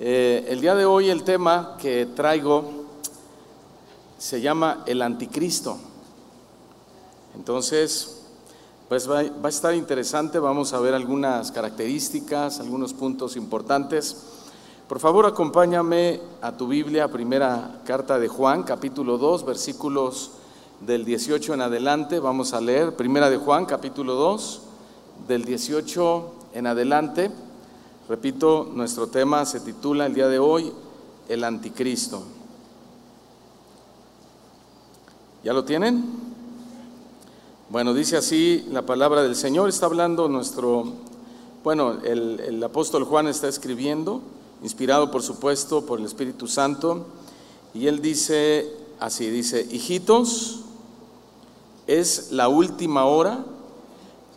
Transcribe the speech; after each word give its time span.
Eh, 0.00 0.46
el 0.50 0.60
día 0.60 0.76
de 0.76 0.84
hoy 0.84 1.10
el 1.10 1.24
tema 1.24 1.76
que 1.76 2.06
traigo 2.06 2.84
se 4.16 4.40
llama 4.40 4.84
el 4.86 5.02
anticristo. 5.02 5.76
Entonces, 7.34 8.20
pues 8.88 9.10
va, 9.10 9.24
va, 9.24 9.46
a 9.46 9.48
estar 9.48 9.74
interesante, 9.74 10.38
vamos 10.38 10.72
a 10.72 10.78
ver 10.78 10.94
algunas 10.94 11.50
características, 11.50 12.60
algunos 12.60 12.94
puntos 12.94 13.34
importantes. 13.34 14.16
Por 14.86 15.00
favor, 15.00 15.26
acompáñame 15.26 16.20
a 16.42 16.52
tu 16.52 16.68
Biblia, 16.68 17.08
primera 17.08 17.80
carta 17.84 18.20
de 18.20 18.28
Juan, 18.28 18.62
capítulo 18.62 19.18
2, 19.18 19.44
versículos 19.46 20.30
del 20.80 21.04
18 21.04 21.54
en 21.54 21.60
adelante. 21.62 22.20
Vamos 22.20 22.52
a 22.52 22.60
leer, 22.60 22.94
primera 22.94 23.28
de 23.30 23.38
Juan, 23.38 23.66
capítulo 23.66 24.14
2, 24.14 24.60
del 25.26 25.44
18 25.44 26.32
en 26.54 26.68
adelante. 26.68 27.32
Repito, 28.08 28.70
nuestro 28.72 29.08
tema 29.08 29.44
se 29.44 29.60
titula 29.60 30.06
el 30.06 30.14
día 30.14 30.28
de 30.28 30.38
hoy, 30.38 30.72
el 31.28 31.44
anticristo. 31.44 32.22
¿Ya 35.44 35.52
lo 35.52 35.64
tienen? 35.64 36.04
Bueno, 37.68 37.92
dice 37.92 38.16
así 38.16 38.66
la 38.70 38.86
palabra 38.86 39.22
del 39.22 39.36
Señor, 39.36 39.68
está 39.68 39.84
hablando 39.84 40.26
nuestro, 40.26 40.84
bueno, 41.62 41.98
el, 42.02 42.40
el 42.40 42.64
apóstol 42.64 43.04
Juan 43.04 43.28
está 43.28 43.46
escribiendo, 43.46 44.22
inspirado 44.62 45.10
por 45.10 45.22
supuesto 45.22 45.84
por 45.84 45.98
el 45.98 46.06
Espíritu 46.06 46.48
Santo, 46.48 47.04
y 47.74 47.88
él 47.88 48.00
dice 48.00 48.72
así, 49.00 49.28
dice, 49.28 49.68
hijitos, 49.70 50.60
es 51.86 52.32
la 52.32 52.48
última 52.48 53.04
hora, 53.04 53.44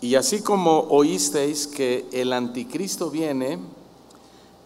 y 0.01 0.15
así 0.15 0.41
como 0.41 0.87
oísteis 0.89 1.67
que 1.67 2.07
el 2.11 2.33
anticristo 2.33 3.11
viene, 3.11 3.59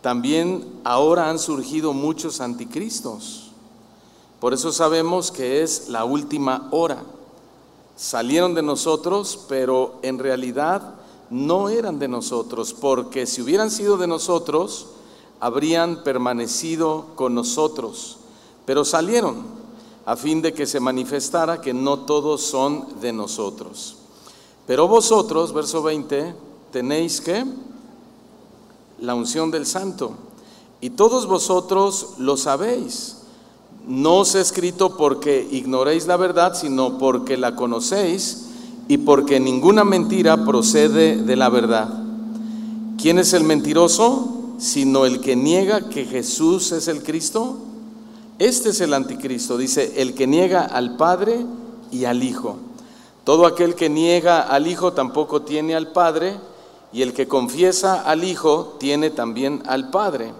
también 0.02 0.66
ahora 0.86 1.30
han 1.30 1.40
surgido 1.40 1.92
muchos 1.92 2.40
anticristos. 2.40 3.52
Por 4.40 4.54
eso 4.54 4.72
sabemos 4.72 5.32
que 5.32 5.62
es 5.62 5.90
la 5.90 6.06
última 6.06 6.70
hora. 6.72 7.04
Salieron 7.98 8.54
de 8.54 8.62
nosotros, 8.62 9.46
pero 9.50 10.00
en 10.04 10.20
realidad 10.20 10.96
no 11.30 11.68
eran 11.68 12.00
de 12.00 12.08
nosotros, 12.08 12.74
porque 12.74 13.26
si 13.26 13.42
hubieran 13.42 13.72
sido 13.72 13.98
de 13.98 14.08
nosotros, 14.08 14.88
habrían 15.42 16.04
permanecido 16.04 17.08
con 17.16 17.36
nosotros. 17.36 18.20
Pero 18.66 18.86
salieron 18.86 19.44
a 20.06 20.16
fin 20.16 20.42
de 20.42 20.54
que 20.54 20.66
se 20.66 20.80
manifestara 20.80 21.60
que 21.60 21.74
no 21.74 22.00
todos 22.00 22.42
son 22.42 23.02
de 23.02 23.12
nosotros. 23.12 23.98
Pero 24.68 24.88
vosotros, 24.88 25.54
verso 25.54 25.84
20, 25.84 26.34
tenéis 26.72 27.22
que 27.22 27.46
la 29.00 29.16
unción 29.16 29.52
del 29.52 29.66
santo. 29.66 30.14
Y 30.82 30.92
todos 30.92 31.28
vosotros 31.28 32.16
lo 32.18 32.38
sabéis. 32.38 33.18
No 33.88 34.18
os 34.20 34.34
he 34.36 34.42
escrito 34.42 34.98
porque 34.98 35.48
ignoréis 35.52 36.08
la 36.08 36.18
verdad, 36.18 36.56
sino 36.56 36.98
porque 36.98 37.38
la 37.38 37.56
conocéis 37.56 38.46
y 38.88 38.98
porque 38.98 39.40
ninguna 39.40 39.84
mentira 39.84 40.44
procede 40.44 41.18
de 41.18 41.36
la 41.36 41.50
verdad. 41.50 41.90
¿Quién 43.00 43.20
es 43.20 43.34
el 43.34 43.44
mentiroso? 43.44 44.32
Sino 44.58 45.06
el 45.06 45.22
que 45.22 45.36
niega 45.36 45.90
que 45.90 46.06
Jesús 46.06 46.72
es 46.72 46.88
el 46.88 47.04
Cristo. 47.04 47.58
Este 48.40 48.70
es 48.70 48.82
el 48.82 48.94
anticristo, 48.94 49.58
dice, 49.58 49.94
el 49.98 50.14
que 50.14 50.28
niega 50.28 50.66
al 50.66 50.98
Padre 50.98 51.46
y 51.92 52.06
al 52.06 52.24
Hijo. 52.24 52.58
Todo 53.26 53.48
aquel 53.48 53.74
que 53.74 53.90
niega 53.90 54.42
al 54.42 54.68
Hijo 54.68 54.94
tampoco 54.94 55.42
tiene 55.42 55.76
al 55.76 55.92
Padre, 55.92 56.38
y 56.94 57.02
el 57.02 57.12
que 57.12 57.28
confiesa 57.28 58.04
al 58.04 58.24
Hijo 58.24 58.78
tiene 58.80 59.10
también 59.10 59.64
al 59.66 59.90
Padre. 59.90 60.32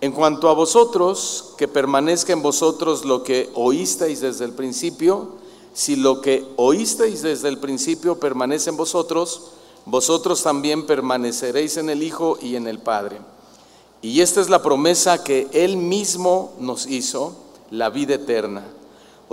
En 0.00 0.10
cuanto 0.12 0.48
a 0.48 0.54
vosotros, 0.54 1.52
que 1.58 1.68
permanezca 1.68 2.32
en 2.32 2.40
vosotros 2.40 3.04
lo 3.04 3.22
que 3.22 3.50
oísteis 3.54 4.20
desde 4.22 4.46
el 4.46 4.52
principio, 4.52 5.36
si 5.74 5.96
lo 5.96 6.22
que 6.22 6.46
oísteis 6.56 7.20
desde 7.20 7.48
el 7.48 7.58
principio 7.58 8.18
permanece 8.18 8.70
en 8.70 8.78
vosotros, 8.78 9.50
vosotros 9.84 10.42
también 10.42 10.86
permaneceréis 10.86 11.76
en 11.76 11.90
el 11.90 12.02
Hijo 12.02 12.38
y 12.40 12.56
en 12.56 12.66
el 12.66 12.78
Padre. 12.78 13.18
Y 14.00 14.22
esta 14.22 14.40
es 14.40 14.48
la 14.48 14.62
promesa 14.62 15.22
que 15.22 15.46
Él 15.52 15.76
mismo 15.76 16.54
nos 16.58 16.86
hizo, 16.86 17.34
la 17.70 17.90
vida 17.90 18.14
eterna. 18.14 18.64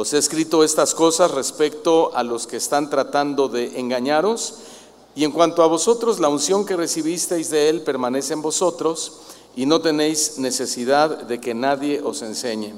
Os 0.01 0.13
he 0.13 0.17
escrito 0.17 0.63
estas 0.63 0.95
cosas 0.95 1.29
respecto 1.29 2.09
a 2.16 2.23
los 2.23 2.47
que 2.47 2.57
están 2.57 2.89
tratando 2.89 3.47
de 3.50 3.79
engañaros, 3.79 4.56
y 5.13 5.25
en 5.25 5.31
cuanto 5.31 5.62
a 5.62 5.67
vosotros, 5.67 6.19
la 6.19 6.28
unción 6.28 6.66
que 6.66 6.75
recibisteis 6.75 7.51
de 7.51 7.69
Él 7.69 7.81
permanece 7.81 8.34
en 8.34 8.41
vosotros, 8.41 9.19
y 9.56 9.67
no 9.67 9.79
tenéis 9.79 10.39
necesidad 10.39 11.22
de 11.22 11.39
que 11.39 11.53
nadie 11.53 12.01
os 12.01 12.23
enseñe. 12.23 12.73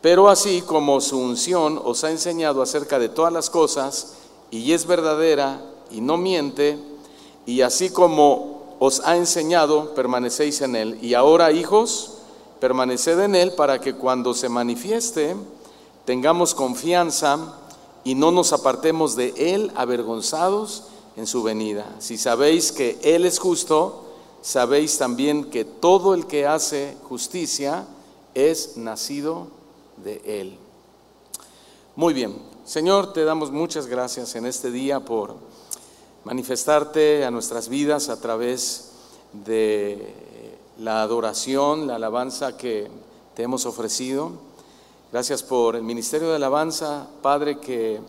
Pero 0.00 0.30
así 0.30 0.62
como 0.62 1.02
su 1.02 1.18
unción 1.18 1.78
os 1.84 2.04
ha 2.04 2.10
enseñado 2.10 2.62
acerca 2.62 2.98
de 2.98 3.10
todas 3.10 3.34
las 3.34 3.50
cosas, 3.50 4.14
y 4.50 4.72
es 4.72 4.86
verdadera 4.86 5.60
y 5.90 6.00
no 6.00 6.16
miente, 6.16 6.78
y 7.44 7.60
así 7.60 7.90
como 7.90 8.76
os 8.78 9.00
ha 9.00 9.18
enseñado, 9.18 9.94
permanecéis 9.94 10.62
en 10.62 10.74
Él. 10.74 10.98
Y 11.02 11.12
ahora, 11.12 11.52
hijos, 11.52 12.12
permaneced 12.60 13.20
en 13.20 13.34
Él 13.34 13.52
para 13.52 13.78
que 13.78 13.94
cuando 13.94 14.32
se 14.32 14.48
manifieste, 14.48 15.36
tengamos 16.06 16.54
confianza 16.54 17.38
y 18.04 18.14
no 18.14 18.30
nos 18.30 18.52
apartemos 18.52 19.16
de 19.16 19.34
Él 19.36 19.72
avergonzados 19.74 20.84
en 21.16 21.26
su 21.26 21.42
venida. 21.42 21.96
Si 21.98 22.16
sabéis 22.16 22.72
que 22.72 22.98
Él 23.02 23.26
es 23.26 23.38
justo, 23.38 24.04
sabéis 24.40 24.96
también 24.96 25.50
que 25.50 25.64
todo 25.64 26.14
el 26.14 26.26
que 26.26 26.46
hace 26.46 26.96
justicia 27.08 27.84
es 28.34 28.76
nacido 28.76 29.48
de 30.02 30.22
Él. 30.24 30.56
Muy 31.96 32.14
bien, 32.14 32.36
Señor, 32.64 33.12
te 33.12 33.24
damos 33.24 33.50
muchas 33.50 33.86
gracias 33.86 34.36
en 34.36 34.46
este 34.46 34.70
día 34.70 35.00
por 35.00 35.34
manifestarte 36.24 37.24
a 37.24 37.30
nuestras 37.30 37.68
vidas 37.68 38.08
a 38.08 38.20
través 38.20 38.90
de 39.32 40.14
la 40.78 41.02
adoración, 41.02 41.86
la 41.86 41.96
alabanza 41.96 42.56
que 42.56 42.88
te 43.34 43.42
hemos 43.42 43.66
ofrecido. 43.66 44.45
Gracias 45.12 45.44
por 45.44 45.76
el 45.76 45.82
ministerio 45.82 46.30
de 46.30 46.34
alabanza, 46.34 47.06
Padre, 47.22 47.60
que 47.60 48.00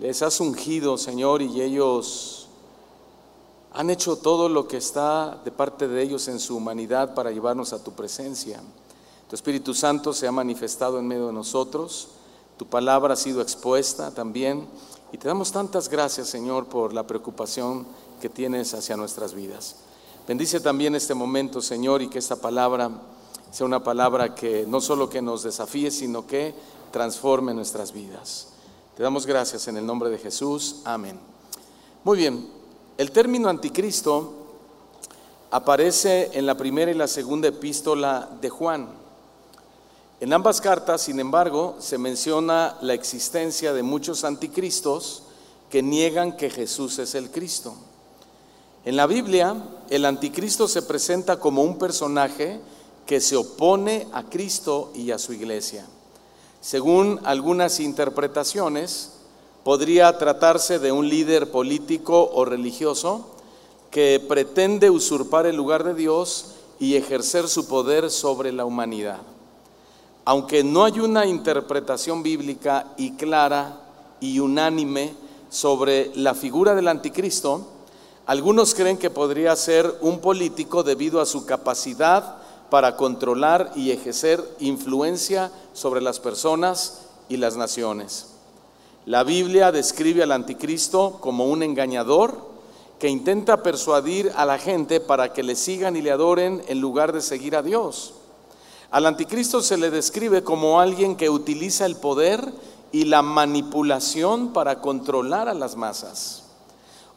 les 0.00 0.20
has 0.22 0.40
ungido, 0.40 0.98
Señor, 0.98 1.42
y 1.42 1.62
ellos 1.62 2.48
han 3.72 3.88
hecho 3.88 4.16
todo 4.16 4.48
lo 4.48 4.66
que 4.66 4.78
está 4.78 5.40
de 5.44 5.52
parte 5.52 5.86
de 5.86 6.02
ellos 6.02 6.26
en 6.26 6.40
su 6.40 6.56
humanidad 6.56 7.14
para 7.14 7.30
llevarnos 7.30 7.72
a 7.72 7.84
tu 7.84 7.92
presencia. 7.92 8.60
Tu 9.30 9.36
Espíritu 9.36 9.74
Santo 9.74 10.12
se 10.12 10.26
ha 10.26 10.32
manifestado 10.32 10.98
en 10.98 11.06
medio 11.06 11.28
de 11.28 11.32
nosotros, 11.34 12.08
tu 12.58 12.66
palabra 12.66 13.14
ha 13.14 13.16
sido 13.16 13.40
expuesta 13.40 14.10
también, 14.10 14.66
y 15.12 15.18
te 15.18 15.28
damos 15.28 15.52
tantas 15.52 15.88
gracias, 15.88 16.26
Señor, 16.26 16.66
por 16.66 16.92
la 16.92 17.06
preocupación 17.06 17.86
que 18.20 18.28
tienes 18.28 18.74
hacia 18.74 18.96
nuestras 18.96 19.34
vidas. 19.34 19.76
Bendice 20.26 20.58
también 20.58 20.96
este 20.96 21.14
momento, 21.14 21.62
Señor, 21.62 22.02
y 22.02 22.08
que 22.08 22.18
esta 22.18 22.36
palabra 22.36 22.90
sea 23.52 23.66
una 23.66 23.84
palabra 23.84 24.34
que 24.34 24.64
no 24.66 24.80
solo 24.80 25.10
que 25.10 25.20
nos 25.20 25.42
desafíe, 25.42 25.90
sino 25.90 26.26
que 26.26 26.54
transforme 26.90 27.52
nuestras 27.52 27.92
vidas. 27.92 28.48
Te 28.96 29.02
damos 29.02 29.26
gracias 29.26 29.68
en 29.68 29.76
el 29.76 29.84
nombre 29.84 30.08
de 30.08 30.18
Jesús. 30.18 30.80
Amén. 30.84 31.20
Muy 32.02 32.16
bien, 32.16 32.48
el 32.96 33.12
término 33.12 33.50
anticristo 33.50 34.32
aparece 35.50 36.30
en 36.32 36.46
la 36.46 36.56
primera 36.56 36.90
y 36.90 36.94
la 36.94 37.06
segunda 37.06 37.48
epístola 37.48 38.28
de 38.40 38.48
Juan. 38.48 38.88
En 40.20 40.32
ambas 40.32 40.62
cartas, 40.62 41.02
sin 41.02 41.20
embargo, 41.20 41.76
se 41.78 41.98
menciona 41.98 42.78
la 42.80 42.94
existencia 42.94 43.74
de 43.74 43.82
muchos 43.82 44.24
anticristos 44.24 45.24
que 45.68 45.82
niegan 45.82 46.38
que 46.38 46.48
Jesús 46.48 46.98
es 46.98 47.14
el 47.14 47.30
Cristo. 47.30 47.74
En 48.86 48.96
la 48.96 49.06
Biblia, 49.06 49.56
el 49.90 50.06
anticristo 50.06 50.68
se 50.68 50.82
presenta 50.82 51.38
como 51.38 51.62
un 51.62 51.78
personaje 51.78 52.60
que 53.06 53.20
se 53.20 53.36
opone 53.36 54.06
a 54.12 54.24
Cristo 54.24 54.90
y 54.94 55.10
a 55.10 55.18
su 55.18 55.32
iglesia. 55.32 55.86
Según 56.60 57.20
algunas 57.24 57.80
interpretaciones, 57.80 59.12
podría 59.64 60.16
tratarse 60.18 60.78
de 60.78 60.92
un 60.92 61.08
líder 61.08 61.50
político 61.50 62.30
o 62.32 62.44
religioso 62.44 63.26
que 63.90 64.24
pretende 64.26 64.90
usurpar 64.90 65.46
el 65.46 65.56
lugar 65.56 65.84
de 65.84 65.94
Dios 65.94 66.54
y 66.78 66.96
ejercer 66.96 67.48
su 67.48 67.66
poder 67.68 68.10
sobre 68.10 68.52
la 68.52 68.64
humanidad. 68.64 69.18
Aunque 70.24 70.64
no 70.64 70.84
hay 70.84 71.00
una 71.00 71.26
interpretación 71.26 72.22
bíblica 72.22 72.86
y 72.96 73.12
clara 73.12 73.80
y 74.20 74.38
unánime 74.38 75.14
sobre 75.50 76.10
la 76.14 76.34
figura 76.34 76.74
del 76.74 76.88
anticristo, 76.88 77.66
algunos 78.26 78.74
creen 78.74 78.98
que 78.98 79.10
podría 79.10 79.54
ser 79.56 79.98
un 80.00 80.20
político 80.20 80.82
debido 80.82 81.20
a 81.20 81.26
su 81.26 81.44
capacidad 81.44 82.41
para 82.72 82.96
controlar 82.96 83.70
y 83.76 83.90
ejercer 83.90 84.42
influencia 84.58 85.52
sobre 85.74 86.00
las 86.00 86.20
personas 86.20 87.02
y 87.28 87.36
las 87.36 87.58
naciones. 87.58 88.28
La 89.04 89.24
Biblia 89.24 89.70
describe 89.72 90.22
al 90.22 90.32
anticristo 90.32 91.18
como 91.20 91.44
un 91.44 91.62
engañador 91.62 92.34
que 92.98 93.10
intenta 93.10 93.62
persuadir 93.62 94.32
a 94.36 94.46
la 94.46 94.56
gente 94.56 95.00
para 95.00 95.34
que 95.34 95.42
le 95.42 95.54
sigan 95.54 95.96
y 95.96 96.00
le 96.00 96.12
adoren 96.12 96.62
en 96.66 96.80
lugar 96.80 97.12
de 97.12 97.20
seguir 97.20 97.56
a 97.56 97.62
Dios. 97.62 98.14
Al 98.90 99.04
anticristo 99.04 99.60
se 99.60 99.76
le 99.76 99.90
describe 99.90 100.42
como 100.42 100.80
alguien 100.80 101.16
que 101.16 101.28
utiliza 101.28 101.84
el 101.84 101.96
poder 101.96 102.54
y 102.90 103.04
la 103.04 103.20
manipulación 103.20 104.54
para 104.54 104.80
controlar 104.80 105.46
a 105.50 105.54
las 105.54 105.76
masas. 105.76 106.44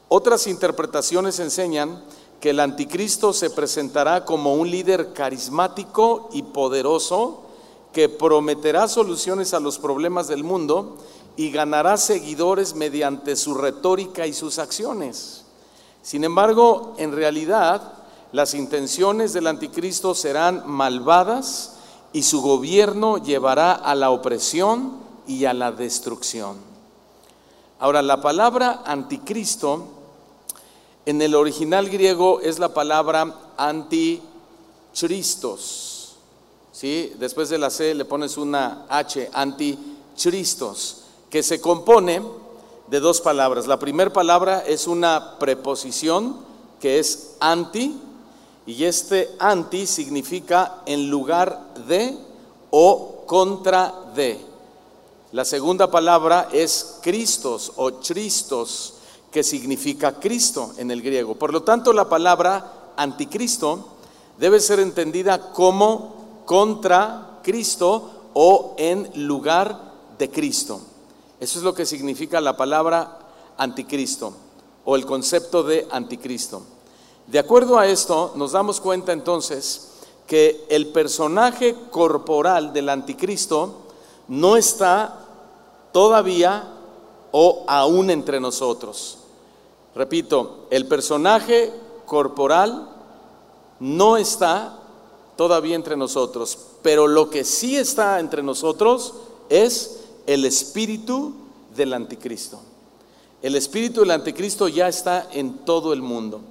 Otras 0.10 0.48
interpretaciones 0.48 1.40
enseñan 1.40 2.04
que 2.40 2.52
el 2.52 2.60
anticristo 2.60 3.34
se 3.34 3.50
presentará 3.50 4.26
como 4.26 4.54
un 4.54 4.70
líder 4.70 5.14
carismático 5.14 6.30
y 6.34 6.44
poderoso 6.44 7.42
que 7.94 8.10
prometerá 8.10 8.88
soluciones 8.88 9.54
a 9.54 9.60
los 9.60 9.80
problemas 9.80 10.28
del 10.28 10.44
mundo 10.44 10.98
y 11.38 11.52
ganará 11.52 11.98
seguidores 11.98 12.76
mediante 12.76 13.36
su 13.36 13.54
retórica 13.54 14.28
y 14.28 14.34
sus 14.34 14.60
acciones. 14.60 15.46
Sin 16.02 16.24
embargo, 16.24 16.94
en 16.98 17.14
realidad, 17.14 17.94
las 18.32 18.54
intenciones 18.54 19.34
del 19.34 19.48
anticristo 19.48 20.14
serán 20.14 20.64
malvadas 20.66 21.78
y 22.14 22.24
su 22.24 22.42
gobierno 22.42 23.18
llevará 23.18 23.74
a 23.74 23.96
la 23.96 24.12
opresión 24.12 24.94
y 25.28 25.46
a 25.46 25.54
la 25.54 25.72
destrucción. 25.72 26.58
Ahora, 27.80 28.02
la 28.02 28.22
palabra 28.22 28.84
anticristo 28.86 29.88
en 31.06 31.22
el 31.22 31.36
original 31.36 31.90
griego 31.90 32.42
es 32.42 32.60
la 32.60 32.74
palabra 32.74 33.34
antichristos. 33.58 36.16
¿sí? 36.72 37.14
Después 37.20 37.50
de 37.50 37.60
la 37.60 37.70
C 37.70 37.94
le 37.94 38.06
pones 38.06 38.38
una 38.38 38.86
H, 38.90 39.30
antichristos, 39.34 41.02
que 41.30 41.44
se 41.44 41.62
compone 41.62 42.24
de 42.88 43.00
dos 43.00 43.22
palabras. 43.22 43.68
La 43.68 43.78
primera 43.80 44.12
palabra 44.12 44.64
es 44.66 44.88
una 44.88 45.38
preposición 45.38 46.38
que 46.80 46.98
es 47.00 47.36
anti, 47.40 48.00
y 48.68 48.84
este 48.84 49.36
anti 49.38 49.86
significa 49.86 50.82
en 50.88 51.08
lugar 51.10 51.76
de 51.88 52.18
o 52.72 53.24
contra 53.28 53.94
de. 54.16 54.40
La 55.32 55.46
segunda 55.46 55.92
palabra 55.92 56.50
es 56.52 56.98
Cristos 57.02 57.74
o 57.76 57.92
Cristos, 57.92 58.95
que 59.36 59.44
significa 59.44 60.18
Cristo 60.18 60.72
en 60.78 60.92
el 60.92 61.02
griego. 61.02 61.36
Por 61.36 61.52
lo 61.52 61.62
tanto, 61.62 61.92
la 61.92 62.08
palabra 62.08 62.94
anticristo 62.96 63.86
debe 64.38 64.62
ser 64.62 64.80
entendida 64.80 65.52
como 65.52 66.44
contra 66.46 67.42
Cristo 67.44 68.30
o 68.34 68.76
en 68.78 69.28
lugar 69.28 69.92
de 70.18 70.32
Cristo. 70.32 70.80
Eso 71.38 71.60
es 71.60 71.66
lo 71.66 71.74
que 71.74 71.86
significa 71.86 72.40
la 72.40 72.56
palabra 72.56 73.20
anticristo 73.58 74.32
o 74.86 74.96
el 74.96 75.06
concepto 75.06 75.64
de 75.64 75.86
anticristo. 75.92 76.62
De 77.28 77.38
acuerdo 77.38 77.78
a 77.78 77.88
esto, 77.88 78.32
nos 78.38 78.54
damos 78.54 78.80
cuenta 78.80 79.12
entonces 79.12 79.90
que 80.28 80.66
el 80.70 80.94
personaje 80.94 81.76
corporal 81.92 82.72
del 82.72 82.88
anticristo 82.88 83.82
no 84.30 84.56
está 84.56 85.26
todavía 85.92 86.72
o 87.34 87.66
aún 87.68 88.10
entre 88.12 88.40
nosotros. 88.40 89.18
Repito, 89.96 90.68
el 90.72 90.88
personaje 90.88 91.72
corporal 92.06 92.90
no 93.80 94.18
está 94.18 94.78
todavía 95.38 95.76
entre 95.76 95.96
nosotros, 95.96 96.58
pero 96.82 97.08
lo 97.08 97.30
que 97.30 97.44
sí 97.44 97.78
está 97.78 98.20
entre 98.20 98.44
nosotros 98.44 99.14
es 99.50 100.02
el 100.28 100.46
espíritu 100.46 101.34
del 101.76 101.94
anticristo. 101.94 102.60
El 103.42 103.56
espíritu 103.56 104.02
del 104.02 104.12
anticristo 104.12 104.68
ya 104.68 104.88
está 104.88 105.30
en 105.32 105.60
todo 105.60 105.94
el 105.94 106.02
mundo. 106.02 106.42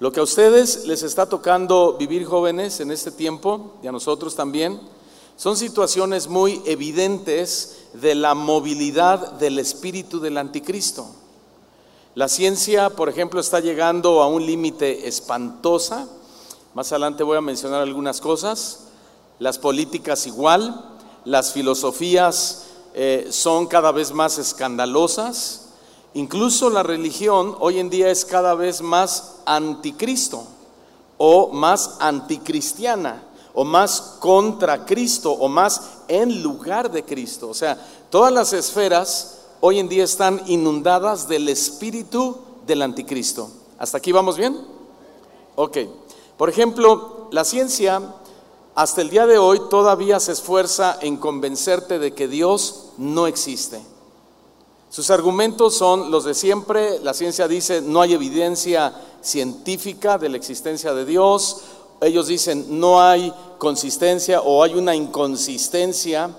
Lo 0.00 0.10
que 0.10 0.20
a 0.20 0.24
ustedes 0.24 0.86
les 0.86 1.02
está 1.02 1.28
tocando 1.28 1.96
vivir 1.98 2.24
jóvenes 2.24 2.80
en 2.80 2.90
este 2.90 3.10
tiempo, 3.10 3.74
y 3.82 3.86
a 3.86 3.92
nosotros 3.92 4.34
también, 4.34 4.80
son 5.36 5.56
situaciones 5.56 6.28
muy 6.28 6.62
evidentes 6.66 7.78
de 7.94 8.14
la 8.14 8.34
movilidad 8.34 9.32
del 9.32 9.58
espíritu 9.58 10.20
del 10.20 10.38
anticristo. 10.38 11.06
La 12.14 12.28
ciencia, 12.28 12.90
por 12.90 13.08
ejemplo, 13.08 13.40
está 13.40 13.60
llegando 13.60 14.20
a 14.20 14.26
un 14.26 14.44
límite 14.44 15.08
espantosa. 15.08 16.06
Más 16.74 16.92
adelante 16.92 17.22
voy 17.22 17.38
a 17.38 17.40
mencionar 17.40 17.80
algunas 17.80 18.20
cosas. 18.20 18.80
Las 19.38 19.56
políticas 19.56 20.26
igual, 20.26 20.90
las 21.24 21.54
filosofías 21.54 22.64
eh, 22.92 23.28
son 23.30 23.66
cada 23.66 23.92
vez 23.92 24.12
más 24.12 24.36
escandalosas. 24.36 25.68
Incluso 26.12 26.68
la 26.68 26.82
religión 26.82 27.56
hoy 27.60 27.78
en 27.78 27.88
día 27.88 28.10
es 28.10 28.26
cada 28.26 28.54
vez 28.54 28.82
más 28.82 29.36
anticristo 29.46 30.44
o 31.16 31.48
más 31.48 31.96
anticristiana 31.98 33.22
o 33.54 33.64
más 33.64 34.16
contra 34.20 34.84
Cristo 34.84 35.32
o 35.32 35.48
más 35.48 35.80
en 36.08 36.42
lugar 36.42 36.90
de 36.90 37.06
Cristo. 37.06 37.48
O 37.48 37.54
sea, 37.54 37.78
todas 38.10 38.30
las 38.30 38.52
esferas 38.52 39.38
hoy 39.64 39.78
en 39.78 39.88
día 39.88 40.02
están 40.02 40.42
inundadas 40.46 41.28
del 41.28 41.48
espíritu 41.48 42.36
del 42.66 42.82
anticristo. 42.82 43.48
¿Hasta 43.78 43.98
aquí 43.98 44.10
vamos 44.10 44.36
bien? 44.36 44.58
Ok. 45.54 45.78
Por 46.36 46.48
ejemplo, 46.48 47.28
la 47.30 47.44
ciencia 47.44 48.02
hasta 48.74 49.02
el 49.02 49.10
día 49.10 49.24
de 49.24 49.38
hoy 49.38 49.60
todavía 49.70 50.18
se 50.18 50.32
esfuerza 50.32 50.98
en 51.00 51.16
convencerte 51.16 52.00
de 52.00 52.12
que 52.12 52.26
Dios 52.26 52.86
no 52.98 53.28
existe. 53.28 53.80
Sus 54.90 55.10
argumentos 55.10 55.76
son 55.76 56.10
los 56.10 56.24
de 56.24 56.34
siempre. 56.34 56.98
La 56.98 57.14
ciencia 57.14 57.46
dice 57.46 57.82
no 57.82 58.02
hay 58.02 58.14
evidencia 58.14 58.92
científica 59.20 60.18
de 60.18 60.28
la 60.28 60.38
existencia 60.38 60.92
de 60.92 61.04
Dios. 61.04 61.60
Ellos 62.00 62.26
dicen 62.26 62.80
no 62.80 63.00
hay 63.00 63.32
consistencia 63.58 64.40
o 64.40 64.64
hay 64.64 64.74
una 64.74 64.96
inconsistencia 64.96 66.30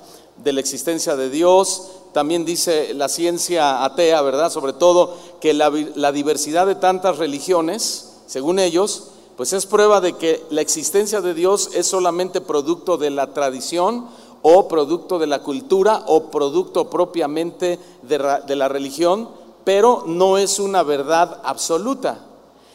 de 0.43 0.51
la 0.51 0.59
existencia 0.59 1.15
de 1.15 1.29
Dios 1.29 2.02
también 2.13 2.45
dice 2.45 2.93
la 2.93 3.09
ciencia 3.09 3.83
atea, 3.83 4.21
¿verdad? 4.21 4.51
Sobre 4.51 4.73
todo 4.73 5.15
que 5.41 5.53
la, 5.53 6.11
diversidad 6.11 6.67
de 6.67 6.75
tantas 6.75 7.17
religiones, 7.17 8.13
según 8.27 8.59
ellos, 8.59 9.09
pues 9.35 9.51
es 9.51 9.65
prueba 9.65 9.99
de 9.99 10.13
que 10.13 10.43
la 10.51 10.61
existencia 10.61 11.21
de 11.21 11.33
Dios 11.33 11.71
es 11.73 11.87
solamente 11.87 12.39
producto 12.39 12.97
de 12.97 13.09
la 13.09 13.33
tradición 13.33 14.07
o 14.43 14.67
producto 14.67 15.17
de 15.17 15.27
la 15.27 15.41
cultura 15.41 16.03
o 16.07 16.29
producto 16.29 16.89
propiamente 16.89 17.79
de, 18.03 18.55
la 18.55 18.67
religión, 18.67 19.29
pero 19.63 20.03
no 20.05 20.37
es 20.37 20.59
una 20.59 20.83
verdad 20.83 21.41
absoluta. 21.43 22.19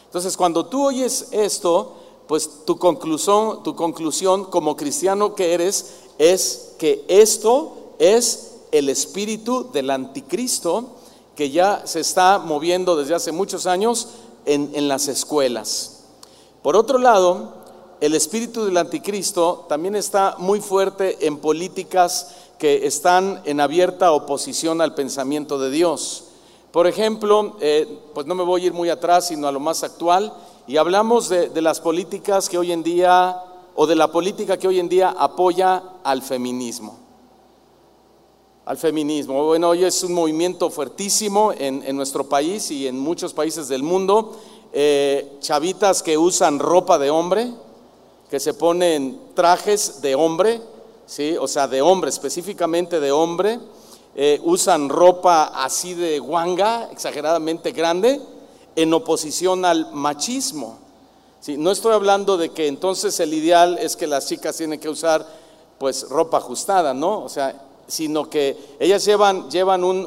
Entonces, 0.05 0.35
cuando 0.35 0.65
tú 0.65 0.87
oyes 0.87 1.29
esto, 1.31 1.93
pues 2.27 2.65
tu 2.65 2.77
conclusión, 2.77 3.63
tu 3.63 3.75
conclusión 3.75 4.45
como 4.45 4.75
cristiano 4.75 5.33
que 5.33 5.53
eres 5.53 5.93
es 6.17 6.73
que 6.77 7.05
esto 7.07 7.73
es 7.99 8.48
el 8.71 8.89
espíritu 8.89 9.71
del 9.71 9.89
anticristo 9.89 10.95
que 11.35 11.49
ya 11.49 11.83
se 11.85 12.01
está 12.01 12.37
moviendo 12.39 12.97
desde 12.97 13.15
hace 13.15 13.31
muchos 13.31 13.65
años 13.65 14.09
en, 14.45 14.87
las 14.87 15.07
escuelas. 15.07 16.03
Por 16.61 16.75
otro 16.75 16.97
lado, 16.97 17.53
el 18.01 18.15
espíritu 18.15 18.65
del 18.65 18.77
anticristo 18.77 19.65
también 19.69 19.95
está 19.95 20.35
muy 20.37 20.59
fuerte 20.59 21.25
en 21.25 21.37
políticas 21.37 22.35
que 22.57 22.85
están 22.87 23.41
en 23.45 23.61
abierta 23.61 24.11
oposición 24.11 24.81
al 24.81 24.95
pensamiento 24.95 25.57
de 25.59 25.69
Dios. 25.69 26.25
Por 26.71 26.87
ejemplo, 26.87 27.55
eh, 27.61 27.87
pues 28.13 28.27
no 28.27 28.35
me 28.35 28.43
voy 28.43 28.63
a 28.63 28.65
ir 28.65 28.73
muy 28.73 28.89
atrás, 28.89 29.27
sino 29.27 29.47
a 29.47 29.51
lo 29.51 29.59
más 29.59 29.83
actual, 29.83 30.33
y 30.67 30.77
hablamos 30.77 31.29
de, 31.29 31.49
de 31.49 31.61
las 31.61 31.79
políticas 31.79 32.49
que 32.49 32.57
hoy 32.57 32.71
en 32.71 32.83
día, 32.83 33.41
o 33.75 33.87
de 33.87 33.95
la 33.95 34.11
política 34.11 34.57
que 34.57 34.67
hoy 34.67 34.79
en 34.79 34.89
día 34.89 35.15
apoya 35.17 35.83
al 36.03 36.21
feminismo 36.21 37.08
al 38.69 38.77
feminismo. 38.77 39.45
Bueno, 39.45 39.69
hoy 39.69 39.83
es 39.83 40.03
un 40.03 40.13
movimiento 40.13 40.69
fuertísimo 40.69 41.51
en, 41.57 41.95
nuestro 41.95 42.29
país 42.29 42.69
y 42.69 42.85
en 42.85 42.99
muchos 42.99 43.33
países 43.33 43.67
del 43.67 43.81
mundo. 43.81 44.37
Eh, 44.71 45.37
chavitas 45.39 46.03
que 46.03 46.19
usan 46.19 46.59
ropa 46.59 46.99
de 46.99 47.09
hombre, 47.09 47.51
que 48.29 48.39
se 48.39 48.53
ponen 48.53 49.19
trajes 49.33 50.03
de 50.03 50.13
hombre, 50.13 50.61
¿sí? 51.07 51.35
o 51.41 51.47
sea, 51.47 51.67
de 51.67 51.81
hombre, 51.81 52.11
específicamente 52.11 52.99
de 52.99 53.11
hombre, 53.11 53.59
eh, 54.15 54.39
usan 54.43 54.87
ropa 54.87 55.45
así 55.45 55.95
de 55.95 56.19
guanga, 56.19 56.89
exageradamente 56.91 57.71
grande, 57.71 58.21
en 58.75 58.93
oposición 58.93 59.65
al 59.65 59.91
machismo. 59.93 60.77
¿sí? 61.39 61.57
No 61.57 61.71
estoy 61.71 61.93
hablando 61.93 62.37
de 62.37 62.49
que 62.49 62.67
entonces 62.67 63.19
el 63.19 63.33
ideal 63.33 63.79
es 63.81 63.95
que 63.95 64.05
las 64.05 64.27
chicas 64.27 64.55
tienen 64.57 64.79
que 64.79 64.89
usar 64.89 65.25
pues 65.79 66.07
ropa 66.07 66.37
ajustada, 66.37 66.93
¿no? 66.93 67.23
O 67.23 67.29
sea, 67.29 67.68
sino 67.89 68.29
que 68.29 68.55
ellas 68.79 69.03
llevan, 69.03 69.49
llevan 69.49 69.83
un, 69.83 70.05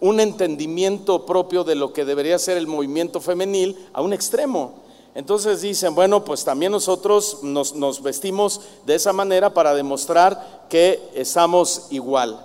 un, 0.00 0.20
entendimiento 0.20 1.24
propio 1.24 1.64
de 1.64 1.74
lo 1.74 1.92
que 1.92 2.04
debería 2.04 2.38
ser 2.38 2.56
el 2.56 2.66
movimiento 2.66 3.20
femenil 3.20 3.88
a 3.92 4.02
un 4.02 4.12
extremo. 4.12 4.82
Entonces 5.14 5.60
dicen, 5.60 5.94
bueno, 5.94 6.24
pues 6.24 6.44
también 6.44 6.72
nosotros 6.72 7.38
nos, 7.42 7.74
nos 7.74 8.02
vestimos 8.02 8.60
de 8.84 8.96
esa 8.96 9.12
manera 9.12 9.54
para 9.54 9.74
demostrar 9.74 10.66
que 10.68 11.00
estamos 11.14 11.86
igual. 11.90 12.44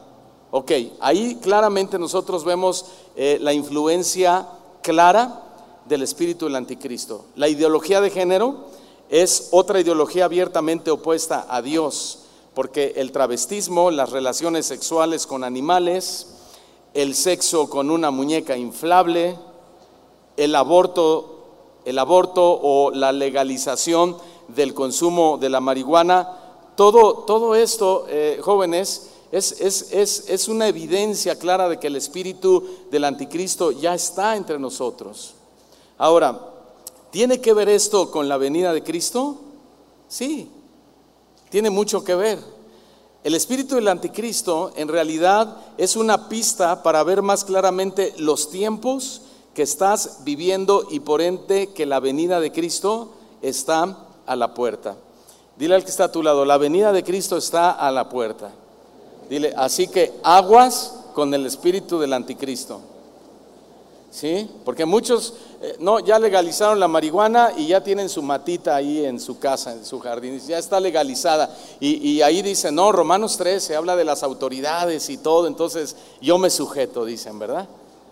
Ok, 0.52 0.72
ahí 1.00 1.36
claramente 1.42 1.98
nosotros 1.98 2.44
vemos 2.44 2.86
eh, 3.16 3.38
la 3.42 3.54
influencia 3.54 4.48
clara 4.82 5.44
del 5.86 6.04
espíritu 6.04 6.46
del 6.46 6.56
anticristo. 6.56 7.26
La 7.36 7.48
ideología 7.48 8.02
de 8.02 8.10
género 8.10 8.68
es 9.10 9.50
otra 9.52 9.80
ideología 9.80 10.26
abiertamente 10.26 10.92
opuesta 10.92 11.46
a 11.50 11.62
Dios, 11.62 12.19
porque 12.60 12.92
el 12.98 13.14
travestismo, 13.14 13.90
las 13.90 14.10
relaciones 14.10 14.66
sexuales 14.66 15.26
con 15.26 15.46
animales, 15.46 16.28
el 16.94 17.16
sexo 17.16 17.70
con 17.70 17.90
una 17.90 18.12
muñeca 18.12 18.58
inflable, 18.58 19.40
el 20.36 20.54
aborto, 20.56 21.46
el 21.86 21.98
aborto 21.98 22.60
o 22.62 22.92
la 22.92 23.14
legalización 23.14 24.18
del 24.50 24.74
consumo 24.74 25.38
de 25.38 25.48
la 25.48 25.62
marihuana, 25.62 26.38
todo, 26.76 27.20
todo 27.20 27.56
esto, 27.56 28.06
eh, 28.10 28.42
jóvenes, 28.42 29.10
es, 29.32 29.54
es, 29.94 30.48
una 30.50 30.68
evidencia 30.68 31.40
clara 31.40 31.70
de 31.70 31.80
que 31.80 31.88
el 31.88 31.96
espíritu 31.96 32.68
del 32.92 33.06
anticristo 33.06 33.72
ya 33.72 33.94
está 33.94 34.36
entre 34.36 34.60
nosotros. 34.60 35.34
Ahora, 35.98 36.38
¿tiene 37.10 37.40
que 37.40 37.54
ver 37.54 37.70
esto 37.70 38.12
con 38.12 38.28
la 38.28 38.36
venida 38.36 38.74
de 38.74 38.84
Cristo? 38.84 39.38
Sí, 40.10 40.52
tiene 41.50 41.70
mucho 41.70 42.04
que 42.04 42.16
ver. 42.16 42.40
El 43.24 43.36
espíritu 43.36 43.76
del 43.76 43.88
anticristo 43.88 44.72
en 44.76 44.88
realidad 44.88 45.58
es 45.78 45.96
una 45.96 46.30
pista 46.30 46.84
para 46.84 47.04
ver 47.04 47.22
más 47.22 47.44
claramente 47.44 48.14
los 48.18 48.50
tiempos 48.50 49.22
que 49.54 49.64
estás 49.64 50.20
viviendo 50.24 50.88
y 50.90 51.02
por 51.02 51.22
ende 51.22 51.74
que 51.74 51.86
la 51.86 52.00
venida 52.00 52.40
de 52.40 52.52
Cristo 52.52 53.12
está 53.42 53.98
a 54.26 54.36
la 54.36 54.54
puerta. 54.54 54.96
Dile 55.58 55.76
al 55.76 55.84
que 55.84 55.90
está 55.90 56.06
a 56.06 56.12
tu 56.12 56.24
lado, 56.24 56.46
la 56.46 56.58
venida 56.58 56.94
de 56.94 57.04
Cristo 57.04 57.36
está 57.36 57.72
a 57.72 57.92
la 57.92 58.08
puerta. 58.08 58.52
Dile, 59.30 59.54
así 59.58 59.90
que 59.90 60.14
aguas 60.24 60.96
con 61.14 61.34
el 61.34 61.46
espíritu 61.46 62.00
del 62.00 62.14
anticristo. 62.14 62.80
¿Sí? 64.12 64.50
Porque 64.66 64.86
muchos, 64.86 65.36
eh, 65.62 65.76
no, 65.80 66.00
ya 66.00 66.18
legalizaron 66.18 66.80
la 66.80 66.88
marihuana 66.88 67.52
y 67.56 67.68
ya 67.68 67.84
tienen 67.84 68.10
su 68.10 68.24
matita 68.24 68.76
ahí 68.76 69.06
en 69.06 69.20
su 69.20 69.38
casa, 69.38 69.74
en 69.74 69.86
su 69.86 70.00
jardín, 70.00 70.40
ya 70.40 70.58
está 70.58 70.80
legalizada. 70.80 71.56
Y, 71.80 72.10
y 72.10 72.22
ahí 72.24 72.42
dicen, 72.42 72.74
no, 72.74 72.92
Romanos 72.92 73.38
13 73.38 73.76
habla 73.76 73.96
de 73.96 74.06
las 74.06 74.24
autoridades 74.24 75.10
y 75.12 75.18
todo, 75.18 75.46
entonces 75.46 75.96
yo 76.22 76.40
me 76.40 76.50
sujeto, 76.50 77.06
dicen, 77.06 77.38
¿verdad? 77.38 77.70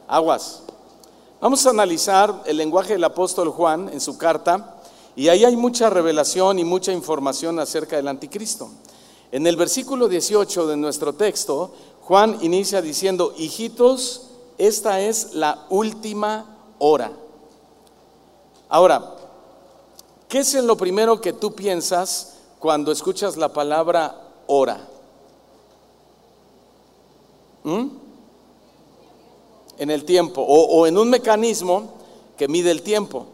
Aguas. 0.07 0.61
Vamos 1.41 1.65
a 1.65 1.71
analizar 1.71 2.43
el 2.45 2.57
lenguaje 2.57 2.93
del 2.93 3.03
apóstol 3.03 3.49
Juan 3.49 3.89
en 3.91 4.01
su 4.01 4.17
carta, 4.17 4.75
y 5.15 5.29
ahí 5.29 5.45
hay 5.45 5.55
mucha 5.55 5.89
revelación 5.89 6.59
y 6.59 6.63
mucha 6.63 6.91
información 6.91 7.59
acerca 7.59 7.95
del 7.95 8.07
anticristo. 8.07 8.69
En 9.31 9.47
el 9.47 9.55
versículo 9.55 10.07
18 10.07 10.67
de 10.67 10.77
nuestro 10.77 11.13
texto, 11.13 11.71
Juan 12.01 12.37
inicia 12.41 12.81
diciendo, 12.81 13.33
hijitos, 13.35 14.26
esta 14.57 14.99
es 15.01 15.33
la 15.33 15.65
última 15.69 16.57
hora. 16.79 17.11
Ahora, 18.69 19.15
¿qué 20.27 20.39
es 20.39 20.53
lo 20.55 20.75
primero 20.75 21.21
que 21.21 21.33
tú 21.33 21.53
piensas 21.53 22.37
cuando 22.59 22.91
escuchas 22.91 23.37
la 23.37 23.49
palabra 23.49 24.15
hora? 24.47 24.79
¿Mm? 27.63 27.87
En 29.77 29.91
el 29.91 30.05
tiempo, 30.05 30.41
o, 30.41 30.87
en 30.87 30.97
un 30.97 31.09
mecanismo 31.09 31.93
que 32.35 32.47
mide 32.47 32.71
el 32.71 32.81
tiempo, 32.81 33.27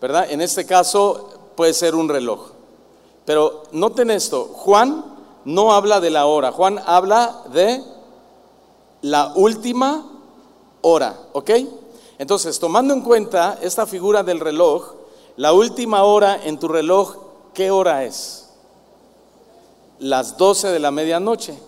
¿verdad? 0.00 0.30
En 0.30 0.40
este 0.40 0.64
caso 0.64 1.28
puede 1.54 1.74
ser 1.74 1.94
un 1.94 2.08
reloj. 2.08 2.52
Pero 3.26 3.64
noten 3.72 4.10
esto, 4.10 4.50
Juan 4.54 5.04
no 5.44 5.72
habla 5.72 6.00
de 6.00 6.10
la 6.10 6.26
hora, 6.26 6.50
Juan 6.50 6.80
habla 6.86 7.42
de 7.52 7.84
la 9.02 9.32
última 9.36 10.11
hora, 10.82 11.18
¿ok? 11.32 11.50
Entonces, 12.18 12.58
tomando 12.58 12.94
en 12.94 13.00
cuenta 13.00 13.58
esta 13.62 13.86
figura 13.86 14.22
del 14.22 14.40
reloj, 14.40 14.92
la 15.36 15.52
última 15.52 16.04
hora 16.04 16.38
en 16.44 16.58
tu 16.58 16.68
reloj, 16.68 17.16
¿qué 17.54 17.70
hora 17.70 18.04
es? 18.04 18.50
Las 19.98 20.36
12 20.36 20.68
de 20.68 20.78
la 20.78 20.90
medianoche, 20.90 21.58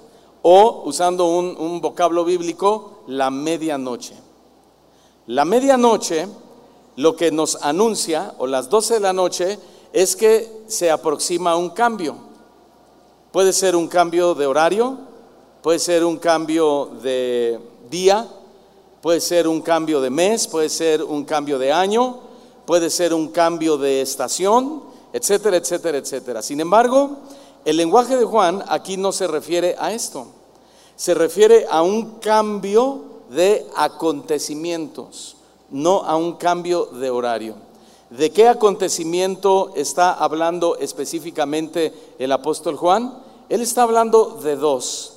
o 0.42 0.82
usando 0.84 1.26
un, 1.26 1.56
un 1.58 1.80
vocablo 1.80 2.24
bíblico, 2.24 3.02
la 3.06 3.30
medianoche. 3.30 4.14
La 5.26 5.44
medianoche, 5.44 6.28
lo 6.96 7.16
que 7.16 7.30
nos 7.30 7.56
anuncia, 7.62 8.34
o 8.38 8.46
las 8.46 8.68
12 8.68 8.94
de 8.94 9.00
la 9.00 9.12
noche, 9.12 9.58
es 9.92 10.14
que 10.16 10.64
se 10.66 10.90
aproxima 10.90 11.56
un 11.56 11.70
cambio. 11.70 12.16
Puede 13.32 13.52
ser 13.52 13.74
un 13.74 13.88
cambio 13.88 14.34
de 14.34 14.46
horario, 14.46 14.98
puede 15.62 15.78
ser 15.78 16.04
un 16.04 16.18
cambio 16.18 16.90
de 17.02 17.58
día, 17.88 18.28
puede 19.04 19.20
ser 19.20 19.46
un 19.46 19.60
cambio 19.60 20.00
de 20.00 20.08
mes, 20.08 20.48
puede 20.48 20.70
ser 20.70 21.02
un 21.02 21.26
cambio 21.26 21.58
de 21.58 21.70
año, 21.70 22.20
puede 22.64 22.88
ser 22.88 23.12
un 23.12 23.28
cambio 23.28 23.76
de 23.76 24.00
estación, 24.00 24.82
etcétera, 25.12 25.58
etcétera, 25.58 25.98
etcétera. 25.98 26.40
Sin 26.40 26.58
embargo, 26.58 27.18
el 27.66 27.76
lenguaje 27.76 28.16
de 28.16 28.24
Juan 28.24 28.64
aquí 28.66 28.96
no 28.96 29.12
se 29.12 29.26
refiere 29.26 29.76
a 29.78 29.92
esto, 29.92 30.28
se 30.96 31.12
refiere 31.12 31.66
a 31.68 31.82
un 31.82 32.12
cambio 32.12 33.02
de 33.28 33.66
acontecimientos, 33.76 35.36
no 35.68 36.02
a 36.04 36.16
un 36.16 36.36
cambio 36.36 36.86
de 36.86 37.10
horario. 37.10 37.56
¿De 38.08 38.30
qué 38.30 38.48
acontecimiento 38.48 39.74
está 39.76 40.14
hablando 40.14 40.78
específicamente 40.78 41.92
el 42.18 42.32
apóstol 42.32 42.76
Juan? 42.76 43.18
Él 43.50 43.60
está 43.60 43.82
hablando 43.82 44.40
de 44.42 44.56
dos. 44.56 45.12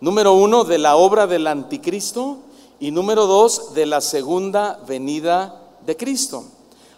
Número 0.00 0.34
uno, 0.34 0.64
de 0.64 0.76
la 0.76 0.96
obra 0.96 1.26
del 1.26 1.46
anticristo 1.46 2.43
y 2.84 2.90
número 2.90 3.26
dos, 3.26 3.72
de 3.72 3.86
la 3.86 4.02
segunda 4.02 4.78
venida 4.86 5.58
de 5.86 5.96
Cristo. 5.96 6.44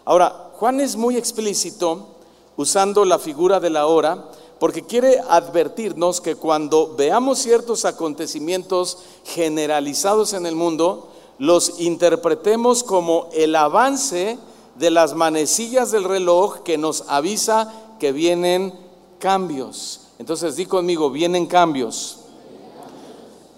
Ahora, 0.03 0.49
Juan 0.57 0.81
es 0.81 0.97
muy 0.97 1.15
explícito 1.15 2.09
usando 2.57 3.05
la 3.05 3.17
figura 3.17 3.61
de 3.61 3.69
la 3.69 3.87
hora 3.87 4.25
porque 4.59 4.83
quiere 4.83 5.21
advertirnos 5.29 6.19
que 6.19 6.35
cuando 6.35 6.93
veamos 6.97 7.39
ciertos 7.39 7.85
acontecimientos 7.85 8.97
generalizados 9.23 10.33
en 10.33 10.45
el 10.45 10.57
mundo, 10.57 11.07
los 11.39 11.79
interpretemos 11.79 12.83
como 12.83 13.29
el 13.31 13.55
avance 13.55 14.37
de 14.75 14.91
las 14.91 15.13
manecillas 15.13 15.89
del 15.89 16.03
reloj 16.03 16.63
que 16.63 16.77
nos 16.77 17.05
avisa 17.07 17.71
que 17.97 18.11
vienen 18.11 18.73
cambios. 19.19 20.01
Entonces 20.19 20.57
di 20.57 20.65
conmigo, 20.65 21.09
vienen 21.11 21.45
cambios. 21.45 22.17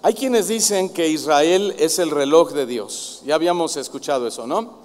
Hay 0.02 0.14
quienes 0.14 0.48
dicen 0.48 0.90
que 0.90 1.10
Israel 1.10 1.76
es 1.78 2.00
el 2.00 2.10
reloj 2.10 2.54
de 2.54 2.66
Dios. 2.66 3.22
Ya 3.26 3.36
habíamos 3.36 3.76
escuchado 3.76 4.28
eso, 4.28 4.48
¿no? 4.48 4.80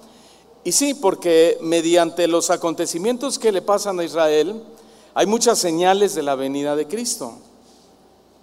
Y 0.65 0.73
sí, 0.73 0.93
porque 0.93 1.57
mediante 1.61 2.27
los 2.27 2.49
acontecimientos 2.49 3.39
que 3.39 3.53
le 3.53 3.61
pasan 3.61 3.97
a 3.99 4.03
Israel, 4.03 4.61
hay 5.13 5.25
muchas 5.25 5.57
señales 5.57 6.15
de 6.15 6.23
la 6.23 6.35
venida 6.35 6.75
de 6.75 6.87
Cristo. 6.87 7.33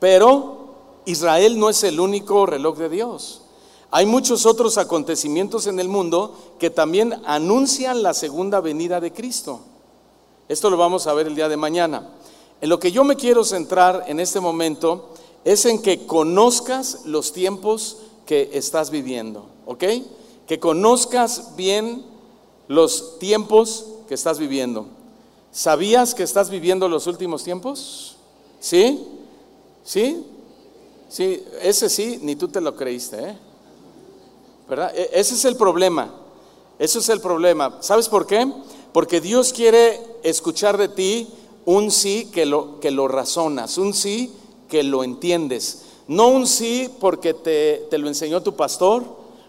Pero 0.01 1.03
Israel 1.05 1.59
no 1.59 1.69
es 1.69 1.85
el 1.85 2.01
único 2.01 2.47
reloj 2.47 2.79
de 2.79 2.89
Dios. 2.89 3.43
Hay 3.91 4.07
muchos 4.07 4.47
otros 4.47 4.79
acontecimientos 4.79 5.67
en 5.67 5.79
el 5.79 5.89
mundo 5.89 6.35
que 6.59 6.71
también 6.71 7.21
anuncian 7.27 8.03
la 8.03 8.15
segunda 8.15 8.61
venida 8.63 8.99
de 8.99 9.13
Cristo. 9.13 9.61
Esto 10.49 10.71
lo 10.71 10.79
vamos 10.79 11.07
a 11.07 11.13
ver 11.13 11.27
el 11.27 11.35
día 11.35 11.51
de 11.51 11.59
mañana. 11.59 12.09
En 12.63 12.71
lo 12.71 12.79
que 12.79 12.93
yo 12.93 13.05
me 13.05 13.17
quiero 13.17 13.45
centrar 13.45 14.05
en 14.07 14.21
este 14.21 14.41
momento 14.41 15.11
es 15.45 15.65
en 15.67 15.83
que 15.83 16.07
conozcas 16.07 17.01
los 17.05 17.33
tiempos 17.33 17.99
que 18.27 18.51
estás 18.53 18.91
viviendo, 18.91 19.47
¿ok? 19.67 19.85
Que 20.47 20.61
conozcas 20.61 21.57
bien 21.57 22.05
los 22.69 23.19
tiempos 23.19 23.87
que 24.09 24.15
estás 24.15 24.39
viviendo. 24.39 24.87
¿Sabías 25.51 26.15
que 26.15 26.23
estás 26.23 26.49
viviendo 26.49 26.89
los 26.89 27.07
últimos 27.07 27.45
tiempos? 27.45 28.17
¿Sí? 28.61 29.07
¿Sí? 29.85 30.25
Sí, 31.09 31.45
ese 31.61 31.91
sí, 31.91 32.21
ni 32.23 32.37
tú 32.37 32.49
te 32.49 32.61
lo 32.61 32.75
creíste, 32.75 33.23
¿eh? 33.23 33.39
E, 34.95 35.11
ese 35.13 35.35
es 35.35 35.45
el 35.45 35.57
problema. 35.57 36.11
Ese 36.79 37.01
es 37.01 37.09
el 37.11 37.21
problema. 37.21 37.79
¿Sabes 37.81 38.09
por 38.09 38.27
qué? 38.27 38.51
Porque 38.93 39.21
Dios 39.21 39.53
quiere 39.53 40.01
escuchar 40.23 40.79
de 40.79 40.89
ti 40.89 41.29
un 41.67 41.91
sí 41.91 42.31
que 42.33 42.47
lo, 42.47 42.81
que 42.81 42.91
lo 42.91 43.09
razonas, 43.09 43.77
un 43.77 43.93
sí 43.93 44.33
que 44.73 44.83
lo 44.83 45.05
entiendes. 45.05 45.83
No 46.09 46.29
un 46.29 46.47
sí 46.47 46.89
porque 46.99 47.35
te, 47.35 47.87
te 47.91 47.99
lo 47.99 48.09
enseñó 48.09 48.43
tu 48.43 48.55
pastor, 48.55 49.05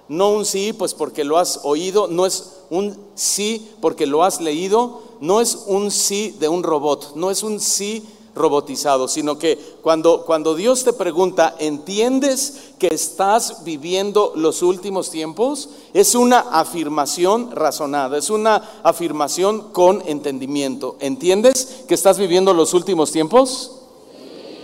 no 0.10 0.32
un 0.32 0.44
sí 0.44 0.74
pues 0.74 0.94
porque 0.94 1.24
lo 1.24 1.38
has 1.38 1.62
oído, 1.63 2.10
no 2.10 2.25
es 2.25 2.58
un 2.70 2.98
sí 3.15 3.72
porque 3.80 4.06
lo 4.06 4.25
has 4.25 4.42
leído, 4.42 5.00
no 5.22 5.39
es 5.39 5.63
un 5.68 5.92
sí 5.92 6.36
de 6.42 6.50
un 6.50 6.62
robot, 6.62 7.15
no 7.15 7.32
es 7.32 7.42
un 7.42 7.62
sí 7.62 8.06
robotizado, 8.36 9.08
sino 9.08 9.38
que 9.38 9.58
cuando, 9.82 10.25
cuando 10.25 10.56
Dios 10.56 10.84
te 10.84 10.92
pregunta, 10.92 11.56
¿entiendes 11.58 12.74
que 12.77 12.88
estás 12.88 13.63
viviendo 13.63 14.34
los 14.36 14.62
últimos 14.62 15.10
tiempos? 15.10 15.70
Es 15.94 16.15
una 16.15 16.39
afirmación 16.39 17.51
razonada, 17.51 18.18
es 18.18 18.30
una 18.30 18.82
afirmación 18.84 19.72
con 19.72 20.03
entendimiento. 20.06 20.98
¿Entiendes 21.00 21.86
que 21.88 21.94
estás 21.94 22.18
viviendo 22.18 22.53
los 22.53 22.74
últimos 22.74 23.13
tiempos? 23.13 23.83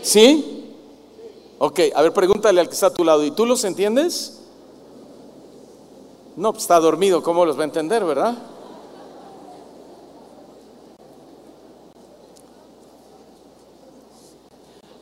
¿Sí? 0.02 0.74
Ok, 1.58 1.80
a 1.94 2.02
ver, 2.02 2.14
pregúntale 2.14 2.62
al 2.62 2.68
que 2.68 2.74
está 2.74 2.88
a 2.88 2.94
tu 2.94 3.04
lado, 3.04 3.24
¿y 3.26 3.32
tú 3.32 3.46
los 3.46 3.64
entiendes? 3.64 4.40
No, 6.36 6.54
pues 6.54 6.64
está 6.64 6.80
dormido, 6.80 7.22
¿cómo 7.22 7.46
los 7.46 7.58
va 7.58 7.62
a 7.62 7.66
entender, 7.66 8.06
verdad? 8.06 8.38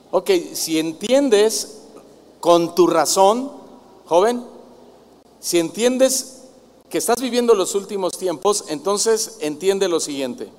Ok, 0.09 0.31
si 0.53 0.79
entiendes 0.79 1.83
con 2.39 2.73
tu 2.73 2.87
razón, 2.87 3.51
joven, 4.05 4.43
si 5.39 5.59
entiendes 5.59 6.45
que 6.89 6.97
estás 6.97 7.21
viviendo 7.21 7.53
los 7.53 7.75
últimos 7.75 8.17
tiempos, 8.17 8.65
entonces 8.69 9.37
entiende 9.41 9.87
lo 9.87 9.99
siguiente. 9.99 10.49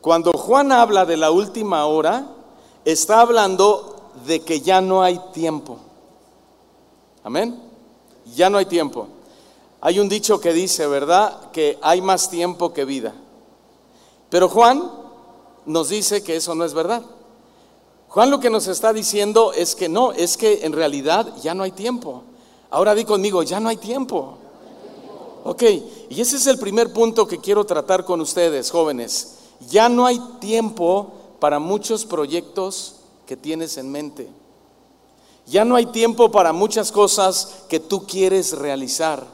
Cuando 0.00 0.32
Juan 0.34 0.70
habla 0.70 1.04
de 1.04 1.16
la 1.16 1.32
última 1.32 1.84
hora, 1.86 2.35
está 2.86 3.20
hablando 3.20 4.12
de 4.26 4.40
que 4.40 4.60
ya 4.60 4.80
no 4.80 5.02
hay 5.02 5.20
tiempo. 5.34 5.78
Amén. 7.24 7.60
Ya 8.34 8.48
no 8.48 8.58
hay 8.58 8.66
tiempo. 8.66 9.08
Hay 9.80 9.98
un 9.98 10.08
dicho 10.08 10.40
que 10.40 10.52
dice, 10.52 10.86
¿verdad? 10.86 11.50
Que 11.50 11.78
hay 11.82 12.00
más 12.00 12.30
tiempo 12.30 12.72
que 12.72 12.84
vida. 12.84 13.12
Pero 14.30 14.48
Juan 14.48 14.90
nos 15.66 15.88
dice 15.88 16.22
que 16.22 16.36
eso 16.36 16.54
no 16.54 16.64
es 16.64 16.74
verdad. 16.74 17.02
Juan 18.08 18.30
lo 18.30 18.38
que 18.38 18.50
nos 18.50 18.68
está 18.68 18.92
diciendo 18.92 19.52
es 19.52 19.74
que 19.74 19.88
no, 19.88 20.12
es 20.12 20.36
que 20.36 20.64
en 20.64 20.72
realidad 20.72 21.34
ya 21.42 21.54
no 21.54 21.64
hay 21.64 21.72
tiempo. 21.72 22.22
Ahora 22.70 22.94
di 22.94 23.04
conmigo, 23.04 23.42
ya 23.42 23.58
no 23.58 23.68
hay 23.68 23.76
tiempo. 23.76 24.38
Ok, 25.44 25.62
y 26.08 26.20
ese 26.20 26.36
es 26.36 26.46
el 26.46 26.58
primer 26.58 26.92
punto 26.92 27.26
que 27.26 27.38
quiero 27.38 27.64
tratar 27.66 28.04
con 28.04 28.20
ustedes, 28.20 28.70
jóvenes. 28.70 29.34
Ya 29.68 29.88
no 29.88 30.06
hay 30.06 30.20
tiempo 30.40 31.15
para 31.40 31.58
muchos 31.58 32.04
proyectos 32.04 32.96
que 33.26 33.36
tienes 33.36 33.76
en 33.76 33.90
mente. 33.90 34.28
Ya 35.46 35.64
no 35.64 35.76
hay 35.76 35.86
tiempo 35.86 36.30
para 36.30 36.52
muchas 36.52 36.90
cosas 36.90 37.64
que 37.68 37.78
tú 37.78 38.06
quieres 38.06 38.52
realizar. 38.52 39.24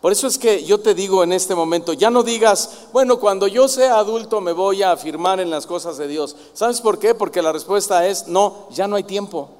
Por 0.00 0.12
eso 0.12 0.26
es 0.26 0.38
que 0.38 0.64
yo 0.64 0.80
te 0.80 0.94
digo 0.94 1.22
en 1.22 1.32
este 1.32 1.54
momento, 1.54 1.92
ya 1.92 2.10
no 2.10 2.22
digas, 2.22 2.86
bueno, 2.92 3.20
cuando 3.20 3.46
yo 3.46 3.68
sea 3.68 3.98
adulto 3.98 4.40
me 4.40 4.52
voy 4.52 4.82
a 4.82 4.92
afirmar 4.92 5.40
en 5.40 5.50
las 5.50 5.66
cosas 5.66 5.98
de 5.98 6.08
Dios. 6.08 6.36
¿Sabes 6.54 6.80
por 6.80 6.98
qué? 6.98 7.14
Porque 7.14 7.42
la 7.42 7.52
respuesta 7.52 8.06
es, 8.06 8.26
no, 8.26 8.68
ya 8.70 8.88
no 8.88 8.96
hay 8.96 9.04
tiempo. 9.04 9.50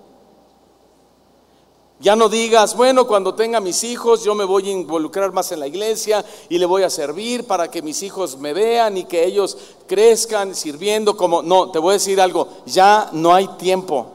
Ya 2.00 2.16
no 2.16 2.30
digas, 2.30 2.74
bueno, 2.74 3.06
cuando 3.06 3.34
tenga 3.34 3.60
mis 3.60 3.84
hijos 3.84 4.24
yo 4.24 4.34
me 4.34 4.46
voy 4.46 4.66
a 4.66 4.72
involucrar 4.72 5.32
más 5.32 5.52
en 5.52 5.60
la 5.60 5.66
iglesia 5.66 6.24
y 6.48 6.56
le 6.56 6.64
voy 6.64 6.82
a 6.82 6.88
servir 6.88 7.46
para 7.46 7.70
que 7.70 7.82
mis 7.82 8.02
hijos 8.02 8.38
me 8.38 8.54
vean 8.54 8.96
y 8.96 9.04
que 9.04 9.26
ellos 9.26 9.58
crezcan 9.86 10.54
sirviendo 10.54 11.14
como... 11.14 11.42
No, 11.42 11.70
te 11.70 11.78
voy 11.78 11.90
a 11.90 11.92
decir 11.98 12.18
algo, 12.18 12.48
ya 12.64 13.10
no 13.12 13.34
hay 13.34 13.46
tiempo. 13.58 14.06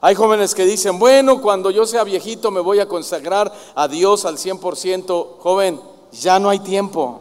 Hay 0.00 0.16
jóvenes 0.16 0.56
que 0.56 0.64
dicen, 0.64 0.98
bueno, 0.98 1.40
cuando 1.40 1.70
yo 1.70 1.86
sea 1.86 2.02
viejito 2.02 2.50
me 2.50 2.60
voy 2.60 2.80
a 2.80 2.88
consagrar 2.88 3.52
a 3.76 3.86
Dios 3.86 4.24
al 4.24 4.38
100%. 4.38 5.26
Joven, 5.38 5.80
ya 6.10 6.40
no 6.40 6.50
hay 6.50 6.58
tiempo. 6.58 7.20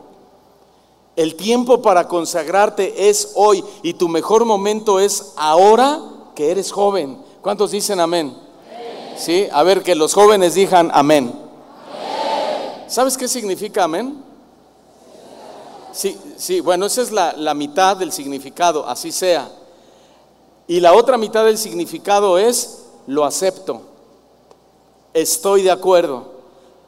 El 1.16 1.36
tiempo 1.36 1.84
para 1.84 2.08
consagrarte 2.08 3.10
es 3.10 3.34
hoy 3.36 3.64
y 3.84 3.94
tu 3.94 4.10
mejor 4.10 4.44
momento 4.46 5.00
es 5.00 5.34
ahora 5.36 6.02
que 6.34 6.50
eres 6.50 6.72
joven. 6.72 7.20
¿Cuántos 7.44 7.70
dicen 7.70 8.00
amén? 8.00 8.47
¿Sí? 9.18 9.48
A 9.52 9.64
ver, 9.64 9.84
que 9.84 9.96
los 9.96 10.14
jóvenes 10.14 10.54
digan 10.54 10.92
amén. 10.94 11.34
¿Sabes 12.88 13.18
qué 13.18 13.28
significa 13.28 13.84
amén? 13.84 14.24
Sí, 15.92 16.18
sí, 16.38 16.62
bueno, 16.62 16.86
esa 16.86 17.02
es 17.02 17.12
la, 17.12 17.34
la 17.34 17.54
mitad 17.54 17.98
del 17.98 18.12
significado, 18.12 18.88
así 18.88 19.12
sea. 19.12 19.50
Y 20.68 20.80
la 20.80 20.94
otra 20.94 21.18
mitad 21.18 21.44
del 21.46 21.58
significado 21.58 22.38
es 22.38 22.84
lo 23.08 23.26
acepto, 23.26 23.82
estoy 25.14 25.64
de 25.64 25.72
acuerdo. 25.72 26.38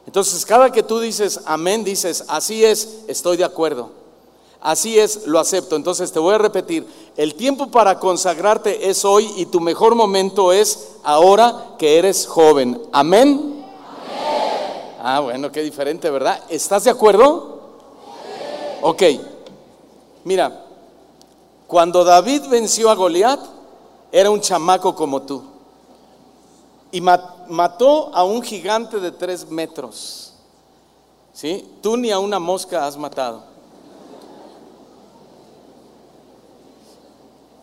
Entonces, 0.06 0.44
cada 0.46 0.70
que 0.70 0.82
tú 0.82 1.00
dices 1.00 1.40
amén, 1.46 1.82
dices, 1.82 2.24
así 2.28 2.64
es, 2.64 3.00
estoy 3.08 3.36
de 3.36 3.44
acuerdo. 3.44 3.99
Así 4.60 4.98
es, 4.98 5.26
lo 5.26 5.38
acepto. 5.38 5.76
Entonces 5.76 6.12
te 6.12 6.18
voy 6.18 6.34
a 6.34 6.38
repetir, 6.38 6.86
el 7.16 7.34
tiempo 7.34 7.70
para 7.70 7.98
consagrarte 7.98 8.90
es 8.90 9.04
hoy 9.04 9.30
y 9.36 9.46
tu 9.46 9.60
mejor 9.60 9.94
momento 9.94 10.52
es 10.52 10.96
ahora 11.02 11.74
que 11.78 11.98
eres 11.98 12.26
joven. 12.26 12.80
Amén. 12.92 13.64
Ah, 15.02 15.20
bueno, 15.20 15.50
qué 15.50 15.62
diferente, 15.62 16.10
¿verdad? 16.10 16.42
¿Estás 16.50 16.84
de 16.84 16.90
acuerdo? 16.90 17.60
Ok. 18.82 19.02
Mira, 20.24 20.66
cuando 21.66 22.04
David 22.04 22.42
venció 22.50 22.90
a 22.90 22.94
Goliat, 22.94 23.40
era 24.12 24.30
un 24.30 24.40
chamaco 24.40 24.94
como 24.94 25.22
tú. 25.22 25.42
Y 26.92 27.00
mató 27.00 28.14
a 28.14 28.24
un 28.24 28.42
gigante 28.42 29.00
de 29.00 29.12
tres 29.12 29.48
metros. 29.48 30.34
¿Sí? 31.32 31.76
Tú 31.80 31.96
ni 31.96 32.10
a 32.10 32.18
una 32.18 32.38
mosca 32.38 32.86
has 32.86 32.96
matado. 32.96 33.49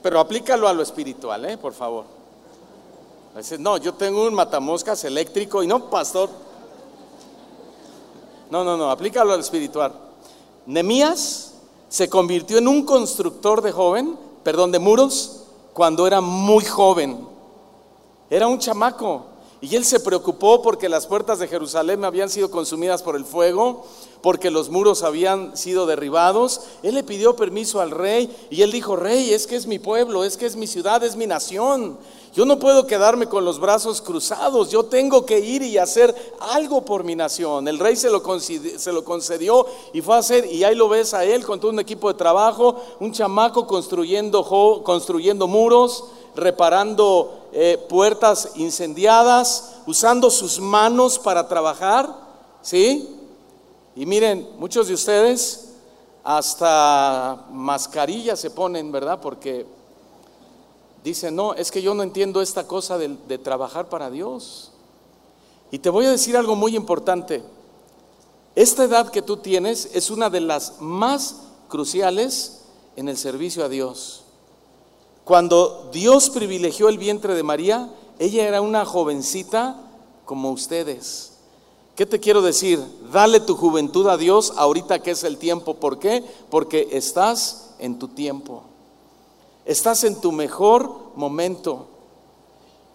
Pero 0.07 0.21
aplícalo 0.21 0.69
a 0.69 0.73
lo 0.73 0.83
espiritual, 0.83 1.43
¿eh? 1.43 1.57
por 1.57 1.73
favor. 1.73 2.05
no, 3.59 3.75
yo 3.75 3.93
tengo 3.93 4.25
un 4.25 4.33
matamoscas 4.33 5.03
eléctrico 5.03 5.61
y 5.61 5.67
no, 5.67 5.89
pastor. 5.89 6.29
No, 8.49 8.63
no, 8.63 8.77
no, 8.77 8.89
aplícalo 8.89 9.33
al 9.33 9.41
espiritual. 9.41 9.91
Nemías 10.65 11.55
se 11.89 12.09
convirtió 12.09 12.57
en 12.57 12.69
un 12.69 12.85
constructor 12.85 13.61
de 13.61 13.73
joven, 13.73 14.17
perdón, 14.43 14.71
de 14.71 14.79
muros, 14.79 15.43
cuando 15.73 16.07
era 16.07 16.21
muy 16.21 16.63
joven. 16.63 17.27
Era 18.29 18.47
un 18.47 18.59
chamaco. 18.59 19.25
Y 19.59 19.75
él 19.75 19.85
se 19.85 19.99
preocupó 19.99 20.61
porque 20.61 20.87
las 20.87 21.07
puertas 21.07 21.39
de 21.39 21.47
Jerusalén 21.47 22.05
habían 22.05 22.29
sido 22.29 22.51
consumidas 22.51 23.01
por 23.01 23.15
el 23.15 23.25
fuego 23.25 23.85
porque 24.21 24.51
los 24.51 24.69
muros 24.69 25.03
habían 25.03 25.55
sido 25.55 25.85
derribados. 25.85 26.61
Él 26.83 26.95
le 26.95 27.03
pidió 27.03 27.35
permiso 27.35 27.81
al 27.81 27.91
rey 27.91 28.29
y 28.49 28.61
él 28.61 28.71
dijo, 28.71 28.95
rey, 28.95 29.33
es 29.33 29.47
que 29.47 29.55
es 29.55 29.67
mi 29.67 29.79
pueblo, 29.79 30.23
es 30.23 30.37
que 30.37 30.45
es 30.45 30.55
mi 30.55 30.67
ciudad, 30.67 31.03
es 31.03 31.15
mi 31.15 31.27
nación. 31.27 31.97
Yo 32.35 32.45
no 32.45 32.59
puedo 32.59 32.85
quedarme 32.85 33.27
con 33.27 33.45
los 33.45 33.59
brazos 33.59 33.99
cruzados, 33.99 34.69
yo 34.69 34.83
tengo 34.83 35.25
que 35.25 35.39
ir 35.39 35.63
y 35.63 35.79
hacer 35.79 36.13
algo 36.39 36.85
por 36.85 37.03
mi 37.03 37.15
nación. 37.15 37.67
El 37.67 37.79
rey 37.79 37.95
se 37.95 38.11
lo, 38.11 38.21
se 38.39 38.91
lo 38.91 39.03
concedió 39.03 39.65
y 39.91 40.01
fue 40.01 40.15
a 40.15 40.19
hacer, 40.19 40.45
y 40.45 40.63
ahí 40.63 40.75
lo 40.75 40.87
ves 40.87 41.15
a 41.15 41.25
él 41.25 41.43
con 41.43 41.59
todo 41.59 41.71
un 41.71 41.79
equipo 41.79 42.09
de 42.09 42.17
trabajo, 42.17 42.75
un 42.99 43.11
chamaco 43.11 43.65
construyendo, 43.65 44.43
construyendo 44.83 45.47
muros, 45.47 46.03
reparando 46.35 47.46
eh, 47.51 47.83
puertas 47.89 48.51
incendiadas, 48.55 49.77
usando 49.85 50.29
sus 50.29 50.59
manos 50.59 51.17
para 51.17 51.47
trabajar, 51.47 52.13
¿sí? 52.61 53.15
Y 53.95 54.05
miren, 54.05 54.47
muchos 54.57 54.87
de 54.87 54.93
ustedes 54.93 55.69
hasta 56.23 57.45
mascarillas 57.51 58.39
se 58.39 58.51
ponen, 58.51 58.91
¿verdad? 58.91 59.19
Porque 59.21 59.65
dicen, 61.03 61.35
no, 61.35 61.53
es 61.53 61.71
que 61.71 61.81
yo 61.81 61.93
no 61.93 62.03
entiendo 62.03 62.41
esta 62.41 62.67
cosa 62.67 62.97
de 62.97 63.37
trabajar 63.37 63.89
para 63.89 64.09
Dios. 64.09 64.71
Y 65.71 65.79
te 65.79 65.89
voy 65.89 66.05
a 66.05 66.11
decir 66.11 66.37
algo 66.37 66.55
muy 66.55 66.75
importante. 66.75 67.43
Esta 68.55 68.85
edad 68.85 69.11
que 69.11 69.21
tú 69.21 69.37
tienes 69.37 69.89
es 69.93 70.09
una 70.09 70.29
de 70.29 70.41
las 70.41 70.81
más 70.81 71.35
cruciales 71.67 72.61
en 72.95 73.07
el 73.09 73.17
servicio 73.17 73.63
a 73.63 73.69
Dios. 73.69 74.23
Cuando 75.27 75.89
Dios 75.91 76.29
privilegió 76.29 76.87
el 76.87 76.97
vientre 76.97 77.35
de 77.35 77.43
María, 77.43 77.89
ella 78.17 78.47
era 78.47 78.61
una 78.61 78.85
jovencita 78.85 79.75
como 80.23 80.51
ustedes. 80.51 81.33
¿Qué 81.97 82.05
te 82.05 82.21
quiero 82.21 82.41
decir? 82.41 82.81
Dale 83.11 83.41
tu 83.41 83.53
juventud 83.57 84.07
a 84.07 84.15
Dios 84.15 84.53
ahorita 84.55 84.99
que 84.99 85.11
es 85.11 85.25
el 85.25 85.37
tiempo. 85.37 85.73
¿Por 85.73 85.99
qué? 85.99 86.23
Porque 86.49 86.87
estás 86.93 87.71
en 87.77 87.99
tu 87.99 88.07
tiempo. 88.07 88.63
Estás 89.65 90.05
en 90.05 90.21
tu 90.21 90.31
mejor 90.31 91.11
momento. 91.17 91.87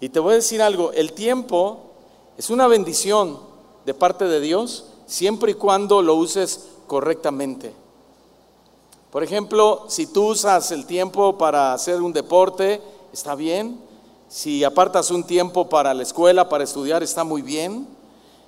Y 0.01 0.09
te 0.09 0.19
voy 0.19 0.33
a 0.33 0.37
decir 0.37 0.63
algo, 0.63 0.91
el 0.93 1.13
tiempo 1.13 1.81
es 2.39 2.49
una 2.49 2.67
bendición 2.67 3.41
de 3.85 3.93
parte 3.93 4.25
de 4.25 4.41
Dios 4.41 4.87
siempre 5.05 5.51
y 5.53 5.57
cuando 5.57 6.01
lo 6.01 6.15
uses 6.15 6.61
correctamente. 6.87 7.82
Por 9.13 9.23
ejemplo, 9.23 9.85
si 9.89 10.07
tú 10.07 10.29
usas 10.29 10.73
el 10.73 10.87
tiempo 10.87 11.37
para 11.37 11.75
hacer 11.75 12.01
un 12.01 12.15
deporte, 12.15 12.81
está 13.13 13.35
bien. 13.35 13.79
Si 14.27 14.65
apartas 14.65 15.11
un 15.11 15.25
tiempo 15.25 15.69
para 15.69 15.93
la 15.93 16.03
escuela, 16.03 16.49
para 16.49 16.65
estudiar, 16.65 17.03
está 17.03 17.23
muy 17.23 17.43
bien. 17.43 17.87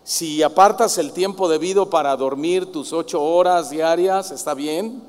Si 0.04 0.42
apartas 0.42 0.96
el 0.96 1.12
tiempo 1.12 1.50
debido 1.50 1.90
para 1.90 2.16
dormir 2.16 2.72
tus 2.72 2.94
ocho 2.94 3.22
horas 3.22 3.68
diarias, 3.68 4.30
está 4.30 4.54
bien. 4.54 5.02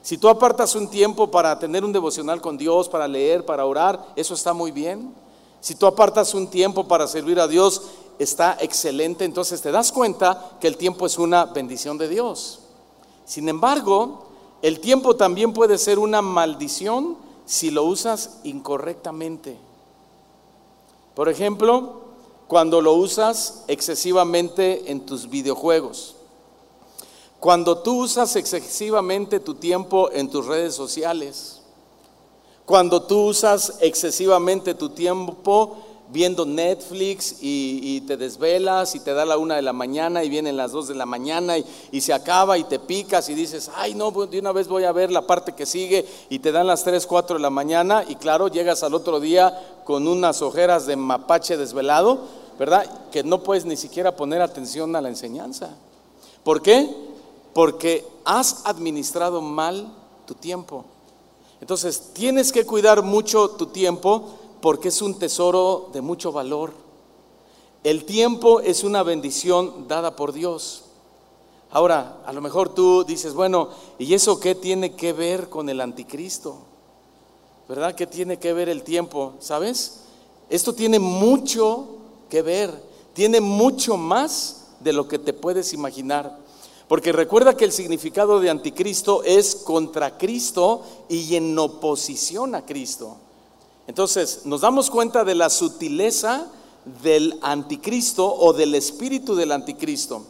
Si 0.00 0.16
tú 0.16 0.28
apartas 0.28 0.76
un 0.76 0.88
tiempo 0.88 1.28
para 1.28 1.58
tener 1.58 1.84
un 1.84 1.92
devocional 1.92 2.40
con 2.40 2.56
Dios, 2.56 2.88
para 2.88 3.08
leer, 3.08 3.44
para 3.44 3.66
orar, 3.66 4.12
eso 4.14 4.34
está 4.34 4.52
muy 4.52 4.70
bien. 4.70 5.12
Si 5.60 5.74
tú 5.74 5.86
apartas 5.86 6.34
un 6.34 6.46
tiempo 6.46 6.86
para 6.86 7.08
servir 7.08 7.40
a 7.40 7.48
Dios, 7.48 7.82
está 8.20 8.56
excelente. 8.60 9.24
Entonces 9.24 9.60
te 9.60 9.72
das 9.72 9.90
cuenta 9.90 10.52
que 10.60 10.68
el 10.68 10.76
tiempo 10.76 11.04
es 11.04 11.18
una 11.18 11.46
bendición 11.46 11.98
de 11.98 12.06
Dios. 12.06 12.60
Sin 13.24 13.48
embargo, 13.48 14.33
el 14.64 14.80
tiempo 14.80 15.14
también 15.14 15.52
puede 15.52 15.76
ser 15.76 15.98
una 15.98 16.22
maldición 16.22 17.18
si 17.44 17.70
lo 17.70 17.84
usas 17.84 18.38
incorrectamente. 18.44 19.58
Por 21.14 21.28
ejemplo, 21.28 22.00
cuando 22.48 22.80
lo 22.80 22.94
usas 22.94 23.64
excesivamente 23.68 24.90
en 24.90 25.04
tus 25.04 25.28
videojuegos. 25.28 26.16
Cuando 27.40 27.76
tú 27.76 28.04
usas 28.04 28.36
excesivamente 28.36 29.38
tu 29.38 29.52
tiempo 29.52 30.10
en 30.10 30.30
tus 30.30 30.46
redes 30.46 30.74
sociales. 30.74 31.60
Cuando 32.64 33.02
tú 33.02 33.26
usas 33.26 33.74
excesivamente 33.82 34.72
tu 34.72 34.88
tiempo 34.88 35.76
viendo 36.10 36.44
Netflix 36.44 37.36
y, 37.40 38.00
te 38.02 38.16
desvelas 38.16 38.94
y 38.94 39.00
te 39.00 39.14
da 39.14 39.24
la 39.24 39.38
una 39.38 39.56
de 39.56 39.62
la 39.62 39.72
mañana 39.72 40.22
y 40.22 40.28
vienen 40.28 40.56
las 40.56 40.72
dos 40.72 40.88
de 40.88 40.94
la 40.94 41.06
mañana 41.06 41.56
y, 41.58 42.00
se 42.00 42.12
acaba 42.12 42.58
y 42.58 42.64
te 42.64 42.78
picas 42.78 43.28
y 43.28 43.34
dices, 43.34 43.70
ay 43.74 43.94
no, 43.94 44.10
de 44.10 44.38
una 44.38 44.52
vez 44.52 44.68
voy 44.68 44.84
a 44.84 44.92
ver 44.92 45.10
la 45.10 45.26
parte 45.26 45.54
que 45.54 45.66
sigue 45.66 46.06
y 46.28 46.38
te 46.38 46.52
dan 46.52 46.66
las 46.66 46.84
tres, 46.84 47.06
cuatro 47.06 47.36
de 47.36 47.42
la 47.42 47.50
mañana 47.50 48.04
y 48.06 48.16
claro, 48.16 48.48
llegas 48.48 48.82
al 48.82 48.94
otro 48.94 49.20
día 49.20 49.80
con 49.84 50.06
unas 50.06 50.42
ojeras 50.42 50.86
de 50.86 50.96
mapache 50.96 51.56
desvelado, 51.56 52.18
¿verdad? 52.58 52.84
Que 53.10 53.24
no 53.24 53.42
puedes 53.42 53.64
ni 53.64 53.76
siquiera 53.76 54.14
poner 54.16 54.42
atención 54.42 54.94
a 54.96 55.00
la 55.00 55.08
enseñanza. 55.08 55.70
¿Por 56.42 56.60
qué? 56.62 56.88
Porque 57.54 58.06
has 58.24 58.66
administrado 58.66 59.40
mal 59.40 59.88
tu 60.26 60.34
tiempo. 60.34 60.84
Entonces, 61.60 62.10
tienes 62.12 62.52
que 62.52 62.66
cuidar 62.66 63.02
mucho 63.02 63.50
tu 63.50 63.66
tiempo 63.66 64.38
porque 64.64 64.88
es 64.88 65.02
un 65.02 65.18
tesoro 65.18 65.90
de 65.92 66.00
mucho 66.00 66.32
valor. 66.32 66.72
El 67.82 68.06
tiempo 68.06 68.60
es 68.60 68.82
una 68.82 69.02
bendición 69.02 69.86
dada 69.88 70.16
por 70.16 70.32
Dios. 70.32 70.84
Ahora, 71.70 72.22
a 72.24 72.32
lo 72.32 72.40
mejor 72.40 72.70
tú 72.70 73.04
dices, 73.04 73.34
bueno, 73.34 73.68
¿y 73.98 74.14
eso 74.14 74.40
qué 74.40 74.54
tiene 74.54 74.94
que 74.94 75.12
ver 75.12 75.50
con 75.50 75.68
el 75.68 75.82
anticristo? 75.82 76.56
¿Verdad? 77.68 77.94
¿Qué 77.94 78.06
tiene 78.06 78.38
que 78.38 78.54
ver 78.54 78.70
el 78.70 78.84
tiempo? 78.84 79.34
¿Sabes? 79.38 80.00
Esto 80.48 80.72
tiene 80.72 80.98
mucho 80.98 81.86
que 82.30 82.40
ver, 82.40 82.72
tiene 83.12 83.42
mucho 83.42 83.98
más 83.98 84.68
de 84.80 84.94
lo 84.94 85.06
que 85.06 85.18
te 85.18 85.34
puedes 85.34 85.74
imaginar. 85.74 86.38
Porque 86.88 87.12
recuerda 87.12 87.54
que 87.54 87.66
el 87.66 87.72
significado 87.72 88.40
de 88.40 88.48
anticristo 88.48 89.24
es 89.24 89.56
contra 89.56 90.16
Cristo 90.16 90.80
y 91.10 91.36
en 91.36 91.58
oposición 91.58 92.54
a 92.54 92.64
Cristo. 92.64 93.18
Entonces, 93.86 94.42
nos 94.44 94.62
damos 94.62 94.90
cuenta 94.90 95.24
de 95.24 95.34
la 95.34 95.50
sutileza 95.50 96.46
del 97.02 97.38
anticristo 97.42 98.32
o 98.34 98.52
del 98.52 98.74
espíritu 98.74 99.34
del 99.34 99.52
anticristo. 99.52 100.24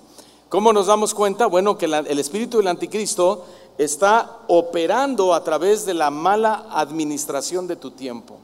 ¿Cómo 0.48 0.72
nos 0.72 0.86
damos 0.86 1.14
cuenta? 1.14 1.46
Bueno, 1.46 1.76
que 1.76 1.86
el 1.86 2.18
espíritu 2.18 2.58
del 2.58 2.68
anticristo 2.68 3.44
está 3.78 4.38
operando 4.48 5.34
a 5.34 5.42
través 5.42 5.84
de 5.84 5.94
la 5.94 6.10
mala 6.10 6.66
administración 6.70 7.66
de 7.66 7.76
tu 7.76 7.90
tiempo. 7.90 8.36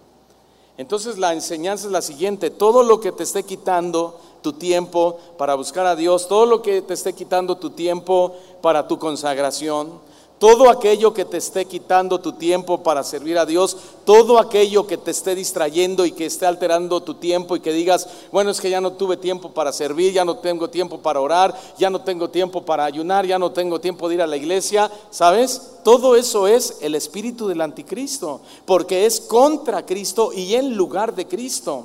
Entonces 0.77 1.19
la 1.19 1.35
enseñanza 1.35 1.87
es 1.87 1.93
la 1.93 2.03
siguiente, 2.03 2.51
todo 2.51 2.83
lo 2.83 3.01
que 3.01 3.13
te 3.13 3.23
esté 3.23 3.43
quitando 3.43 4.19
tu 4.41 4.55
tiempo 4.55 5.19
para 5.37 5.55
buscar 5.55 5.87
a 5.87 5.95
Dios, 5.95 6.27
todo 6.27 6.47
lo 6.47 6.63
que 6.63 6.81
te 6.81 6.95
esté 6.95 7.13
quitando 7.13 7.59
tu 7.59 7.71
tiempo 7.71 8.35
para 8.63 8.89
tu 8.89 8.99
consagración, 8.99 10.01
todo 10.41 10.71
aquello 10.71 11.13
que 11.13 11.27
te 11.27 11.37
esté 11.37 11.67
quitando 11.67 12.19
tu 12.19 12.33
tiempo 12.33 12.83
para 12.83 13.05
servir 13.05 13.37
a 13.37 13.45
Dios, 13.45 13.77
todo 14.07 14.39
aquello 14.39 14.87
que 14.87 14.97
te 14.97 15.11
esté 15.11 15.35
distrayendo 15.35 16.07
y 16.07 16.13
que 16.13 16.25
esté 16.25 16.47
alterando 16.47 17.03
tu 17.03 17.13
tiempo 17.13 17.57
y 17.57 17.61
que 17.61 17.75
digas, 17.75 18.09
bueno, 18.33 18.51
es 18.51 18.59
que 18.59 18.71
ya 18.71 18.81
no 18.81 18.95
tuve 18.95 19.19
tiempo 19.19 19.51
para 19.51 19.71
servir, 19.71 20.15
ya 20.15 20.25
no 20.25 20.39
tengo 20.39 20.71
tiempo 20.71 20.97
para 20.97 21.21
orar, 21.21 21.55
ya 21.77 21.91
no 21.91 22.01
tengo 22.01 22.31
tiempo 22.31 22.65
para 22.65 22.87
ayunar, 22.87 23.27
ya 23.27 23.39
no 23.39 23.53
tengo 23.53 23.83
tiempo 23.83 24.09
de 24.09 24.15
ir 24.15 24.23
a 24.23 24.27
la 24.27 24.39
iglesia, 24.39 24.91
¿sabes? 25.11 25.73
Todo 25.85 26.17
eso 26.17 26.49
es 26.49 26.79
el 26.81 26.95
espíritu 26.95 27.47
del 27.47 27.61
anticristo, 27.61 28.41
porque 28.65 29.05
es 29.05 29.21
contra 29.21 29.85
Cristo 29.85 30.33
y 30.33 30.55
en 30.55 30.75
lugar 30.75 31.15
de 31.15 31.27
Cristo. 31.27 31.85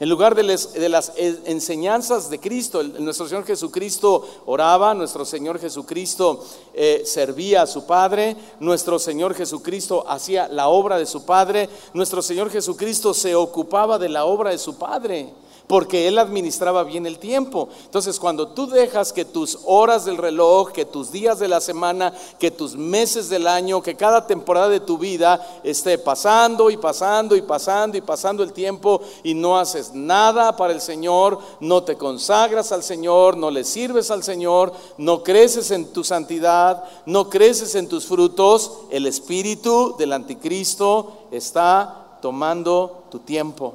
En 0.00 0.08
lugar 0.08 0.36
de, 0.36 0.44
las 0.88 1.12
enseñanzas 1.16 2.30
de 2.30 2.38
Cristo, 2.38 2.84
nuestro 2.84 3.26
Señor 3.26 3.44
Jesucristo 3.44 4.24
oraba, 4.46 4.94
nuestro 4.94 5.24
Señor 5.24 5.58
Jesucristo 5.58 6.44
eh, 6.72 7.02
servía 7.04 7.62
a 7.62 7.66
su 7.66 7.84
Padre, 7.84 8.36
nuestro 8.60 9.00
Señor 9.00 9.34
Jesucristo 9.34 10.04
hacía 10.06 10.46
la 10.46 10.68
obra 10.68 10.98
de 10.98 11.06
su 11.06 11.24
Padre, 11.24 11.68
nuestro 11.94 12.22
Señor 12.22 12.48
Jesucristo 12.48 13.12
se 13.12 13.34
ocupaba 13.34 13.98
de 13.98 14.08
la 14.08 14.24
obra 14.24 14.50
de 14.50 14.58
su 14.58 14.78
Padre 14.78 15.32
porque 15.68 16.08
Él 16.08 16.18
administraba 16.18 16.82
bien 16.82 17.06
el 17.06 17.18
tiempo. 17.18 17.68
Entonces, 17.84 18.18
cuando 18.18 18.48
tú 18.48 18.66
dejas 18.66 19.12
que 19.12 19.26
tus 19.26 19.58
horas 19.66 20.06
del 20.06 20.16
reloj, 20.16 20.72
que 20.72 20.86
tus 20.86 21.12
días 21.12 21.38
de 21.38 21.46
la 21.46 21.60
semana, 21.60 22.12
que 22.40 22.50
tus 22.50 22.74
meses 22.74 23.28
del 23.28 23.46
año, 23.46 23.82
que 23.82 23.94
cada 23.94 24.26
temporada 24.26 24.70
de 24.70 24.80
tu 24.80 24.96
vida 24.96 25.60
esté 25.62 25.98
pasando 25.98 26.70
y 26.70 26.78
pasando 26.78 27.36
y 27.36 27.42
pasando 27.42 27.98
y 27.98 28.00
pasando 28.00 28.42
el 28.42 28.54
tiempo 28.54 29.02
y 29.22 29.34
no 29.34 29.58
haces 29.58 29.92
nada 29.92 30.56
para 30.56 30.72
el 30.72 30.80
Señor, 30.80 31.38
no 31.60 31.82
te 31.82 31.96
consagras 31.96 32.72
al 32.72 32.82
Señor, 32.82 33.36
no 33.36 33.50
le 33.50 33.62
sirves 33.62 34.10
al 34.10 34.24
Señor, 34.24 34.72
no 34.96 35.22
creces 35.22 35.70
en 35.70 35.92
tu 35.92 36.02
santidad, 36.02 36.82
no 37.04 37.28
creces 37.28 37.74
en 37.74 37.88
tus 37.88 38.06
frutos, 38.06 38.72
el 38.90 39.06
espíritu 39.06 39.94
del 39.98 40.14
anticristo 40.14 41.12
está 41.30 42.18
tomando 42.22 43.04
tu 43.10 43.18
tiempo. 43.18 43.74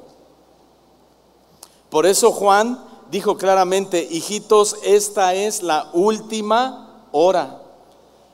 Por 1.94 2.06
eso 2.06 2.32
Juan 2.32 2.84
dijo 3.12 3.36
claramente, 3.36 4.02
hijitos, 4.10 4.78
esta 4.82 5.32
es 5.32 5.62
la 5.62 5.90
última 5.92 7.06
hora. 7.12 7.62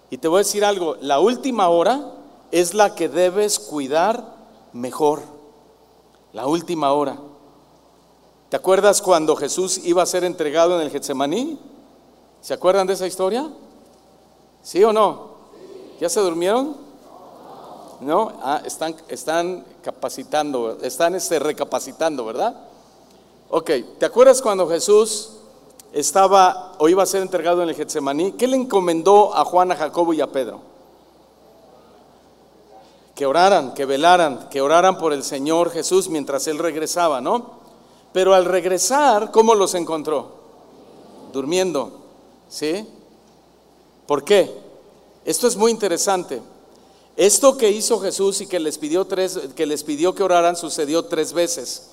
Y 0.09 0.17
te 0.17 0.29
voy 0.29 0.39
a 0.39 0.45
decir 0.45 0.65
algo, 0.65 0.97
la 1.03 1.21
última 1.21 1.69
hora 1.69 2.11
es 2.53 2.73
la 2.73 2.95
que 2.95 3.11
debes 3.11 3.59
cuidar 3.59 4.35
mejor. 4.73 5.21
La 6.33 6.47
última 6.47 6.95
hora. 6.95 7.19
¿Te 8.49 8.57
acuerdas 8.57 9.03
cuando 9.03 9.37
Jesús 9.37 9.77
iba 9.85 10.03
a 10.03 10.07
ser 10.07 10.25
entregado 10.25 10.77
en 10.77 10.87
el 10.87 10.91
Getsemaní? 10.91 11.59
¿Se 12.41 12.55
acuerdan 12.55 12.87
de 12.87 12.95
esa 12.95 13.07
historia? 13.07 13.47
¿Sí 14.63 14.83
o 14.85 14.91
no? 14.91 15.33
¿Ya 16.01 16.09
se 16.09 16.21
durmieron? 16.21 16.79
No, 18.01 18.33
ah, 18.43 18.63
están, 18.65 18.97
están 19.09 19.67
capacitando, 19.83 20.79
están 20.81 21.15
este, 21.15 21.39
recapacitando, 21.39 22.25
¿verdad? 22.25 22.70
Ok, 23.53 23.71
¿te 23.99 24.07
acuerdas 24.07 24.41
cuando 24.41 24.69
Jesús 24.69 25.31
estaba 25.93 26.77
o 26.79 26.89
iba 26.89 27.03
a 27.03 27.07
ser 27.07 27.21
entregado 27.21 27.65
en 27.65 27.69
el 27.69 27.75
Getsemaní? 27.75 28.33
¿Qué 28.33 28.47
le 28.47 28.57
encomendó 28.57 29.35
a 29.35 29.45
Juan, 29.45 29.73
a 29.73 29.77
Jacobo 29.77 30.15
y 30.15 30.21
a 30.21 30.29
Pedro? 30.29 30.61
Que 33.17 33.27
oraran, 33.27 33.75
que 33.75 33.87
velaran, 33.87 34.49
que 34.51 34.61
oraran 34.61 34.99
por 34.99 35.13
el 35.13 35.25
Señor 35.25 35.73
Jesús 35.73 36.09
mientras 36.09 36.47
él 36.47 36.59
regresaba, 36.59 37.21
¿no? 37.21 37.59
Pero 38.13 38.35
al 38.35 38.45
regresar, 38.45 39.33
¿cómo 39.33 39.57
los 39.57 39.75
encontró? 39.75 40.29
Durmiendo, 41.33 41.91
¿sí? 42.49 42.87
¿Por 44.07 44.23
qué? 44.23 44.49
Esto 45.25 45.49
es 45.49 45.57
muy 45.57 45.73
interesante. 45.73 46.41
Esto 47.17 47.57
que 47.57 47.69
hizo 47.69 47.99
Jesús 47.99 48.41
y 48.43 48.47
que 48.47 48.61
les 48.61 48.79
pidió 48.79 49.07
tres, 49.07 49.41
que 49.57 49.67
les 49.67 49.83
pidió 49.83 50.15
que 50.15 50.23
oraran 50.23 50.55
sucedió 50.55 51.07
tres 51.07 51.33
veces. 51.33 51.91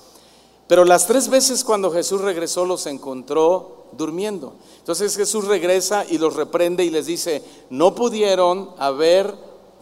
Pero 0.68 0.84
las 0.84 1.06
tres 1.06 1.28
veces 1.28 1.64
cuando 1.64 1.90
Jesús 1.90 2.20
regresó 2.20 2.66
los 2.66 2.86
encontró 2.86 3.86
durmiendo. 3.92 4.52
Entonces 4.78 5.16
Jesús 5.16 5.46
regresa 5.46 6.04
y 6.08 6.18
los 6.18 6.36
reprende 6.36 6.84
y 6.84 6.90
les 6.90 7.06
dice, 7.06 7.42
no 7.70 7.94
pudieron 7.94 8.70
haber 8.78 9.34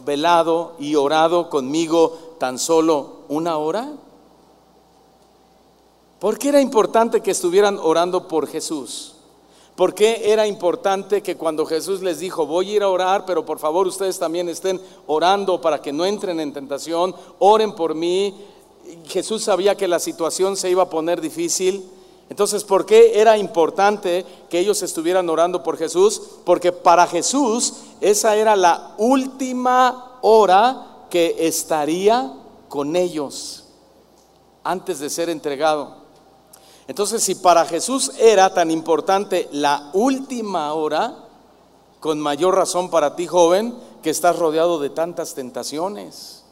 velado 0.05 0.75
y 0.79 0.95
orado 0.95 1.51
conmigo 1.51 2.37
tan 2.39 2.59
solo 2.59 3.25
una 3.29 3.59
hora. 3.59 3.93
¿Por 6.21 6.39
qué 6.39 6.51
era 6.51 6.61
importante 6.61 7.21
que 7.21 7.33
estuvieran 7.33 7.79
orando 7.83 8.29
por 8.29 8.47
Jesús? 8.47 9.17
¿Por 9.75 9.93
qué 9.93 10.33
era 10.33 10.47
importante 10.47 11.23
que 11.23 11.37
cuando 11.37 11.67
Jesús 11.67 12.01
les 12.01 12.21
dijo, 12.21 12.47
voy 12.47 12.71
a 12.71 12.77
ir 12.77 12.83
a 12.83 12.89
orar, 12.89 13.27
pero 13.27 13.45
por 13.45 13.59
favor 13.59 13.87
ustedes 13.87 14.19
también 14.19 14.49
estén 14.49 14.81
orando 15.07 15.61
para 15.61 15.83
que 15.83 15.93
no 15.93 16.07
entren 16.07 16.41
en 16.41 16.55
tentación, 16.55 17.15
oren 17.39 17.75
por 17.75 17.95
mí, 17.95 18.35
Jesús 19.07 19.45
sabía 19.45 19.77
que 19.77 19.89
la 19.89 19.99
situación 19.99 20.57
se 20.57 20.71
iba 20.71 20.85
a 20.85 20.91
poner 20.91 21.21
difícil. 21.21 21.89
Entonces, 22.29 22.65
¿por 22.65 22.87
qué 22.87 23.21
era 23.21 23.39
importante 23.39 24.27
que 24.51 24.59
ellos 24.59 24.83
estuvieran 24.83 25.29
orando 25.31 25.63
por 25.63 25.77
Jesús? 25.77 26.21
Porque 26.45 26.73
para 26.73 27.07
Jesús 27.07 27.75
esa 28.01 28.37
era 28.37 28.57
la 28.57 28.95
última 28.99 30.19
hora 30.23 31.07
que 31.09 31.37
estaría 31.39 32.33
con 32.69 32.97
ellos 32.97 33.65
antes 34.65 34.99
de 34.99 35.09
ser 35.09 35.31
entregado. 35.31 35.95
Entonces, 36.89 37.23
si 37.23 37.37
para 37.37 37.65
Jesús 37.65 38.13
era 38.19 38.53
tan 38.53 38.71
importante 38.71 39.49
la 39.53 39.91
última 39.93 40.73
hora, 40.75 41.17
con 42.01 42.21
mayor 42.21 42.55
razón 42.55 42.91
para 42.91 43.17
ti, 43.17 43.27
joven, 43.27 43.75
que 44.03 44.11
estás 44.11 44.37
rodeado 44.37 44.79
de 44.79 44.91
tantas 44.91 45.35
tentaciones 45.35 46.46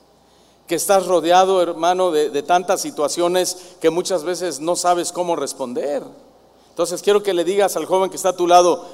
que 0.66 0.74
estás 0.74 1.06
rodeado, 1.06 1.60
hermano, 1.62 2.10
de, 2.10 2.42
tantas 2.42 2.80
situaciones 2.80 3.74
que 3.80 3.90
muchas 3.90 4.24
veces 4.24 4.60
no 4.60 4.76
sabes 4.76 5.12
cómo 5.12 5.36
responder. 5.36 6.02
Entonces 6.70 7.02
quiero 7.02 7.22
que 7.22 7.34
le 7.34 7.44
digas 7.44 7.76
al 7.76 7.86
joven 7.86 8.10
que 8.10 8.16
está 8.16 8.30
a 8.30 8.36
tu 8.36 8.46
lado, 8.46 8.84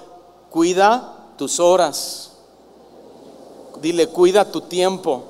cuida 0.50 1.16
tus 1.36 1.60
horas. 1.60 2.32
Dile, 3.80 4.08
cuida 4.08 4.50
tu 4.50 4.62
tiempo. 4.62 5.24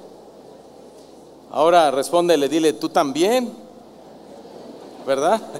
Ahora 1.50 1.90
respóndele, 1.90 2.48
dile, 2.48 2.72
tú 2.72 2.88
también. 2.88 3.70
¿verdad? 5.06 5.40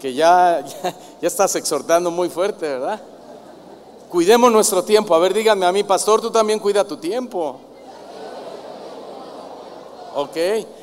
Que 0.00 0.12
ya, 0.12 0.64
ya, 0.66 0.96
ya 1.20 1.28
estás 1.28 1.54
exhortando 1.54 2.10
muy 2.10 2.28
fuerte, 2.28 2.66
¿verdad? 2.66 3.00
Cuidemos 4.10 4.50
nuestro 4.50 4.82
tiempo. 4.82 5.14
A 5.14 5.18
ver, 5.20 5.32
díganme 5.32 5.64
a 5.64 5.70
mí, 5.70 5.84
pastor, 5.84 6.20
tú 6.20 6.28
también 6.28 6.58
cuida 6.58 6.82
tu 6.82 6.96
tiempo. 6.96 7.60
Ok, 10.14 10.36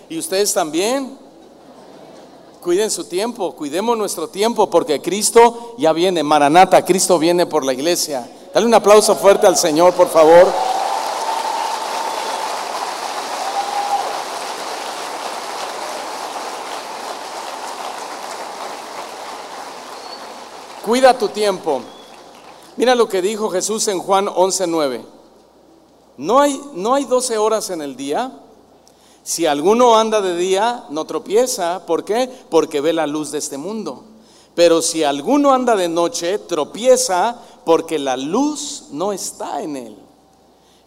¿y 0.10 0.18
ustedes 0.18 0.54
también? 0.54 1.18
Cuiden 2.62 2.90
su 2.92 3.06
tiempo, 3.06 3.56
cuidemos 3.56 3.98
nuestro 3.98 4.28
tiempo 4.28 4.70
porque 4.70 5.02
Cristo 5.02 5.76
ya 5.78 5.94
viene, 5.94 6.24
Maranata, 6.24 6.84
Cristo 6.84 7.18
viene 7.18 7.46
por 7.46 7.64
la 7.64 7.74
iglesia. 7.74 8.30
Dale 8.54 8.66
un 8.66 8.74
aplauso 8.74 9.16
fuerte 9.16 9.48
al 9.48 9.56
Señor, 9.56 9.94
por 9.94 10.10
favor. 10.10 10.52
Cuida 20.84 21.16
tu 21.16 21.28
tiempo. 21.30 21.82
Mira 22.76 22.96
lo 22.96 23.08
que 23.08 23.22
dijo 23.22 23.50
Jesús 23.52 23.88
en 23.90 24.00
Juan 24.00 24.28
11:9. 24.28 25.06
¿No 26.18 26.40
hay, 26.40 26.60
¿No 26.74 26.96
hay 26.96 27.06
12 27.06 27.38
horas 27.38 27.70
en 27.70 27.82
el 27.82 27.96
día? 27.96 28.32
Si 29.24 29.46
alguno 29.46 29.98
anda 29.98 30.22
de 30.22 30.36
día, 30.36 30.86
no 30.90 31.06
tropieza. 31.06 31.86
¿Por 31.86 32.04
qué? 32.04 32.30
Porque 32.50 32.82
ve 32.82 32.94
la 32.94 33.08
luz 33.08 33.32
de 33.32 33.38
este 33.38 33.58
mundo. 33.58 34.04
Pero 34.56 34.82
si 34.82 35.04
alguno 35.04 35.54
anda 35.54 35.76
de 35.76 35.88
noche, 35.88 36.40
tropieza 36.40 37.40
porque 37.66 38.00
la 38.00 38.18
luz 38.18 38.86
no 38.92 39.14
está 39.14 39.62
en 39.62 39.76
él. 39.76 39.98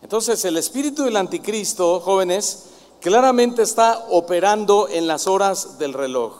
Entonces 0.03 0.45
el 0.45 0.57
espíritu 0.57 1.05
del 1.05 1.17
anticristo, 1.17 2.01
jóvenes, 2.01 2.65
claramente 3.01 3.63
está 3.63 4.07
operando 4.11 4.89
en 4.89 5.07
las 5.07 5.27
horas 5.27 5.79
del 5.79 5.93
reloj. 5.93 6.35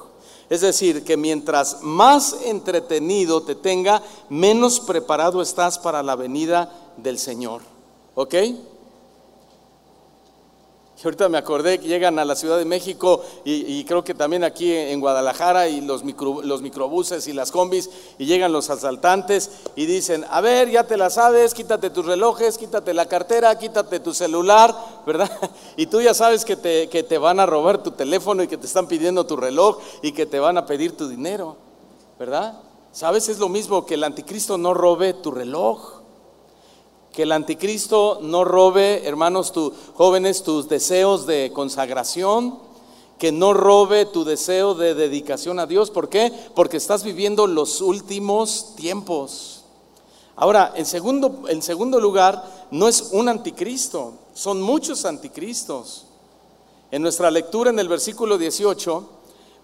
Es 0.51 0.61
decir, 0.61 1.05
que 1.05 1.17
mientras 1.17 1.79
más 1.83 2.37
entretenido 2.45 3.43
te 3.43 3.55
tenga, 3.55 4.03
menos 4.29 4.81
preparado 4.81 5.41
estás 5.41 5.79
para 5.79 6.03
la 6.03 6.17
venida 6.17 6.71
del 6.99 7.19
Señor. 7.19 7.63
¿Ok? 8.15 8.35
Ahorita 11.09 11.29
me 11.29 11.39
acordé 11.39 11.79
que 11.81 11.89
llegan 11.89 12.19
a 12.19 12.25
la 12.25 12.37
Ciudad 12.37 12.59
de 12.59 12.65
México 12.65 13.23
y, 13.45 13.85
creo 13.85 14.05
que 14.05 14.15
también 14.15 14.45
aquí 14.45 14.73
en 14.73 15.01
Guadalajara 15.01 15.69
y 15.69 15.81
los, 15.81 16.03
los 16.05 16.63
microbuses 16.63 17.27
y 17.29 17.33
las 17.33 17.51
combis 17.51 17.91
y 18.19 18.27
llegan 18.27 18.53
los 18.53 18.71
asaltantes 18.71 19.51
y 19.75 19.87
dicen, 19.87 20.25
a 20.31 20.41
ver, 20.41 20.71
ya 20.71 20.85
te 20.85 20.97
la 20.97 21.11
sabes, 21.11 21.55
quítate 21.55 21.91
tus 21.91 22.07
relojes, 22.07 22.59
quítate 22.59 22.95
la 22.95 23.07
cartera, 23.07 23.59
quítate 23.59 24.01
tu 24.01 24.15
celular, 24.15 24.75
¿verdad? 25.07 25.31
Y 25.77 25.87
tú 25.87 26.01
ya 26.01 26.15
sabes 26.15 26.45
que 26.45 26.57
te, 26.57 26.89
que 26.89 27.03
te 27.03 27.19
van 27.19 27.41
a 27.41 27.47
robar 27.47 27.83
tu 27.83 27.93
teléfono 27.93 28.43
y 28.43 28.49
que 28.49 28.59
te 28.59 28.67
están 28.67 28.87
pidiendo 28.87 29.27
tu 29.27 29.37
reloj 29.37 29.79
y 30.03 30.13
que 30.13 30.27
te 30.27 30.39
van 30.39 30.59
a 30.59 30.67
pedir 30.67 30.97
tu 30.97 31.09
dinero, 31.09 31.57
¿verdad? 32.19 32.59
¿Sabes? 32.93 33.29
Es 33.29 33.39
lo 33.39 33.49
mismo 33.49 33.87
que 33.87 33.95
el 33.95 34.05
anticristo 34.05 34.59
no 34.59 34.75
robe 34.75 35.15
tu 35.15 35.31
reloj 35.31 36.02
que 37.13 37.25
el 37.25 37.33
anticristo 37.33 38.19
no 38.23 38.45
robe, 38.45 39.07
hermanos, 39.07 39.53
jóvenes, 39.95 40.43
tus 40.43 40.69
deseos 40.69 41.27
de 41.27 41.53
consagración, 41.53 42.59
que 43.19 43.31
no 43.31 43.53
robe 43.53 44.07
tu 44.07 44.25
deseo 44.25 44.75
de 44.75 44.95
dedicación 44.95 45.61
a 45.61 45.67
Dios. 45.67 45.91
¿Por 45.91 46.09
qué? 46.09 46.33
Porque 46.55 46.79
estás 46.79 47.05
viviendo 47.05 47.47
los 47.47 47.81
últimos 47.81 48.75
tiempos. 48.77 49.63
Ahora, 50.35 50.73
en 50.75 50.87
segundo, 50.87 51.43
en 51.49 51.63
segundo 51.63 52.01
lugar, 52.01 52.43
no 52.71 52.89
es 52.89 53.11
un 53.13 53.29
anticristo, 53.29 54.15
son 54.33 54.63
muchos 54.63 55.05
anticristos. 55.05 56.07
En 56.91 57.03
nuestra 57.03 57.31
lectura 57.31 57.71
en 57.71 57.79
el 57.79 57.89
versículo 57.89 58.39
18, 58.39 59.09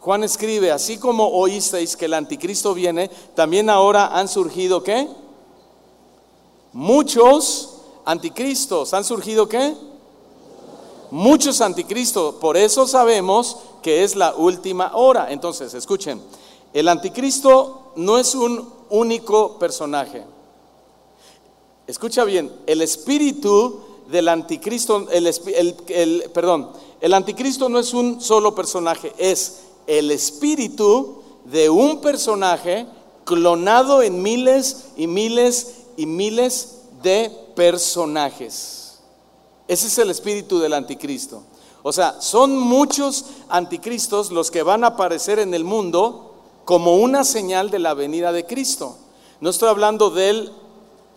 Juan 0.01 0.23
escribe, 0.23 0.71
así 0.71 0.99
como 0.99 1.29
oísteis 1.29 1.97
que 1.97 2.05
el 2.05 2.15
anticristo 2.15 2.75
viene, 2.75 3.11
también 3.35 3.71
ahora 3.71 4.19
han 4.19 4.29
surgido, 4.29 4.83
¿qué? 4.83 5.09
Muchos 6.73 7.75
anticristos. 8.05 8.95
¿Han 8.95 9.05
surgido 9.05 9.49
qué? 9.49 9.75
Muchos 11.11 11.61
anticristos. 11.61 12.35
Por 12.37 12.57
eso 12.57 12.87
sabemos 12.87 13.57
que 13.83 14.05
es 14.05 14.17
la 14.17 14.35
última 14.35 14.93
hora. 14.95 15.31
Entonces, 15.31 15.75
escuchen, 15.75 16.21
el 16.73 16.89
anticristo 16.89 17.93
no 17.97 18.19
es 18.19 18.35
un 18.35 18.69
único 18.91 19.59
personaje. 19.59 20.25
Escucha 21.87 22.25
bien, 22.25 22.53
el 22.67 22.83
espíritu 22.83 23.81
del 24.09 24.29
anticristo, 24.29 25.07
el, 25.11 26.31
perdón, 26.35 26.71
el 27.01 27.15
anticristo 27.15 27.69
no 27.69 27.79
es 27.79 27.95
un 27.95 28.21
solo 28.21 28.55
personaje, 28.55 29.13
es 29.19 29.61
el 29.87 30.11
espíritu 30.11 31.23
de 31.45 31.71
un 31.71 32.01
personaje 32.01 32.87
clonado 33.25 34.03
en 34.03 34.23
miles 34.23 34.89
y 34.97 35.07
miles 35.07 35.78
y 35.99 36.07
miles 36.07 36.77
de 37.03 37.29
personajes. 37.57 39.01
Ese 39.67 39.89
es 39.89 39.99
el 39.99 40.11
espíritu 40.11 40.61
del 40.61 40.73
anticristo. 40.73 41.43
O 41.83 41.93
sea, 41.93 42.21
son 42.21 42.57
muchos 42.57 43.25
anticristos 43.49 44.31
los 44.31 44.51
que 44.53 44.63
van 44.63 44.85
a 44.85 44.89
aparecer 44.89 45.41
en 45.41 45.55
el 45.55 45.65
mundo 45.65 46.37
como 46.65 46.99
una 46.99 47.25
señal 47.25 47.71
de 47.71 47.81
la 47.81 47.95
venida 47.95 48.31
de 48.31 48.47
Cristo. 48.47 48.97
No 49.41 49.51
estoy 49.51 49.69
hablando 49.69 50.11
del 50.11 50.53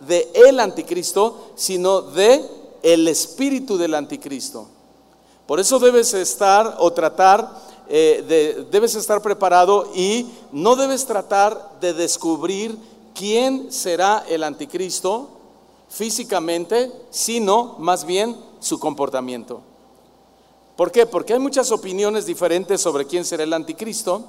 de 0.00 0.28
el 0.34 0.58
anticristo, 0.58 1.52
sino 1.54 2.02
de 2.02 2.44
el 2.82 3.06
espíritu 3.06 3.78
del 3.78 3.94
anticristo. 3.94 4.66
Por 5.46 5.60
eso 5.60 5.78
debes 5.78 6.12
estar 6.12 6.76
o 6.80 6.92
tratar, 6.92 7.48
eh, 7.88 8.66
debes 8.68 8.96
estar 8.96 9.22
preparado 9.22 9.92
y 9.94 10.26
no 10.50 10.74
debes 10.74 11.06
tratar 11.06 11.78
de 11.80 11.92
descubrir 11.92 12.76
quién 13.14 13.72
será 13.72 14.24
el 14.28 14.44
anticristo 14.44 15.28
físicamente, 15.88 16.90
sino 17.10 17.76
más 17.78 18.04
bien 18.04 18.36
su 18.60 18.78
comportamiento. 18.78 19.60
¿Por 20.76 20.90
qué? 20.90 21.06
Porque 21.06 21.34
hay 21.34 21.38
muchas 21.38 21.70
opiniones 21.70 22.26
diferentes 22.26 22.80
sobre 22.80 23.06
quién 23.06 23.24
será 23.24 23.42
el 23.42 23.52
anticristo 23.52 24.24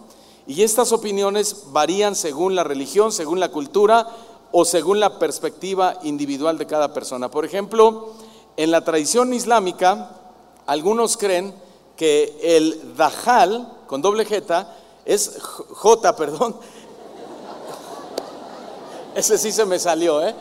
y 0.45 0.61
estas 0.61 0.91
opiniones 0.91 1.65
varían 1.71 2.15
según 2.15 2.55
la 2.55 2.63
religión, 2.63 3.11
según 3.11 3.39
la 3.39 3.49
cultura 3.49 4.07
o 4.51 4.65
según 4.65 4.99
la 4.99 5.17
perspectiva 5.19 5.99
individual 6.03 6.57
de 6.57 6.67
cada 6.67 6.93
persona. 6.93 7.31
Por 7.31 7.45
ejemplo, 7.45 8.11
en 8.57 8.71
la 8.71 8.83
tradición 8.83 9.33
islámica, 9.33 10.11
algunos 10.65 11.17
creen 11.17 11.53
que 11.95 12.37
el 12.41 12.95
Dajjal, 12.95 13.71
con 13.87 14.01
doble 14.01 14.25
J, 14.25 14.67
es 15.05 15.39
J, 15.41 16.15
perdón, 16.17 16.55
ese 19.15 19.37
sí 19.37 19.51
se 19.51 19.65
me 19.65 19.79
salió, 19.79 20.25
¿eh? 20.25 20.33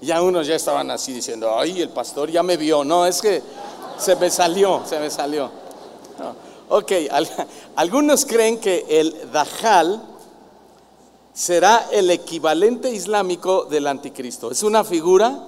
ya 0.00 0.22
unos 0.22 0.46
ya 0.46 0.54
estaban 0.54 0.90
así 0.90 1.12
diciendo, 1.12 1.58
ay, 1.58 1.82
el 1.82 1.90
pastor 1.90 2.30
ya 2.30 2.42
me 2.42 2.56
vio. 2.56 2.84
No, 2.84 3.06
es 3.06 3.20
que 3.20 3.42
se 3.98 4.16
me 4.16 4.30
salió, 4.30 4.82
se 4.86 4.98
me 5.00 5.10
salió. 5.10 5.50
Ok, 6.68 6.92
algunos 7.76 8.26
creen 8.26 8.58
que 8.58 8.84
el 8.88 9.30
Dajjal 9.32 10.02
será 11.32 11.88
el 11.92 12.10
equivalente 12.10 12.90
islámico 12.90 13.64
del 13.64 13.86
anticristo. 13.86 14.50
Es 14.50 14.62
una 14.62 14.82
figura 14.84 15.40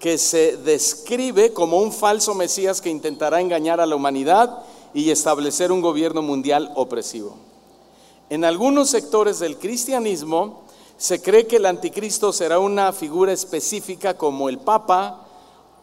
que 0.00 0.16
se 0.16 0.56
describe 0.56 1.52
como 1.52 1.78
un 1.78 1.92
falso 1.92 2.34
Mesías 2.34 2.80
que 2.80 2.88
intentará 2.88 3.40
engañar 3.40 3.80
a 3.80 3.86
la 3.86 3.94
humanidad 3.94 4.64
y 4.94 5.10
establecer 5.10 5.70
un 5.70 5.82
gobierno 5.82 6.22
mundial 6.22 6.72
opresivo. 6.74 7.36
En 8.30 8.44
algunos 8.44 8.88
sectores 8.88 9.38
del 9.38 9.58
cristianismo 9.58 10.62
se 10.96 11.20
cree 11.20 11.46
que 11.46 11.56
el 11.56 11.66
anticristo 11.66 12.32
será 12.32 12.58
una 12.58 12.92
figura 12.92 13.32
específica 13.32 14.16
como 14.16 14.48
el 14.48 14.58
Papa 14.58 15.26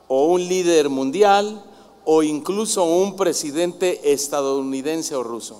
o 0.07 0.25
un 0.25 0.47
líder 0.47 0.89
mundial 0.89 1.63
o 2.03 2.23
incluso 2.23 2.85
un 2.85 3.15
presidente 3.15 4.13
estadounidense 4.13 5.15
o 5.15 5.23
ruso. 5.23 5.59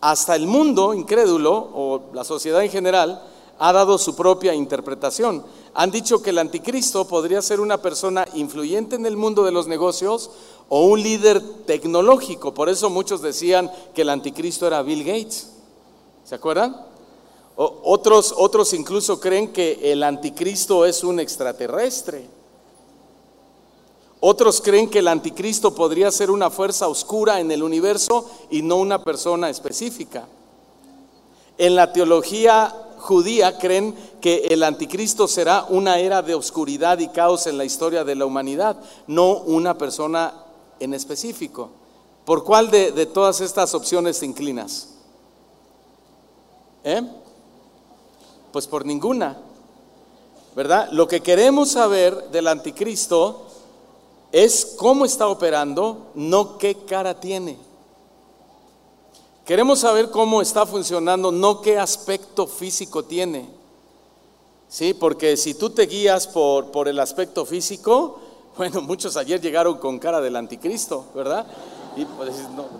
Hasta 0.00 0.34
el 0.34 0.46
mundo 0.46 0.94
incrédulo 0.94 1.52
o 1.54 2.02
la 2.14 2.24
sociedad 2.24 2.62
en 2.62 2.70
general 2.70 3.22
ha 3.58 3.72
dado 3.72 3.98
su 3.98 4.14
propia 4.14 4.54
interpretación. 4.54 5.44
Han 5.74 5.90
dicho 5.90 6.22
que 6.22 6.30
el 6.30 6.38
anticristo 6.38 7.06
podría 7.06 7.42
ser 7.42 7.60
una 7.60 7.82
persona 7.82 8.26
influyente 8.34 8.96
en 8.96 9.06
el 9.06 9.16
mundo 9.16 9.44
de 9.44 9.52
los 9.52 9.66
negocios 9.66 10.30
o 10.68 10.86
un 10.86 11.02
líder 11.02 11.40
tecnológico. 11.66 12.54
Por 12.54 12.68
eso 12.68 12.90
muchos 12.90 13.22
decían 13.22 13.70
que 13.94 14.02
el 14.02 14.10
anticristo 14.10 14.66
era 14.66 14.82
Bill 14.82 15.04
Gates. 15.04 15.50
¿Se 16.24 16.34
acuerdan? 16.34 16.88
otros, 17.60 18.32
otros 18.36 18.72
incluso 18.72 19.18
creen 19.18 19.52
que 19.52 19.80
el 19.90 20.04
anticristo 20.04 20.86
es 20.86 21.02
un 21.02 21.18
extraterrestre. 21.18 22.24
Otros 24.20 24.60
creen 24.60 24.88
que 24.88 25.00
el 25.00 25.08
anticristo 25.08 25.74
podría 25.74 26.10
ser 26.12 26.30
una 26.30 26.50
fuerza 26.50 26.86
oscura 26.86 27.40
en 27.40 27.50
el 27.50 27.64
universo 27.64 28.30
y 28.50 28.62
no 28.62 28.76
una 28.76 29.02
persona 29.02 29.50
específica. 29.50 30.28
En 31.56 31.74
la 31.74 31.92
teología 31.92 32.87
judía 32.98 33.58
creen 33.58 33.94
que 34.20 34.46
el 34.50 34.62
anticristo 34.62 35.28
será 35.28 35.66
una 35.68 35.98
era 35.98 36.22
de 36.22 36.34
oscuridad 36.34 36.98
y 36.98 37.08
caos 37.08 37.46
en 37.46 37.58
la 37.58 37.64
historia 37.64 38.04
de 38.04 38.14
la 38.14 38.26
humanidad, 38.26 38.76
no 39.06 39.38
una 39.38 39.78
persona 39.78 40.34
en 40.80 40.94
específico. 40.94 41.70
¿Por 42.24 42.44
cuál 42.44 42.70
de, 42.70 43.06
todas 43.06 43.40
estas 43.40 43.74
opciones 43.74 44.20
te 44.20 44.26
inclinas? 44.26 44.88
¿Eh? 46.84 47.02
Pues 48.52 48.66
por 48.66 48.84
ninguna, 48.84 49.38
¿verdad? 50.54 50.88
Lo 50.92 51.08
que 51.08 51.22
queremos 51.22 51.70
saber 51.70 52.30
del 52.30 52.48
anticristo 52.48 53.46
es 54.32 54.74
cómo 54.76 55.04
está 55.04 55.28
operando, 55.28 56.10
no 56.14 56.58
qué 56.58 56.74
cara 56.74 57.18
tiene. 57.18 57.67
Queremos 59.48 59.78
saber 59.78 60.10
cómo 60.10 60.42
está 60.42 60.66
funcionando, 60.66 61.32
no 61.32 61.62
qué 61.62 61.78
aspecto 61.78 62.46
físico 62.46 63.06
tiene. 63.06 63.48
Sí, 64.68 64.92
porque 64.92 65.38
si 65.38 65.54
tú 65.54 65.70
te 65.70 65.86
guías 65.86 66.26
por, 66.26 66.70
por 66.70 66.86
el 66.86 67.00
aspecto 67.00 67.46
físico, 67.46 68.20
bueno, 68.58 68.82
muchos 68.82 69.16
ayer 69.16 69.40
llegaron 69.40 69.78
con 69.78 69.98
cara 69.98 70.20
del 70.20 70.36
anticristo, 70.36 71.06
¿verdad? 71.14 71.46
Y 71.96 72.04
pues, 72.04 72.34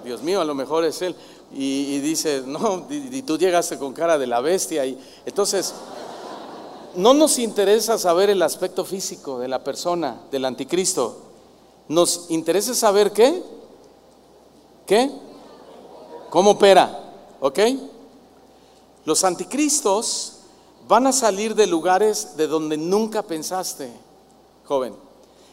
Dios 0.05 0.23
mío, 0.23 0.43
a 0.43 0.45
lo 0.45 0.55
mejor 0.55 0.85
es 0.85 1.01
él. 1.01 1.17
Y, 1.55 1.95
y 1.95 2.01
dice, 2.01 2.43
no, 2.45 2.85
y, 2.91 3.17
y, 3.17 3.23
tú 3.23 3.39
llegaste 3.39 3.79
con 3.79 3.95
cara 3.95 4.19
de 4.19 4.27
la 4.27 4.43
bestia. 4.43 4.85
Y, 4.85 4.99
entonces, 5.25 5.73
no 6.97 7.15
nos 7.15 7.39
interesa 7.39 7.97
saber 7.97 8.29
el 8.29 8.43
aspecto 8.43 8.85
físico 8.85 9.39
de 9.39 9.49
la 9.49 9.65
persona, 9.65 10.21
del 10.31 10.45
anticristo. 10.45 11.17
Nos 11.89 12.27
interesa 12.29 12.75
saber 12.75 13.11
qué. 13.13 13.43
¿Qué? 14.85 15.28
¿Cómo 16.31 16.53
opera? 16.53 17.37
¿Ok? 17.41 17.59
Los 19.05 19.25
anticristos 19.25 20.35
van 20.87 21.07
a 21.07 21.13
salir 21.13 21.55
de 21.55 21.67
lugares 21.67 22.37
de 22.37 22.47
donde 22.47 22.77
nunca 22.77 23.23
pensaste, 23.23 23.93
joven. 24.65 24.95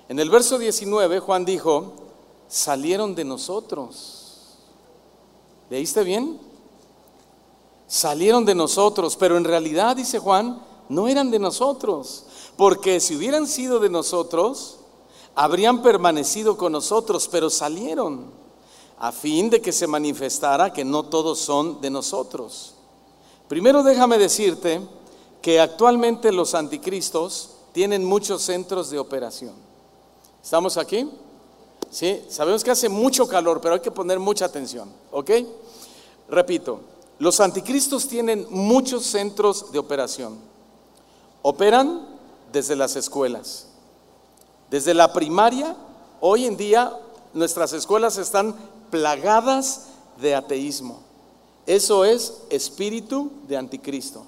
En 0.09 0.19
el 0.19 0.29
verso 0.29 0.57
19 0.57 1.19
Juan 1.19 1.45
dijo, 1.45 1.93
salieron 2.47 3.15
de 3.15 3.25
nosotros. 3.25 4.57
¿Leíste 5.69 6.03
bien? 6.03 6.39
Salieron 7.87 8.45
de 8.45 8.55
nosotros, 8.55 9.15
pero 9.15 9.37
en 9.37 9.43
realidad, 9.43 9.95
dice 9.95 10.19
Juan, 10.19 10.61
no 10.89 11.07
eran 11.07 11.31
de 11.31 11.39
nosotros, 11.39 12.25
porque 12.57 12.99
si 12.99 13.15
hubieran 13.15 13.47
sido 13.47 13.79
de 13.79 13.89
nosotros, 13.89 14.77
habrían 15.33 15.81
permanecido 15.81 16.57
con 16.57 16.71
nosotros, 16.71 17.27
pero 17.31 17.49
salieron 17.49 18.44
a 18.97 19.11
fin 19.11 19.49
de 19.49 19.61
que 19.61 19.71
se 19.71 19.87
manifestara 19.87 20.71
que 20.71 20.85
no 20.85 21.03
todos 21.03 21.39
son 21.39 21.81
de 21.81 21.89
nosotros. 21.89 22.75
Primero 23.47 23.83
déjame 23.83 24.17
decirte 24.17 24.81
que 25.41 25.59
actualmente 25.59 26.31
los 26.31 26.55
anticristos 26.55 27.51
tienen 27.71 28.03
muchos 28.03 28.41
centros 28.41 28.89
de 28.89 28.99
operación. 28.99 29.53
¿Estamos 30.41 30.77
aquí? 30.77 31.09
Sí, 31.89 32.23
sabemos 32.29 32.63
que 32.63 32.71
hace 32.71 32.89
mucho 32.89 33.27
calor, 33.27 33.61
pero 33.61 33.75
hay 33.75 33.81
que 33.81 33.91
poner 33.91 34.19
mucha 34.19 34.45
atención, 34.45 34.91
¿ok? 35.11 35.31
Repito, 36.29 36.79
los 37.19 37.39
anticristos 37.39 38.07
tienen 38.07 38.47
muchos 38.49 39.05
centros 39.05 39.71
de 39.71 39.79
operación. 39.79 40.37
Operan 41.41 42.07
desde 42.51 42.75
las 42.75 42.95
escuelas. 42.95 43.67
Desde 44.69 44.93
la 44.93 45.13
primaria, 45.13 45.75
hoy 46.19 46.45
en 46.45 46.57
día 46.57 46.97
nuestras 47.33 47.73
escuelas 47.73 48.17
están 48.17 48.55
plagadas 48.95 49.87
de 50.21 50.35
ateísmo. 50.35 51.01
Eso 51.65 52.05
es 52.05 52.43
espíritu 52.49 53.29
de 53.45 53.57
anticristo. 53.57 54.23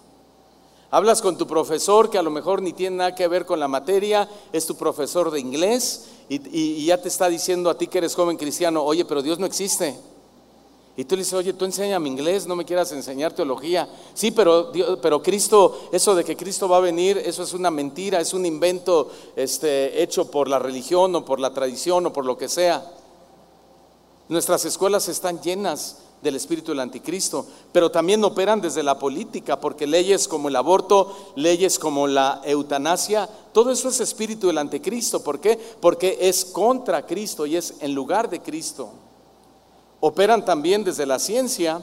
Hablas 0.91 1.21
con 1.21 1.38
tu 1.38 1.47
profesor 1.47 2.10
que 2.10 2.17
a 2.17 2.21
lo 2.21 2.32
mejor 2.32 2.62
ni 2.62 2.73
tiene 2.73 2.97
nada 2.97 3.15
que 3.15 3.30
ver 3.30 3.45
con 3.45 3.62
la 3.62 3.69
materia, 3.69 4.27
es 4.51 4.65
tu 4.65 4.75
profesor 4.75 5.32
de 5.32 5.39
inglés 5.39 6.08
y, 6.27 6.86
ya 6.86 7.01
te 7.01 7.08
está 7.08 7.30
diciendo 7.30 7.69
a 7.69 7.77
ti 7.77 7.88
que 7.88 7.99
eres 7.99 8.13
joven 8.13 8.36
cristiano, 8.36 8.84
oye, 8.84 9.06
pero 9.06 9.21
Dios 9.21 9.39
no 9.39 9.45
existe. 9.45 9.95
Y 10.97 11.06
tú 11.06 11.15
le 11.15 11.21
dices, 11.21 11.36
oye, 11.36 11.53
tú 11.53 11.63
enséñame 11.63 12.10
inglés, 12.10 12.45
no 12.45 12.58
me 12.58 12.65
quieras 12.65 12.91
enseñar 12.91 13.32
teología. 13.32 13.88
Sí, 14.13 14.32
pero, 14.32 14.73
pero 15.01 15.21
Cristo, 15.23 15.88
eso 15.93 16.13
de 16.13 16.25
que 16.25 16.36
Cristo 16.36 16.67
va 16.67 16.77
a 16.77 16.82
venir, 16.82 17.21
eso 17.23 17.43
es 17.43 17.53
una 17.53 17.71
mentira, 17.71 18.19
es 18.19 18.34
un 18.34 18.45
invento 18.45 19.10
este, 19.38 20.01
hecho 20.01 20.30
por 20.30 20.49
la 20.49 20.60
religión 20.60 21.15
o 21.15 21.23
por 21.23 21.39
la 21.39 21.53
tradición 21.53 22.08
o 22.08 22.13
por 22.13 22.25
lo 22.25 22.38
que 22.38 22.49
sea. 22.49 22.84
Nuestras 24.30 24.66
escuelas 24.66 25.08
están 25.08 25.42
llenas 25.42 25.98
del 26.22 26.36
espíritu 26.36 26.72
del 26.72 26.80
anticristo, 26.80 27.46
pero 27.72 27.92
también 27.92 28.24
operan 28.24 28.60
desde 28.60 28.84
la 28.84 28.98
política, 28.98 29.60
porque 29.60 29.86
leyes 29.86 30.28
como 30.28 30.50
el 30.50 30.56
aborto, 30.56 31.16
leyes 31.36 31.78
como 31.78 32.08
la 32.08 32.42
eutanasia, 32.44 33.30
todo 33.54 33.72
eso 33.72 33.90
es 33.90 34.00
espíritu 34.00 34.48
del 34.48 34.58
anticristo. 34.58 35.24
¿Por 35.24 35.40
qué? 35.40 35.60
Porque 35.80 36.18
es 36.22 36.44
contra 36.44 37.06
Cristo 37.06 37.46
y 37.46 37.56
es 37.56 37.76
en 37.80 37.94
lugar 37.94 38.30
de 38.30 38.42
Cristo. 38.42 38.90
Operan 40.00 40.44
también 40.44 40.84
desde 40.84 41.06
la 41.06 41.20
ciencia, 41.20 41.82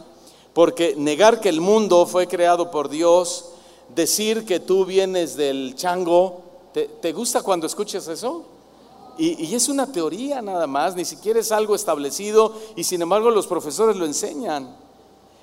porque 0.52 0.94
negar 0.96 1.40
que 1.40 1.48
el 1.48 1.61
mundo 1.61 2.07
fue 2.07 2.26
creado 2.26 2.70
por 2.70 2.88
Dios, 2.88 3.46
decir 3.94 4.44
que 4.44 4.61
tú 4.61 4.85
vienes 4.85 5.37
del 5.37 5.74
chango, 5.76 6.42
¿te, 6.72 6.88
te 6.88 7.12
gusta 7.12 7.42
cuando 7.42 7.66
escuches 7.66 8.07
eso? 8.09 8.53
Y, 9.16 9.55
es 9.55 9.68
una 9.68 9.87
teoría 9.87 10.42
nada 10.42 10.66
más, 10.66 10.96
ni 10.96 11.05
siquiera 11.05 11.40
es 11.40 11.53
algo 11.53 11.74
establecido 11.74 12.53
y 12.77 12.85
sin 12.85 13.03
embargo 13.03 13.31
los 13.31 13.46
profesores 13.46 13.96
lo 13.96 14.07
enseñan. 14.07 14.77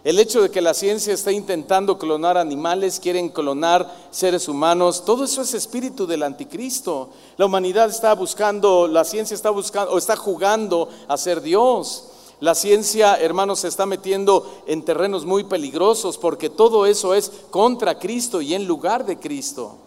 El 0.04 0.18
hecho 0.18 0.42
de 0.42 0.50
que 0.50 0.62
la 0.62 0.74
ciencia 0.74 1.14
está 1.14 1.32
intentando 1.32 2.00
clonar 2.00 2.36
animales, 2.36 3.00
quieren 3.00 3.30
clonar 3.30 3.88
seres 4.10 4.48
humanos, 4.48 5.06
todo 5.06 5.26
eso 5.26 5.44
es 5.44 5.54
espíritu 5.54 6.08
del 6.08 6.24
anticristo. 6.24 7.10
La 7.38 7.46
humanidad 7.46 7.88
está 7.88 8.16
buscando, 8.16 8.88
la 8.88 9.04
ciencia 9.04 9.36
está 9.36 9.52
buscando 9.52 9.92
o 9.92 10.00
está 10.00 10.16
jugando 10.16 10.90
a 11.08 11.18
ser 11.18 11.42
Dios. 11.42 12.06
La 12.40 12.56
ciencia, 12.56 13.16
hermanos, 13.18 13.60
se 13.60 13.68
está 13.68 13.86
metiendo 13.86 14.64
en 14.66 14.84
terrenos 14.84 15.26
muy 15.26 15.44
peligrosos 15.44 16.18
porque 16.18 16.50
todo 16.50 16.88
eso 16.88 17.14
es 17.14 17.32
contra 17.52 18.00
Cristo 18.00 18.42
y 18.42 18.56
en 18.56 18.66
lugar 18.66 19.06
de 19.06 19.20
Cristo. 19.20 19.78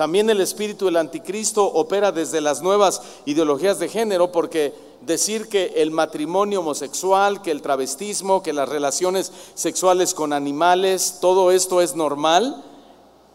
También 0.00 0.30
el 0.30 0.40
espíritu 0.40 0.86
del 0.86 0.96
anticristo 0.96 1.62
opera 1.62 2.10
desde 2.10 2.40
las 2.40 2.62
nuevas 2.62 3.02
ideologías 3.26 3.78
de 3.78 3.86
género 3.86 4.32
porque 4.32 4.72
decir 5.02 5.46
que 5.46 5.74
el 5.76 5.90
matrimonio 5.90 6.60
homosexual, 6.60 7.42
que 7.42 7.50
el 7.50 7.60
travestismo, 7.60 8.42
que 8.42 8.54
las 8.54 8.66
relaciones 8.66 9.30
sexuales 9.54 10.14
con 10.14 10.32
animales, 10.32 11.18
todo 11.20 11.50
esto 11.50 11.82
es 11.82 11.94
normal, 11.94 12.64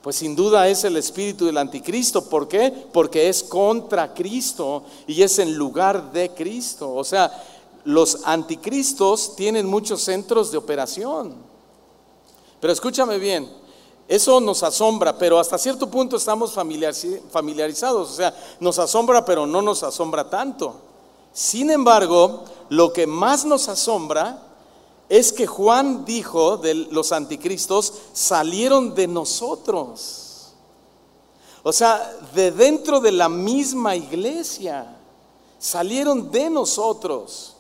pues 0.02 0.16
sin 0.16 0.36
duda 0.36 0.68
es 0.68 0.84
el 0.86 0.98
espíritu 0.98 1.46
del 1.46 1.60
anticristo. 1.60 2.28
¿Por 2.28 2.48
qué? 2.48 2.74
Porque 2.92 3.30
es 3.30 3.44
contra 3.44 4.16
Cristo 4.16 4.86
y 5.06 5.22
es 5.22 5.38
en 5.38 5.54
lugar 5.54 6.12
de 6.14 6.32
Cristo. 6.32 6.96
O 6.96 7.04
sea, 7.04 7.32
los 7.84 8.26
anticristos 8.26 9.36
tienen 9.36 9.68
muchos 9.68 10.02
centros 10.02 10.52
de 10.52 10.58
operación. 10.58 11.36
Pero 12.60 12.74
escúchame 12.74 13.20
bien, 13.20 13.48
eso 14.08 14.40
nos 14.40 14.62
asombra, 14.62 15.18
pero 15.18 15.40
hasta 15.40 15.58
cierto 15.58 15.90
punto 15.90 16.18
estamos 16.18 16.54
familiarizados, 16.54 18.12
o 18.12 18.14
sea, 18.14 18.36
nos 18.60 18.78
asombra, 18.78 19.26
pero 19.26 19.48
no 19.48 19.62
nos 19.62 19.82
asombra 19.82 20.30
tanto. 20.30 20.76
Sin 21.34 21.72
embargo, 21.72 22.44
lo 22.70 22.94
que 22.94 23.08
más 23.08 23.46
nos 23.46 23.68
asombra 23.68 24.42
es 25.10 25.34
que 25.34 25.48
Juan 25.48 26.06
dijo 26.06 26.58
de 26.58 26.74
los 26.76 27.12
anticristos, 27.12 27.94
salieron 28.14 28.96
de 28.96 29.08
nosotros. 29.08 30.54
O 31.64 31.74
sea, 31.74 32.16
de 32.34 32.52
dentro 32.52 33.00
de 33.00 33.12
la 33.12 33.28
misma 33.28 33.96
iglesia, 33.96 34.98
salieron 35.58 36.32
de 36.32 36.50
nosotros. 36.52 37.56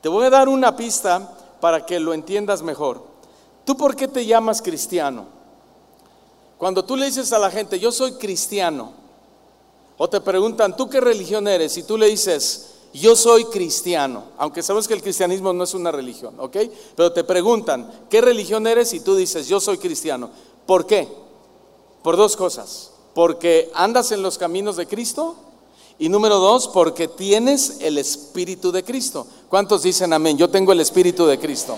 Te 0.00 0.08
voy 0.08 0.26
a 0.26 0.30
dar 0.30 0.48
una 0.48 0.74
pista 0.74 1.38
para 1.60 1.84
que 1.84 2.00
lo 2.00 2.14
entiendas 2.14 2.62
mejor. 2.62 3.02
¿Tú 3.64 3.76
por 3.76 3.94
qué 3.94 4.08
te 4.08 4.26
llamas 4.26 4.60
cristiano? 4.60 5.26
Cuando 6.62 6.84
tú 6.84 6.94
le 6.94 7.06
dices 7.06 7.32
a 7.32 7.40
la 7.40 7.50
gente, 7.50 7.80
yo 7.80 7.90
soy 7.90 8.12
cristiano, 8.12 8.92
o 9.98 10.08
te 10.08 10.20
preguntan, 10.20 10.76
¿tú 10.76 10.88
qué 10.88 11.00
religión 11.00 11.48
eres? 11.48 11.76
Y 11.76 11.82
tú 11.82 11.98
le 11.98 12.06
dices, 12.06 12.74
yo 12.94 13.16
soy 13.16 13.46
cristiano, 13.46 14.26
aunque 14.38 14.62
sabes 14.62 14.86
que 14.86 14.94
el 14.94 15.02
cristianismo 15.02 15.52
no 15.52 15.64
es 15.64 15.74
una 15.74 15.90
religión, 15.90 16.36
¿ok? 16.38 16.56
Pero 16.94 17.12
te 17.12 17.24
preguntan, 17.24 17.90
¿qué 18.08 18.20
religión 18.20 18.64
eres? 18.68 18.94
Y 18.94 19.00
tú 19.00 19.16
dices, 19.16 19.48
yo 19.48 19.58
soy 19.58 19.76
cristiano. 19.76 20.30
¿Por 20.64 20.86
qué? 20.86 21.08
Por 22.00 22.16
dos 22.16 22.36
cosas. 22.36 22.92
Porque 23.12 23.68
andas 23.74 24.12
en 24.12 24.22
los 24.22 24.38
caminos 24.38 24.76
de 24.76 24.86
Cristo 24.86 25.34
y 25.98 26.08
número 26.10 26.38
dos, 26.38 26.68
porque 26.68 27.08
tienes 27.08 27.78
el 27.80 27.98
Espíritu 27.98 28.70
de 28.70 28.84
Cristo. 28.84 29.26
¿Cuántos 29.48 29.82
dicen 29.82 30.12
amén? 30.12 30.38
Yo 30.38 30.48
tengo 30.48 30.70
el 30.70 30.78
Espíritu 30.78 31.26
de 31.26 31.40
Cristo. 31.40 31.76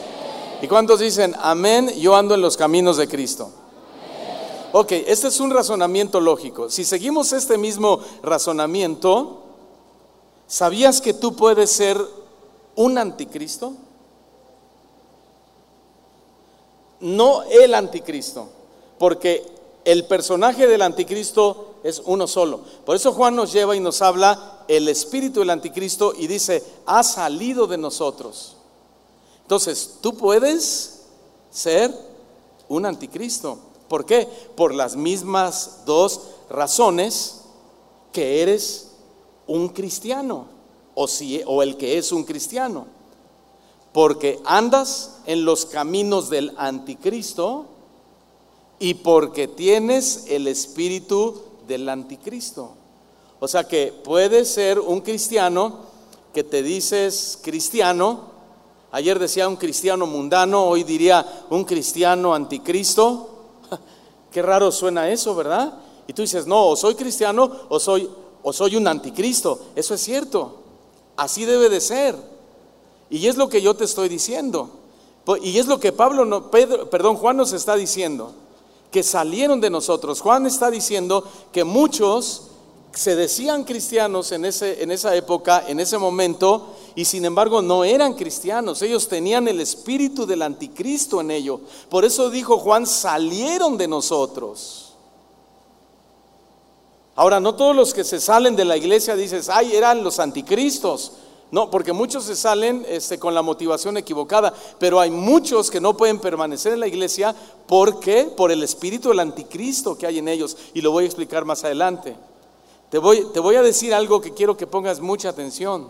¿Y 0.61 0.69
cuántos 0.69 1.01
dicen 1.01 1.35
amén? 1.41 1.89
Yo 1.99 2.15
ando 2.15 2.35
en 2.35 2.43
los 2.43 2.59
caminos 2.59 2.99
de 2.99 3.09
Cristo. 3.09 3.64
Ok, 4.77 4.91
este 5.07 5.29
es 5.29 5.39
un 5.39 5.53
razonamiento 5.53 6.19
lógico. 6.19 6.69
Si 6.69 6.85
seguimos 6.85 7.33
este 7.33 7.57
mismo 7.57 8.01
razonamiento, 8.25 9.43
¿sabías 10.49 11.01
que 11.01 11.15
tú 11.15 11.37
puedes 11.37 11.71
ser 11.71 11.97
un 12.75 12.99
anticristo? 12.99 13.75
no 17.05 17.43
el 17.43 17.75
anticristo, 17.75 18.49
porque 18.99 19.45
el 19.85 20.07
personaje 20.07 20.67
del 20.67 20.81
anticristo 20.81 21.75
es 21.85 22.01
uno 22.07 22.27
solo. 22.27 22.61
Por 22.87 22.97
eso 22.97 23.13
Juan 23.13 23.37
nos 23.37 23.53
lleva 23.53 23.77
y 23.77 23.81
nos 23.81 24.01
habla 24.01 24.65
el 24.69 24.89
espíritu 24.89 25.41
del 25.41 25.51
anticristo 25.51 26.15
y 26.17 26.27
dice, 26.27 26.65
ha 26.87 27.03
salido 27.03 27.67
de 27.67 27.77
nosotros. 27.77 28.57
Entonces, 29.43 29.99
tú 30.01 30.15
puedes 30.17 31.03
ser 31.51 31.95
un 32.69 32.87
anticristo. 32.87 33.59
¿Por 33.89 34.07
qué? 34.07 34.29
Por 34.57 34.75
las 34.75 34.97
mismas 34.97 35.81
dos 35.85 36.21
razones 36.49 37.43
que 38.13 38.43
eres 38.43 38.93
un 39.47 39.69
cristiano 39.69 40.47
o, 40.95 41.63
el 41.63 41.77
que 41.77 41.99
es 41.99 42.13
un 42.13 42.25
cristiano. 42.25 42.87
Porque 43.93 44.41
andas 44.45 45.19
en 45.27 45.45
los 45.45 45.67
caminos 45.67 46.31
del 46.31 46.53
anticristo 46.57 47.67
y 48.79 48.95
porque 48.95 49.47
tienes 49.49 50.25
el 50.29 50.49
espíritu 50.49 51.43
del 51.67 51.89
anticristo. 51.89 52.73
O 53.41 53.49
sea 53.49 53.65
que 53.65 53.93
puedes 53.93 54.49
ser 54.49 54.81
un 54.81 55.01
cristiano 55.01 55.81
que 56.33 56.43
te 56.43 56.63
dices 56.63 57.39
cristiano. 57.43 58.33
Ayer 58.91 59.19
decía 59.19 59.49
un 59.49 59.57
cristiano 59.57 60.07
mundano, 60.07 60.67
hoy 60.67 60.83
diría 60.83 61.45
un 61.51 61.65
cristiano 61.65 62.35
anticristo. 62.35 63.34
Qué 64.35 64.43
raro 64.43 64.73
suena 64.73 65.09
eso, 65.11 65.33
¿verdad? 65.37 65.75
Y 66.09 66.13
tú 66.13 66.23
dices, 66.23 66.45
no, 66.45 66.67
o 66.67 66.75
soy 66.75 66.97
cristiano 66.97 67.49
o 67.69 67.79
soy, 67.79 68.11
o 68.43 68.53
soy 68.53 68.75
un 68.75 68.89
anticristo. 68.89 69.61
Eso 69.77 69.95
es 69.95 70.01
cierto. 70.01 70.57
Así 71.17 71.45
debe 71.45 71.69
de 71.69 71.81
ser. 71.81 72.17
Y 73.11 73.29
es 73.29 73.37
lo 73.37 73.49
que 73.49 73.63
yo 73.63 73.75
te 73.75 73.85
estoy 73.85 74.09
diciendo. 74.09 74.71
Y 75.41 75.57
es 75.57 75.69
lo 75.69 75.79
que 75.79 75.93
Pablo, 75.93 76.25
no, 76.25 76.51
Pedro, 76.51 76.91
perdón, 76.91 77.15
Juan 77.15 77.37
nos 77.37 77.53
está 77.53 77.77
diciendo 77.77 78.33
que 78.91 79.05
salieron 79.05 79.61
de 79.61 79.71
nosotros. 79.71 80.21
Juan 80.21 80.47
está 80.47 80.69
diciendo 80.69 81.23
que 81.53 81.63
muchos 81.63 82.49
se 82.95 83.17
decían 83.17 83.65
cristianos 83.65 84.31
en, 84.33 84.45
ese, 84.45 84.83
en 84.83 84.93
esa 84.93 85.15
época, 85.17 85.65
en 85.67 85.81
ese 85.81 85.99
momento, 85.99 86.75
y 86.95 87.05
sin 87.05 87.25
embargo 87.25 87.61
no 87.61 87.85
eran 87.85 88.15
cristianos. 88.15 88.83
Ellos 88.83 89.09
tenían 89.09 89.49
el 89.49 89.61
espíritu 89.61 90.27
del 90.27 90.43
anticristo 90.43 91.21
en 91.21 91.33
ellos. 91.33 91.61
Por 91.91 92.05
eso 92.05 92.31
dijo 92.31 92.59
Juan, 92.59 92.87
salieron 92.87 93.77
de 93.77 93.89
nosotros. 93.89 94.93
Ahora, 97.17 97.41
no 97.41 97.55
todos 97.55 97.75
los 97.75 97.95
que 97.95 98.05
se 98.05 98.21
salen 98.21 98.57
de 98.57 98.65
la 98.65 98.77
iglesia 98.77 99.15
dices, 99.17 99.49
ay, 99.49 99.75
eran 99.75 100.03
los 100.03 100.19
anticristos. 100.19 101.13
No, 101.51 101.71
porque 101.71 101.93
muchos 101.93 102.25
se 102.25 102.35
salen 102.35 102.85
este, 102.89 103.19
con 103.19 103.35
la 103.35 103.43
motivación 103.43 103.97
equivocada, 103.97 104.53
pero 104.79 104.99
hay 104.99 105.11
muchos 105.11 105.71
que 105.71 105.81
no 105.81 105.97
pueden 105.97 106.19
permanecer 106.19 106.73
en 106.73 106.81
la 106.81 106.89
iglesia 106.89 107.35
porque 107.69 108.25
por 108.37 108.51
el 108.51 108.63
espíritu 108.65 109.11
del 109.11 109.21
anticristo 109.21 109.97
que 109.97 110.07
hay 110.07 110.19
en 110.19 110.29
ellos, 110.29 110.57
y 110.75 110.81
lo 110.81 110.91
voy 110.91 111.05
a 111.05 111.07
explicar 111.07 111.45
más 111.45 111.63
adelante. 111.63 112.17
Te 112.91 112.99
voy, 112.99 113.57
a 113.57 113.63
decir 113.63 113.93
algo 113.93 114.21
que 114.21 114.35
quiero 114.35 114.57
que 114.57 114.67
pongas 114.67 115.01
mucha 115.01 115.29
atención. 115.29 115.89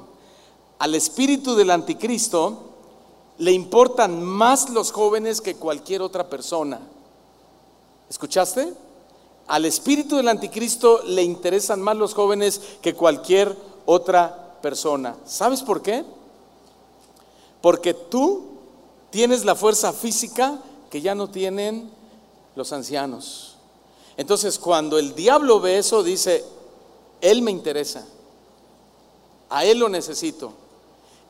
Al 0.78 0.94
espíritu 0.94 1.54
del 1.54 1.70
anticristo 1.70 2.70
le 3.38 3.52
importan 3.52 4.22
más 4.22 4.70
los 4.70 4.90
jóvenes 4.90 5.40
que 5.40 5.56
cualquier 5.56 6.02
otra 6.02 6.28
persona. 6.30 6.80
¿Escuchaste? 8.08 8.72
Al 9.46 9.66
espíritu 9.66 10.16
del 10.16 10.28
anticristo 10.28 11.02
le 11.06 11.22
interesan 11.22 11.82
más 11.82 11.96
los 11.96 12.14
jóvenes 12.14 12.60
que 12.80 12.94
cualquier 12.94 13.54
otra 13.84 14.58
persona. 14.62 15.16
¿Sabes 15.26 15.62
por 15.62 15.82
qué? 15.82 16.04
Porque 17.60 17.92
tú 17.92 18.44
tienes 19.10 19.44
la 19.44 19.54
fuerza 19.54 19.92
física 19.92 20.58
que 20.90 21.02
ya 21.02 21.14
no 21.14 21.28
tienen 21.28 21.90
los 22.56 22.72
ancianos. 22.72 23.56
Entonces, 24.16 24.58
cuando 24.58 24.98
el 24.98 25.14
diablo 25.14 25.60
ve 25.60 25.78
eso, 25.78 26.02
dice, 26.02 26.44
Él 27.24 27.40
me 27.40 27.50
interesa, 27.50 28.06
a 29.48 29.64
Él 29.64 29.78
lo 29.78 29.88
necesito. 29.88 30.52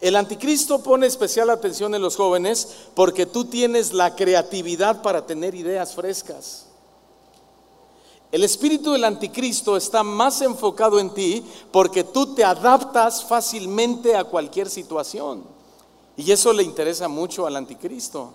El 0.00 0.16
anticristo 0.16 0.82
pone 0.82 1.06
especial 1.06 1.50
atención 1.50 1.94
en 1.94 2.02
los 2.02 2.16
jóvenes 2.16 2.68
porque 2.96 3.26
tú 3.26 3.44
tienes 3.44 3.92
la 3.92 4.16
creatividad 4.16 5.02
para 5.02 5.24
tener 5.24 5.54
ideas 5.54 5.94
frescas. 5.94 6.66
El 8.32 8.42
espíritu 8.42 8.90
del 8.90 9.04
anticristo 9.04 9.76
está 9.76 10.02
más 10.02 10.40
enfocado 10.42 10.98
en 10.98 11.14
ti 11.14 11.44
porque 11.70 12.02
tú 12.02 12.34
te 12.34 12.42
adaptas 12.42 13.24
fácilmente 13.24 14.16
a 14.16 14.24
cualquier 14.24 14.68
situación. 14.68 15.44
Y 16.16 16.32
eso 16.32 16.52
le 16.52 16.64
interesa 16.64 17.06
mucho 17.06 17.46
al 17.46 17.54
anticristo. 17.54 18.32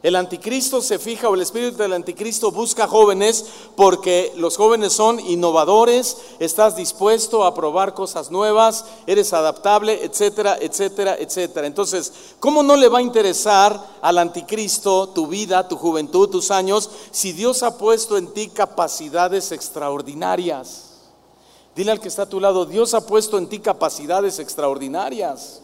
El 0.00 0.14
anticristo 0.14 0.80
se 0.80 1.00
fija 1.00 1.28
o 1.28 1.34
el 1.34 1.40
espíritu 1.40 1.78
del 1.78 1.92
anticristo 1.92 2.52
busca 2.52 2.86
jóvenes 2.86 3.44
porque 3.74 4.32
los 4.36 4.56
jóvenes 4.56 4.92
son 4.92 5.18
innovadores, 5.18 6.18
estás 6.38 6.76
dispuesto 6.76 7.44
a 7.44 7.52
probar 7.52 7.94
cosas 7.94 8.30
nuevas, 8.30 8.84
eres 9.08 9.32
adaptable, 9.32 10.04
etcétera, 10.04 10.56
etcétera, 10.60 11.16
etcétera. 11.18 11.66
Entonces, 11.66 12.12
¿cómo 12.38 12.62
no 12.62 12.76
le 12.76 12.88
va 12.88 12.98
a 12.98 13.02
interesar 13.02 13.98
al 14.00 14.18
anticristo 14.18 15.08
tu 15.08 15.26
vida, 15.26 15.66
tu 15.66 15.76
juventud, 15.76 16.28
tus 16.28 16.52
años, 16.52 16.88
si 17.10 17.32
Dios 17.32 17.64
ha 17.64 17.76
puesto 17.76 18.16
en 18.16 18.32
ti 18.32 18.50
capacidades 18.50 19.50
extraordinarias? 19.50 20.84
Dile 21.74 21.90
al 21.90 22.00
que 22.00 22.08
está 22.08 22.22
a 22.22 22.28
tu 22.28 22.38
lado, 22.38 22.66
Dios 22.66 22.94
ha 22.94 23.04
puesto 23.04 23.36
en 23.36 23.48
ti 23.48 23.58
capacidades 23.58 24.38
extraordinarias. 24.38 25.62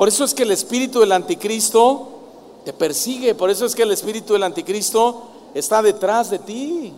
Por 0.00 0.08
eso 0.08 0.24
es 0.24 0.32
que 0.32 0.44
el 0.44 0.50
espíritu 0.50 1.00
del 1.00 1.12
anticristo 1.12 2.08
te 2.64 2.72
persigue, 2.72 3.34
por 3.34 3.50
eso 3.50 3.66
es 3.66 3.74
que 3.74 3.82
el 3.82 3.90
espíritu 3.90 4.32
del 4.32 4.44
anticristo 4.44 5.24
está 5.52 5.82
detrás 5.82 6.30
de 6.30 6.38
ti. 6.38 6.94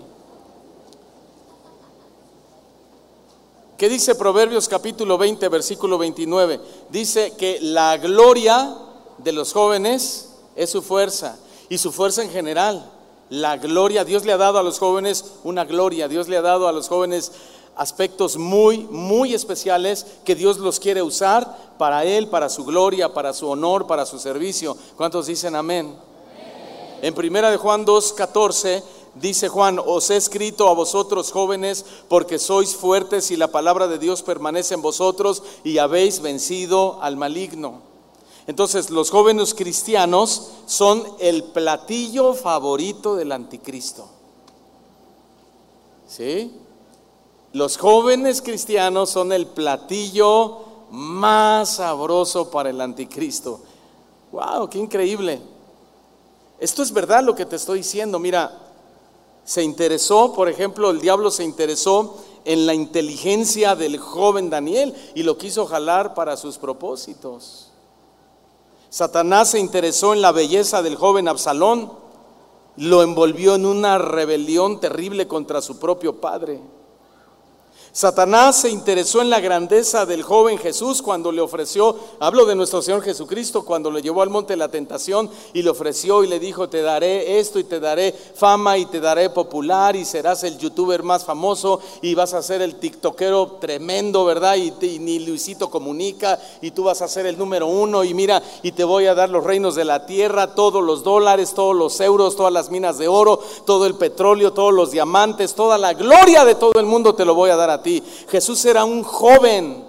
¿Qué 3.76 3.88
dice 3.88 4.14
Proverbios 4.14 4.68
capítulo 4.68 5.18
20, 5.18 5.48
versículo 5.48 5.98
29? 5.98 6.60
Dice 6.90 7.32
que 7.36 7.58
la 7.60 7.96
gloria 7.96 8.72
de 9.18 9.32
los 9.32 9.52
jóvenes 9.52 10.34
es 10.54 10.70
su 10.70 10.80
fuerza 10.80 11.36
y 11.68 11.78
su 11.78 11.90
fuerza 11.90 12.22
en 12.22 12.30
general. 12.30 12.88
La 13.30 13.56
gloria, 13.56 14.04
Dios 14.04 14.24
le 14.24 14.32
ha 14.32 14.36
dado 14.36 14.60
a 14.60 14.62
los 14.62 14.78
jóvenes 14.78 15.24
una 15.42 15.64
gloria, 15.64 16.06
Dios 16.06 16.28
le 16.28 16.36
ha 16.36 16.42
dado 16.42 16.68
a 16.68 16.72
los 16.72 16.86
jóvenes 16.86 17.32
aspectos 17.76 18.36
muy, 18.36 18.78
muy 18.90 19.34
especiales 19.34 20.06
que 20.24 20.34
Dios 20.34 20.58
los 20.58 20.78
quiere 20.78 21.02
usar 21.02 21.74
para 21.78 22.04
Él, 22.04 22.28
para 22.28 22.48
su 22.48 22.64
gloria, 22.64 23.12
para 23.12 23.32
su 23.32 23.48
honor, 23.48 23.86
para 23.86 24.06
su 24.06 24.18
servicio. 24.18 24.76
¿Cuántos 24.96 25.26
dicen 25.26 25.56
amén? 25.56 25.96
En 27.00 27.14
primera 27.14 27.50
de 27.50 27.56
Juan 27.56 27.84
2, 27.84 28.12
14 28.12 28.82
dice 29.14 29.48
Juan, 29.48 29.78
os 29.84 30.10
he 30.10 30.16
escrito 30.16 30.68
a 30.68 30.74
vosotros 30.74 31.32
jóvenes 31.32 31.84
porque 32.08 32.38
sois 32.38 32.76
fuertes 32.76 33.30
y 33.30 33.36
la 33.36 33.48
palabra 33.48 33.88
de 33.88 33.98
Dios 33.98 34.22
permanece 34.22 34.74
en 34.74 34.82
vosotros 34.82 35.42
y 35.64 35.78
habéis 35.78 36.20
vencido 36.20 37.02
al 37.02 37.16
maligno. 37.16 37.82
Entonces 38.46 38.90
los 38.90 39.10
jóvenes 39.10 39.54
cristianos 39.54 40.50
son 40.66 41.04
el 41.20 41.44
platillo 41.44 42.34
favorito 42.34 43.14
del 43.14 43.32
anticristo. 43.32 44.08
¿Sí? 46.06 46.52
Los 47.52 47.76
jóvenes 47.76 48.40
cristianos 48.40 49.10
son 49.10 49.32
el 49.32 49.46
platillo 49.46 50.60
más 50.90 51.76
sabroso 51.76 52.50
para 52.50 52.70
el 52.70 52.80
anticristo. 52.80 53.60
¡Wow! 54.30 54.68
¡Qué 54.68 54.78
increíble! 54.78 55.40
Esto 56.58 56.82
es 56.82 56.92
verdad 56.92 57.22
lo 57.22 57.34
que 57.34 57.44
te 57.44 57.56
estoy 57.56 57.78
diciendo. 57.78 58.18
Mira, 58.18 58.58
se 59.44 59.62
interesó, 59.62 60.32
por 60.32 60.48
ejemplo, 60.48 60.90
el 60.90 61.00
diablo 61.00 61.30
se 61.30 61.44
interesó 61.44 62.16
en 62.44 62.66
la 62.66 62.74
inteligencia 62.74 63.74
del 63.74 63.98
joven 63.98 64.48
Daniel 64.48 64.94
y 65.14 65.22
lo 65.22 65.36
quiso 65.36 65.66
jalar 65.66 66.14
para 66.14 66.36
sus 66.36 66.58
propósitos. 66.58 67.70
Satanás 68.88 69.50
se 69.50 69.58
interesó 69.58 70.12
en 70.12 70.22
la 70.22 70.32
belleza 70.32 70.82
del 70.82 70.96
joven 70.96 71.28
Absalón, 71.28 71.92
lo 72.76 73.02
envolvió 73.02 73.54
en 73.54 73.66
una 73.66 73.98
rebelión 73.98 74.80
terrible 74.80 75.26
contra 75.28 75.60
su 75.60 75.78
propio 75.78 76.20
padre. 76.20 76.60
Satanás 77.94 78.56
se 78.56 78.70
interesó 78.70 79.20
en 79.20 79.28
la 79.28 79.40
grandeza 79.40 80.06
del 80.06 80.22
joven 80.22 80.56
Jesús 80.56 81.02
cuando 81.02 81.30
le 81.30 81.42
ofreció, 81.42 81.94
hablo 82.20 82.46
de 82.46 82.54
nuestro 82.54 82.80
Señor 82.80 83.02
Jesucristo, 83.02 83.66
cuando 83.66 83.90
le 83.90 84.00
llevó 84.00 84.22
al 84.22 84.30
monte 84.30 84.54
de 84.54 84.56
la 84.56 84.70
tentación 84.70 85.28
y 85.52 85.60
le 85.60 85.68
ofreció 85.68 86.24
y 86.24 86.26
le 86.26 86.40
dijo, 86.40 86.70
te 86.70 86.80
daré 86.80 87.38
esto 87.38 87.58
y 87.58 87.64
te 87.64 87.80
daré 87.80 88.12
fama 88.12 88.78
y 88.78 88.86
te 88.86 88.98
daré 88.98 89.28
popular 89.28 89.94
y 89.94 90.06
serás 90.06 90.42
el 90.42 90.56
youtuber 90.56 91.02
más 91.02 91.26
famoso 91.26 91.80
y 92.00 92.14
vas 92.14 92.32
a 92.32 92.42
ser 92.42 92.62
el 92.62 92.76
tiktokero 92.76 93.58
tremendo, 93.60 94.24
¿verdad? 94.24 94.56
Y, 94.56 94.72
ni 94.98 95.18
Luisito 95.18 95.68
comunica 95.68 96.40
y 96.62 96.70
tú 96.70 96.84
vas 96.84 97.02
a 97.02 97.08
ser 97.08 97.26
el 97.26 97.36
número 97.36 97.66
uno 97.66 98.04
y 98.04 98.14
mira, 98.14 98.42
y 98.62 98.72
te 98.72 98.84
voy 98.84 99.04
a 99.04 99.14
dar 99.14 99.28
los 99.28 99.44
reinos 99.44 99.74
de 99.74 99.84
la 99.84 100.06
tierra, 100.06 100.54
todos 100.54 100.82
los 100.82 101.04
dólares, 101.04 101.52
todos 101.54 101.76
los 101.76 102.00
euros, 102.00 102.36
todas 102.36 102.54
las 102.54 102.70
minas 102.70 102.96
de 102.96 103.08
oro, 103.08 103.38
todo 103.66 103.84
el 103.84 103.96
petróleo, 103.96 104.54
todos 104.54 104.72
los 104.72 104.92
diamantes, 104.92 105.54
toda 105.54 105.76
la 105.76 105.92
gloria 105.92 106.46
de 106.46 106.54
todo 106.54 106.80
el 106.80 106.86
mundo 106.86 107.14
te 107.14 107.26
lo 107.26 107.34
voy 107.34 107.50
a 107.50 107.56
dar 107.56 107.68
a 107.68 107.81
Jesús 108.28 108.64
era 108.64 108.84
un 108.84 109.02
joven 109.02 109.84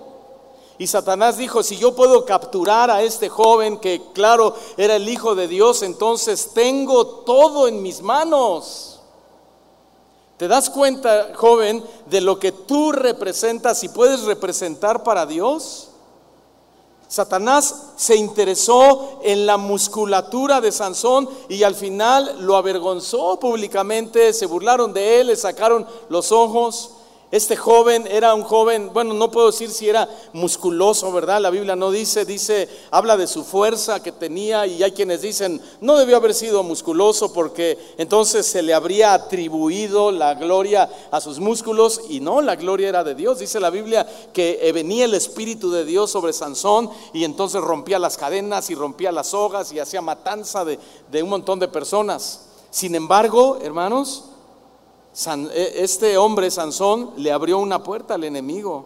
Y 0.78 0.88
Satanás 0.88 1.38
dijo, 1.38 1.64
si 1.64 1.78
yo 1.78 1.96
puedo 1.96 2.26
capturar 2.26 2.90
a 2.90 3.02
este 3.04 3.30
joven 3.30 3.78
que 3.78 4.02
claro 4.14 4.56
era 4.76 4.96
el 4.96 5.08
Hijo 5.08 5.36
de 5.36 5.48
Dios, 5.48 5.84
entonces 5.84 6.52
tengo 6.54 7.06
todo 7.06 7.68
en 7.68 7.82
mis 7.82 8.02
manos. 8.02 9.00
¿Te 10.38 10.48
das 10.48 10.70
cuenta, 10.70 11.32
joven, 11.36 11.84
de 12.08 12.20
lo 12.20 12.40
que 12.40 12.52
tú 12.52 12.92
representas 12.92 13.84
y 13.84 13.90
puedes 13.90 14.24
representar 14.24 15.04
para 15.04 15.26
Dios? 15.26 15.90
Satanás 17.08 17.92
se 17.96 18.16
interesó 18.16 19.20
en 19.22 19.46
la 19.46 19.58
musculatura 19.58 20.60
de 20.60 20.72
Sansón 20.72 21.30
y 21.48 21.62
al 21.62 21.76
final 21.76 22.38
lo 22.40 22.58
avergonzó 22.58 23.40
públicamente, 23.40 24.34
se 24.34 24.48
burlaron 24.48 24.92
de 24.94 25.22
él, 25.22 25.28
le 25.28 25.36
sacaron 25.36 25.86
los 26.10 26.32
ojos. 26.32 26.90
Este 27.34 27.56
joven 27.56 28.06
era 28.12 28.36
un 28.36 28.44
joven, 28.44 28.92
bueno, 28.94 29.16
no 29.16 29.32
puedo 29.32 29.48
decir 29.48 29.72
si 29.72 29.90
era 29.90 30.08
musculoso, 30.34 31.12
¿verdad? 31.12 31.42
La 31.42 31.50
Biblia 31.50 31.76
no 31.76 31.90
dice, 31.90 32.26
dice, 32.26 32.70
habla 32.92 33.18
de 33.18 33.26
su 33.26 33.44
fuerza 33.44 34.04
que 34.04 34.12
tenía 34.12 34.68
y 34.68 34.84
hay 34.84 34.92
quienes 34.92 35.24
dicen, 35.24 35.60
no 35.82 35.98
debió 35.98 36.18
haber 36.18 36.36
sido 36.36 36.62
musculoso 36.62 37.34
porque 37.34 37.80
entonces 37.98 38.46
se 38.46 38.62
le 38.62 38.76
habría 38.76 39.16
atribuido 39.16 40.12
la 40.12 40.36
gloria 40.36 40.88
a 41.10 41.20
sus 41.20 41.40
músculos 41.40 42.02
y 42.08 42.20
no, 42.20 42.40
la 42.40 42.56
gloria 42.56 42.90
era 42.90 43.04
de 43.04 43.16
Dios. 43.16 43.40
Dice 43.40 43.60
la 43.60 43.72
Biblia 43.72 44.08
que 44.32 44.60
eh, 44.62 44.72
venía 44.72 45.06
el 45.06 45.16
Espíritu 45.16 45.72
de 45.72 45.86
Dios 45.86 46.12
sobre 46.12 46.34
Sansón 46.34 46.92
y 47.14 47.24
entonces 47.24 47.62
rompía 47.62 47.98
las 47.98 48.16
cadenas 48.16 48.70
y 48.70 48.76
rompía 48.76 49.12
las 49.12 49.30
sogas 49.30 49.72
y 49.72 49.80
hacía 49.80 50.04
matanza 50.04 50.64
de, 50.64 50.78
de 51.12 51.24
un 51.24 51.30
montón 51.30 51.58
de 51.58 51.68
personas. 51.68 52.42
Sin 52.70 52.94
embargo, 52.94 53.58
hermanos, 53.64 54.26
e, 55.54 55.84
este 55.84 56.18
hombre, 56.18 56.50
Sansón, 56.50 57.12
le 57.18 57.32
abrió 57.32 57.60
una 57.60 57.84
puerta 57.84 58.16
al 58.16 58.24
enemigo. 58.24 58.86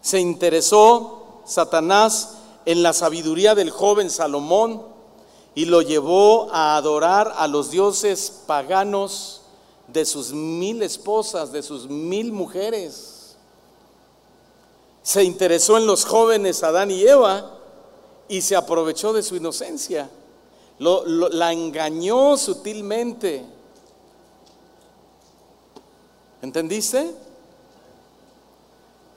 Se 0.00 0.20
interesó 0.20 1.42
Satanás 1.44 2.36
en 2.66 2.82
la 2.82 2.92
sabiduría 2.92 3.54
del 3.54 3.70
joven 3.70 4.10
Salomón 4.10 4.82
y 5.54 5.64
lo 5.64 5.82
llevó 5.82 6.48
a 6.52 6.76
adorar 6.76 7.34
a 7.36 7.48
los 7.48 7.70
dioses 7.70 8.42
paganos 8.46 9.42
de 9.88 10.04
sus 10.04 10.32
mil 10.32 10.82
esposas, 10.82 11.52
de 11.52 11.62
sus 11.62 11.88
mil 11.88 12.32
mujeres. 12.32 13.36
Se 15.02 15.24
interesó 15.24 15.76
en 15.76 15.86
los 15.86 16.04
jóvenes 16.04 16.62
Adán 16.62 16.90
y 16.90 17.02
Eva 17.02 17.58
y 18.28 18.42
se 18.42 18.54
aprovechó 18.54 19.12
de 19.12 19.22
su 19.22 19.36
inocencia. 19.36 20.08
la 20.78 21.52
engañó 21.52 22.36
sutilmente 22.36 23.44
¿Entendiste? 26.42 27.14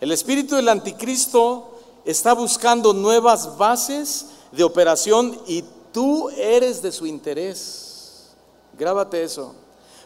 El 0.02 0.12
espíritu 0.12 0.56
del 0.56 0.70
anticristo 0.70 1.80
está 2.06 2.34
buscando 2.34 2.94
nuevas 2.94 3.58
bases 3.58 4.26
de 4.52 4.64
operación 4.64 5.40
y 5.48 5.64
tú 5.92 6.30
eres 6.32 6.82
de 6.82 6.92
su 6.92 7.06
interés. 7.06 8.34
Grábate 8.78 9.24
eso. 9.24 9.56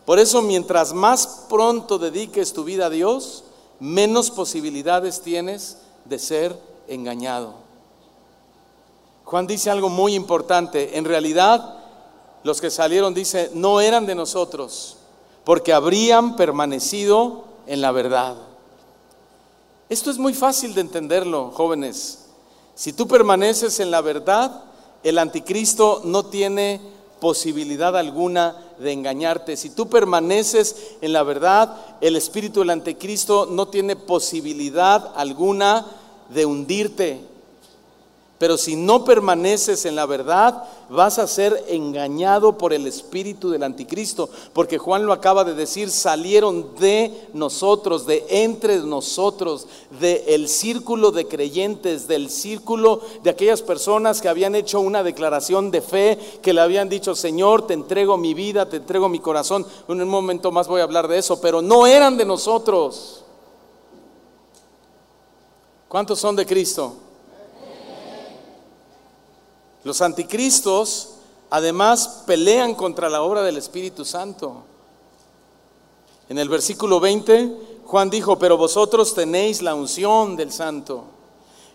Por 0.06 0.20
eso 0.20 0.42
mientras 0.42 0.94
más 0.94 1.46
pronto 1.50 1.98
dediques 1.98 2.54
tu 2.54 2.64
vida 2.64 2.86
a 2.86 2.90
Dios, 2.90 3.44
menos 3.80 4.32
posibilidades 4.32 5.22
tienes 5.22 5.78
de 6.06 6.20
ser 6.20 6.58
engañado. 6.88 7.56
Juan 9.26 9.48
dice 9.48 9.70
algo 9.70 9.90
muy 9.90 10.16
importante. 10.16 10.98
En 10.98 11.04
realidad, 11.04 11.76
los 12.44 12.62
que 12.62 12.70
salieron, 12.70 13.14
dice, 13.14 13.52
no 13.54 13.82
eran 13.82 14.06
de 14.06 14.16
nosotros, 14.16 14.97
porque 15.48 15.72
habrían 15.72 16.36
permanecido 16.36 17.46
en 17.68 17.80
la 17.80 17.94
verdad. 17.94 18.36
Esto 19.88 20.12
es 20.12 20.18
muy 20.18 20.34
fácil 20.34 20.74
de 20.74 20.82
entenderlo, 20.82 21.52
jóvenes. 21.52 22.26
Si 22.76 22.92
tú 22.92 23.08
permaneces 23.08 23.80
en 23.80 23.90
la 23.90 24.02
verdad, 24.02 24.66
el 25.04 25.18
anticristo 25.18 26.02
no 26.04 26.26
tiene 26.26 26.82
posibilidad 27.22 27.96
alguna 27.96 28.58
de 28.78 28.92
engañarte. 28.92 29.56
Si 29.56 29.70
tú 29.70 29.88
permaneces 29.88 30.98
en 31.00 31.14
la 31.14 31.24
verdad, 31.24 31.78
el 32.02 32.18
espíritu 32.18 32.60
del 32.60 32.72
anticristo 32.72 33.48
no 33.50 33.70
tiene 33.70 33.96
posibilidad 33.96 35.14
alguna 35.16 35.86
de 36.28 36.46
hundirte. 36.46 37.22
Pero 38.38 38.56
si 38.56 38.76
no 38.76 39.04
permaneces 39.04 39.86
en 39.86 39.96
la 39.96 40.06
verdad, 40.06 40.64
vas 40.90 41.18
a 41.18 41.26
ser 41.26 41.66
engañado 41.70 42.56
por 42.56 42.72
el 42.72 42.86
espíritu 42.86 43.50
del 43.50 43.64
anticristo, 43.64 44.30
porque 44.54 44.78
Juan 44.78 45.08
lo 45.08 45.14
acaba 45.14 45.44
de 45.44 45.56
decir, 45.56 45.90
salieron 45.90 46.76
de 46.76 47.30
nosotros, 47.34 48.06
de 48.06 48.24
entre 48.30 48.78
nosotros, 48.78 49.66
del 50.00 50.48
círculo 50.48 51.12
de 51.12 51.28
creyentes, 51.28 52.08
del 52.08 52.30
círculo 52.30 53.02
de 53.24 53.32
aquellas 53.32 53.64
personas 53.64 54.22
que 54.22 54.30
habían 54.30 54.54
hecho 54.54 54.82
una 54.82 55.02
declaración 55.02 55.72
de 55.72 55.82
fe, 55.82 56.20
que 56.44 56.54
le 56.54 56.62
habían 56.62 56.90
dicho, 56.90 57.16
Señor, 57.16 57.66
te 57.66 57.74
entrego 57.74 58.18
mi 58.18 58.36
vida, 58.36 58.70
te 58.70 58.78
entrego 58.78 59.10
mi 59.10 59.20
corazón. 59.20 59.66
En 59.88 60.00
un 60.00 60.10
momento 60.10 60.52
más 60.52 60.68
voy 60.68 60.82
a 60.82 60.84
hablar 60.84 61.08
de 61.08 61.18
eso, 61.18 61.42
pero 61.42 61.64
no 61.64 61.88
eran 61.88 62.18
de 62.18 62.26
nosotros. 62.26 63.24
¿Cuántos 65.88 66.20
son 66.20 66.36
de 66.36 66.46
Cristo? 66.46 67.07
Los 69.88 70.02
anticristos 70.02 71.12
además 71.50 72.24
pelean 72.28 72.76
contra 72.76 73.10
la 73.10 73.22
obra 73.22 73.42
del 73.42 73.56
Espíritu 73.56 74.04
Santo. 74.04 74.66
En 76.28 76.38
el 76.38 76.50
versículo 76.50 77.00
20, 77.00 77.80
Juan 77.86 78.10
dijo, 78.10 78.38
pero 78.38 78.58
vosotros 78.58 79.14
tenéis 79.14 79.62
la 79.62 79.76
unción 79.76 80.36
del 80.36 80.52
Santo 80.52 81.06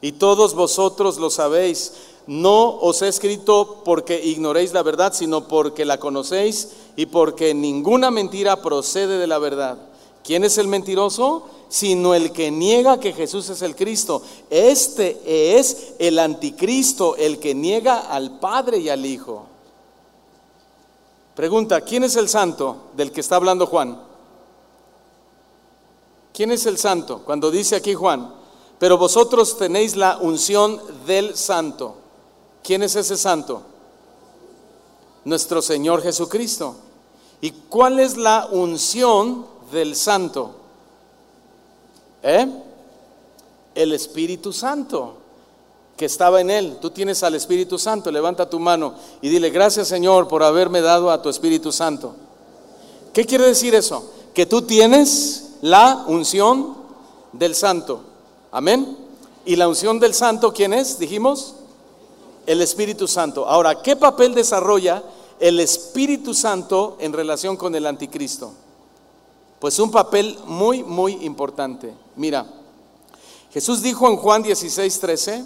y 0.02 0.12
todos 0.12 0.52
vosotros 0.52 1.16
lo 1.16 1.30
sabéis. 1.30 1.94
No 2.26 2.80
os 2.80 3.00
he 3.00 3.08
escrito 3.08 3.80
porque 3.82 4.22
ignoréis 4.22 4.74
la 4.74 4.82
verdad, 4.82 5.14
sino 5.14 5.48
porque 5.48 5.86
la 5.86 5.98
conocéis 5.98 6.68
y 6.96 7.06
porque 7.06 7.54
ninguna 7.54 8.10
mentira 8.10 8.60
procede 8.60 9.16
de 9.16 9.26
la 9.26 9.38
verdad. 9.38 9.78
¿Quién 10.22 10.44
es 10.44 10.58
el 10.58 10.68
mentiroso? 10.68 11.46
Sino 11.72 12.14
el 12.14 12.32
que 12.32 12.50
niega 12.50 13.00
que 13.00 13.14
Jesús 13.14 13.48
es 13.48 13.62
el 13.62 13.74
Cristo. 13.74 14.20
Este 14.50 15.56
es 15.56 15.94
el 15.98 16.18
anticristo, 16.18 17.16
el 17.16 17.38
que 17.38 17.54
niega 17.54 18.00
al 18.10 18.38
Padre 18.38 18.76
y 18.76 18.90
al 18.90 19.06
Hijo. 19.06 19.46
Pregunta, 21.34 21.80
¿quién 21.80 22.04
es 22.04 22.16
el 22.16 22.28
santo 22.28 22.90
del 22.94 23.10
que 23.10 23.22
está 23.22 23.36
hablando 23.36 23.66
Juan? 23.66 23.98
¿Quién 26.34 26.50
es 26.50 26.66
el 26.66 26.76
santo? 26.76 27.22
Cuando 27.24 27.50
dice 27.50 27.74
aquí 27.76 27.94
Juan, 27.94 28.34
pero 28.78 28.98
vosotros 28.98 29.56
tenéis 29.56 29.96
la 29.96 30.18
unción 30.18 30.78
del 31.06 31.38
santo. 31.38 31.94
¿Quién 32.62 32.82
es 32.82 32.96
ese 32.96 33.16
santo? 33.16 33.62
Nuestro 35.24 35.62
Señor 35.62 36.02
Jesucristo. 36.02 36.76
¿Y 37.40 37.50
cuál 37.50 37.98
es 37.98 38.18
la 38.18 38.46
unción 38.52 39.46
del 39.72 39.96
Santo? 39.96 40.61
¿Eh? 42.22 42.46
El 43.74 43.92
Espíritu 43.92 44.52
Santo 44.52 45.16
que 45.96 46.06
estaba 46.06 46.40
en 46.40 46.50
él. 46.50 46.78
Tú 46.80 46.90
tienes 46.90 47.22
al 47.22 47.34
Espíritu 47.34 47.78
Santo, 47.78 48.10
levanta 48.10 48.48
tu 48.48 48.58
mano 48.58 48.94
y 49.20 49.28
dile, 49.28 49.50
gracias 49.50 49.88
Señor 49.88 50.28
por 50.28 50.42
haberme 50.42 50.80
dado 50.80 51.10
a 51.10 51.22
tu 51.22 51.28
Espíritu 51.28 51.72
Santo. 51.72 52.14
¿Qué 53.12 53.24
quiere 53.24 53.46
decir 53.46 53.74
eso? 53.74 54.10
Que 54.34 54.46
tú 54.46 54.62
tienes 54.62 55.50
la 55.60 56.04
unción 56.06 56.76
del 57.32 57.54
Santo. 57.54 58.00
Amén. 58.50 58.96
¿Y 59.44 59.56
la 59.56 59.68
unción 59.68 59.98
del 59.98 60.14
Santo 60.14 60.52
quién 60.52 60.72
es? 60.72 60.98
Dijimos. 60.98 61.54
El 62.44 62.60
Espíritu 62.60 63.06
Santo. 63.06 63.46
Ahora, 63.46 63.82
¿qué 63.82 63.94
papel 63.94 64.34
desarrolla 64.34 65.04
el 65.38 65.60
Espíritu 65.60 66.34
Santo 66.34 66.96
en 66.98 67.12
relación 67.12 67.56
con 67.56 67.76
el 67.76 67.86
anticristo? 67.86 68.52
Pues 69.62 69.78
un 69.78 69.92
papel 69.92 70.36
muy, 70.46 70.82
muy 70.82 71.24
importante. 71.24 71.94
Mira, 72.16 72.44
Jesús 73.52 73.80
dijo 73.80 74.08
en 74.08 74.16
Juan 74.16 74.42
16, 74.42 74.98
13 74.98 75.44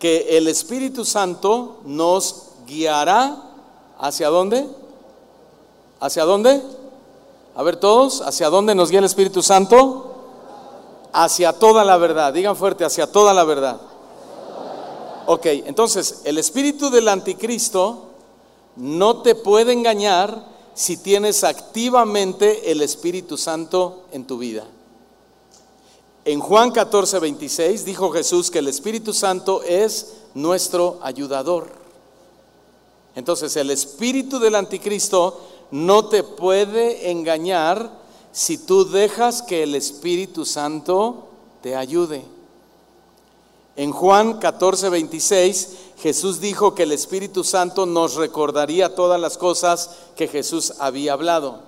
que 0.00 0.36
el 0.36 0.48
Espíritu 0.48 1.04
Santo 1.04 1.78
nos 1.84 2.48
guiará 2.66 3.36
hacia 4.00 4.30
dónde? 4.30 4.66
¿Hacia 6.00 6.24
dónde? 6.24 6.60
A 7.54 7.62
ver 7.62 7.76
todos, 7.76 8.20
¿hacia 8.22 8.50
dónde 8.50 8.74
nos 8.74 8.90
guía 8.90 8.98
el 8.98 9.04
Espíritu 9.04 9.40
Santo? 9.44 10.16
Hacia 11.12 11.52
toda 11.52 11.84
la 11.84 11.98
verdad. 11.98 12.32
Digan 12.32 12.56
fuerte, 12.56 12.84
hacia 12.84 13.12
toda 13.12 13.32
la 13.32 13.44
verdad. 13.44 13.80
Ok, 15.26 15.46
entonces 15.46 16.22
el 16.24 16.38
espíritu 16.38 16.90
del 16.90 17.06
anticristo 17.06 18.06
no 18.74 19.22
te 19.22 19.36
puede 19.36 19.72
engañar 19.72 20.55
si 20.76 20.98
tienes 20.98 21.42
activamente 21.42 22.70
el 22.70 22.82
Espíritu 22.82 23.38
Santo 23.38 24.04
en 24.12 24.26
tu 24.26 24.36
vida. 24.36 24.64
En 26.26 26.38
Juan 26.38 26.70
14, 26.70 27.18
26 27.18 27.84
dijo 27.86 28.10
Jesús 28.10 28.50
que 28.50 28.58
el 28.58 28.68
Espíritu 28.68 29.14
Santo 29.14 29.62
es 29.62 30.12
nuestro 30.34 30.98
ayudador. 31.02 31.70
Entonces 33.14 33.56
el 33.56 33.70
espíritu 33.70 34.38
del 34.38 34.54
anticristo 34.54 35.40
no 35.70 36.08
te 36.08 36.22
puede 36.22 37.10
engañar 37.10 37.90
si 38.30 38.58
tú 38.58 38.84
dejas 38.84 39.40
que 39.40 39.62
el 39.62 39.74
Espíritu 39.74 40.44
Santo 40.44 41.28
te 41.62 41.74
ayude. 41.74 42.22
En 43.76 43.92
Juan 43.92 44.38
14, 44.38 44.88
26, 44.88 45.68
Jesús 45.98 46.40
dijo 46.40 46.74
que 46.74 46.84
el 46.84 46.92
Espíritu 46.92 47.44
Santo 47.44 47.84
nos 47.84 48.14
recordaría 48.14 48.94
todas 48.94 49.20
las 49.20 49.36
cosas 49.36 49.90
que 50.16 50.28
Jesús 50.28 50.74
había 50.78 51.12
hablado. 51.12 51.60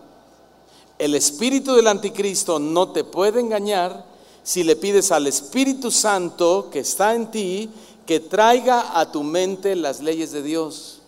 El 0.99 1.15
espíritu 1.15 1.75
del 1.75 1.87
anticristo 1.87 2.59
no 2.59 2.91
te 2.91 3.05
puede 3.05 3.41
engañar 3.41 4.05
si 4.43 4.65
le 4.65 4.75
pides 4.75 5.13
al 5.13 5.27
Espíritu 5.27 5.91
Santo 5.91 6.69
que 6.73 6.81
está 6.81 7.15
en 7.15 7.31
ti 7.31 7.71
que 8.07 8.21
traiga 8.21 8.99
a 8.99 9.13
tu 9.13 9.23
mente 9.23 9.77
las 9.77 10.01
leyes 10.01 10.33
de 10.33 10.43
Dios, 10.43 11.03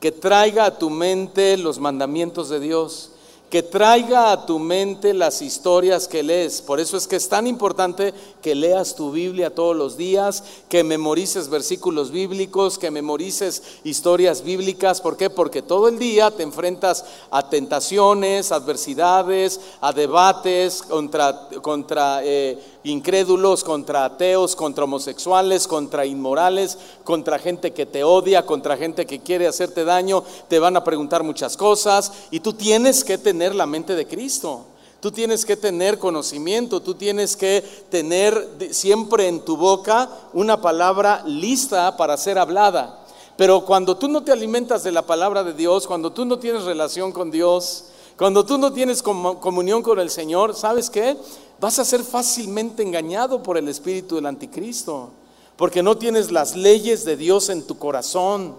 que 0.00 0.10
traiga 0.10 0.64
a 0.66 0.76
tu 0.76 0.90
mente 0.90 1.56
los 1.56 1.78
mandamientos 1.78 2.48
de 2.48 2.58
Dios, 2.58 3.12
que 3.48 3.62
traiga 3.62 4.32
a 4.32 4.44
tu 4.44 4.58
mente 4.58 5.14
las 5.14 5.40
historias 5.40 6.08
que 6.08 6.22
lees. 6.22 6.60
Por 6.60 6.80
eso 6.80 6.96
es 6.96 7.06
que 7.06 7.16
es 7.16 7.28
tan 7.28 7.46
importante 7.46 8.12
que 8.42 8.54
leas 8.54 8.96
tu 8.96 9.12
Biblia 9.12 9.54
todos 9.54 9.74
los 9.74 9.96
días, 9.96 10.42
que 10.68 10.84
memorices 10.84 11.48
versículos 11.48 12.10
bíblicos, 12.10 12.76
que 12.76 12.90
memorices 12.90 13.62
historias 13.84 14.42
bíblicas. 14.42 15.00
¿Por 15.00 15.16
qué? 15.16 15.30
Porque 15.30 15.62
todo 15.62 15.88
el 15.88 15.98
día 15.98 16.30
te 16.30 16.42
enfrentas 16.42 17.04
a 17.30 17.48
tentaciones, 17.48 18.52
adversidades, 18.52 19.60
a 19.80 19.92
debates 19.92 20.82
contra, 20.82 21.48
contra 21.62 22.20
eh, 22.24 22.58
incrédulos, 22.84 23.64
contra 23.64 24.04
ateos, 24.04 24.56
contra 24.56 24.84
homosexuales, 24.84 25.68
contra 25.68 26.04
inmorales, 26.04 26.76
contra 27.04 27.38
gente 27.38 27.72
que 27.72 27.86
te 27.86 28.04
odia, 28.04 28.44
contra 28.44 28.76
gente 28.76 29.06
que 29.06 29.20
quiere 29.20 29.46
hacerte 29.46 29.84
daño. 29.84 30.24
Te 30.48 30.58
van 30.58 30.76
a 30.76 30.84
preguntar 30.84 31.22
muchas 31.22 31.56
cosas 31.56 32.12
y 32.30 32.40
tú 32.40 32.52
tienes 32.52 33.04
que 33.04 33.18
tener 33.18 33.54
la 33.54 33.66
mente 33.66 33.94
de 33.94 34.06
Cristo. 34.06 34.66
Tú 35.02 35.10
tienes 35.10 35.44
que 35.44 35.56
tener 35.56 35.98
conocimiento, 35.98 36.80
tú 36.80 36.94
tienes 36.94 37.34
que 37.36 37.60
tener 37.90 38.68
siempre 38.70 39.26
en 39.26 39.40
tu 39.40 39.56
boca 39.56 40.08
una 40.32 40.60
palabra 40.60 41.24
lista 41.26 41.96
para 41.96 42.16
ser 42.16 42.38
hablada. 42.38 43.04
Pero 43.36 43.64
cuando 43.64 43.96
tú 43.96 44.06
no 44.06 44.22
te 44.22 44.30
alimentas 44.30 44.84
de 44.84 44.92
la 44.92 45.02
palabra 45.02 45.42
de 45.42 45.54
Dios, 45.54 45.88
cuando 45.88 46.12
tú 46.12 46.24
no 46.24 46.38
tienes 46.38 46.62
relación 46.62 47.10
con 47.10 47.32
Dios, 47.32 47.86
cuando 48.16 48.46
tú 48.46 48.58
no 48.58 48.72
tienes 48.72 49.02
comunión 49.02 49.82
con 49.82 49.98
el 49.98 50.08
Señor, 50.08 50.54
¿sabes 50.54 50.88
qué? 50.88 51.16
Vas 51.58 51.80
a 51.80 51.84
ser 51.84 52.04
fácilmente 52.04 52.84
engañado 52.84 53.42
por 53.42 53.58
el 53.58 53.66
espíritu 53.66 54.14
del 54.14 54.26
anticristo, 54.26 55.10
porque 55.56 55.82
no 55.82 55.98
tienes 55.98 56.30
las 56.30 56.54
leyes 56.54 57.04
de 57.04 57.16
Dios 57.16 57.48
en 57.48 57.66
tu 57.66 57.76
corazón, 57.76 58.54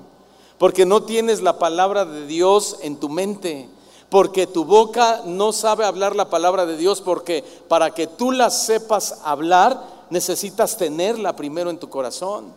porque 0.58 0.86
no 0.86 1.04
tienes 1.04 1.41
la 1.41 1.58
palabra 1.58 2.04
de 2.04 2.28
Dios 2.28 2.80
en 2.82 2.98
tu 2.98 3.08
mente 3.08 3.70
porque 4.14 4.45
tu 4.45 4.64
boca 4.64 5.24
no 5.26 5.51
sabe 5.51 5.84
hablar 5.84 6.16
la 6.16 6.30
palabra 6.30 6.68
de 6.68 6.78
Dios, 6.78 7.01
porque 7.01 7.43
para 7.68 7.95
que 7.95 8.05
tú 8.05 8.32
la 8.32 8.51
sepas 8.51 9.22
hablar, 9.24 10.05
necesitas 10.11 10.78
tenerla 10.78 11.36
primero 11.36 11.72
en 11.72 11.80
tu 11.80 11.89
corazón. 11.89 12.53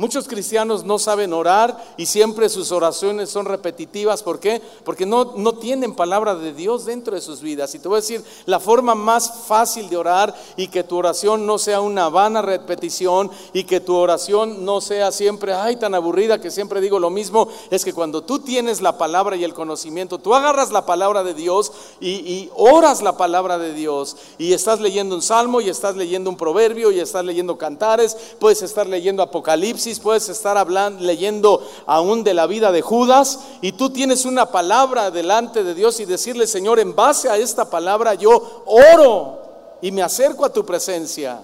Muchos 0.00 0.26
cristianos 0.26 0.82
no 0.82 0.98
saben 0.98 1.34
orar 1.34 1.76
y 1.98 2.06
siempre 2.06 2.48
sus 2.48 2.72
oraciones 2.72 3.28
son 3.28 3.44
repetitivas. 3.44 4.22
¿Por 4.22 4.40
qué? 4.40 4.62
Porque 4.82 5.04
no, 5.04 5.34
no 5.36 5.56
tienen 5.56 5.94
palabra 5.94 6.34
de 6.34 6.54
Dios 6.54 6.86
dentro 6.86 7.14
de 7.14 7.20
sus 7.20 7.42
vidas. 7.42 7.74
Y 7.74 7.80
te 7.80 7.86
voy 7.86 7.98
a 7.98 8.00
decir, 8.00 8.24
la 8.46 8.60
forma 8.60 8.94
más 8.94 9.44
fácil 9.46 9.90
de 9.90 9.98
orar 9.98 10.34
y 10.56 10.68
que 10.68 10.84
tu 10.84 10.96
oración 10.96 11.44
no 11.44 11.58
sea 11.58 11.82
una 11.82 12.08
vana 12.08 12.40
repetición 12.40 13.30
y 13.52 13.64
que 13.64 13.80
tu 13.80 13.94
oración 13.94 14.64
no 14.64 14.80
sea 14.80 15.12
siempre, 15.12 15.52
ay, 15.52 15.76
tan 15.76 15.94
aburrida 15.94 16.40
que 16.40 16.50
siempre 16.50 16.80
digo 16.80 16.98
lo 16.98 17.10
mismo, 17.10 17.48
es 17.70 17.84
que 17.84 17.92
cuando 17.92 18.22
tú 18.22 18.38
tienes 18.38 18.80
la 18.80 18.96
palabra 18.96 19.36
y 19.36 19.44
el 19.44 19.52
conocimiento, 19.52 20.16
tú 20.16 20.34
agarras 20.34 20.70
la 20.70 20.86
palabra 20.86 21.24
de 21.24 21.34
Dios 21.34 21.72
y, 22.00 22.08
y 22.08 22.50
oras 22.56 23.02
la 23.02 23.18
palabra 23.18 23.58
de 23.58 23.74
Dios 23.74 24.16
y 24.38 24.54
estás 24.54 24.80
leyendo 24.80 25.14
un 25.14 25.20
salmo 25.20 25.60
y 25.60 25.68
estás 25.68 25.94
leyendo 25.94 26.30
un 26.30 26.38
proverbio 26.38 26.90
y 26.90 27.00
estás 27.00 27.22
leyendo 27.22 27.58
cantares, 27.58 28.16
puedes 28.38 28.62
estar 28.62 28.86
leyendo 28.86 29.22
Apocalipsis 29.22 29.89
puedes 29.98 30.28
estar 30.28 30.56
hablando, 30.56 31.02
leyendo 31.02 31.66
aún 31.86 32.22
de 32.22 32.34
la 32.34 32.46
vida 32.46 32.70
de 32.70 32.82
Judas 32.82 33.40
y 33.60 33.72
tú 33.72 33.90
tienes 33.90 34.24
una 34.24 34.52
palabra 34.52 35.10
delante 35.10 35.64
de 35.64 35.74
Dios 35.74 35.98
y 35.98 36.04
decirle, 36.04 36.46
Señor, 36.46 36.78
en 36.78 36.94
base 36.94 37.28
a 37.28 37.36
esta 37.36 37.68
palabra 37.68 38.14
yo 38.14 38.62
oro 38.66 39.40
y 39.82 39.90
me 39.90 40.02
acerco 40.02 40.44
a 40.44 40.52
tu 40.52 40.64
presencia. 40.64 41.42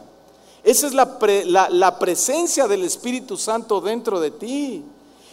Esa 0.63 0.87
es 0.87 0.95
la, 0.95 1.69
la 1.71 1.99
presencia 1.99 2.69
del 2.69 2.85
Espíritu 2.85 3.37
Santo 3.37 3.81
dentro 3.81 4.21
de 4.21 4.31
ti. 4.31 4.85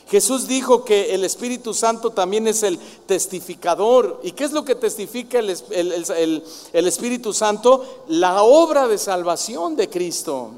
Jesús 0.09 0.47
dijo 0.47 0.84
que 0.84 1.14
el 1.16 1.24
Espíritu 1.24 1.74
Santo 1.74 2.11
también 2.11 2.47
es 2.47 2.64
el 2.64 2.78
testificador. 3.05 4.20
¿Y 4.24 4.32
qué 4.34 4.43
es 4.43 4.51
lo 4.51 4.66
que 4.66 4.76
testifica 4.76 5.39
el, 5.39 5.49
el, 5.72 6.88
Espíritu 6.88 7.34
Santo? 7.34 8.03
La 8.09 8.43
obra 8.43 8.88
de 8.88 8.97
salvación 8.97 9.76
de 9.76 9.89
Cristo. 9.89 10.51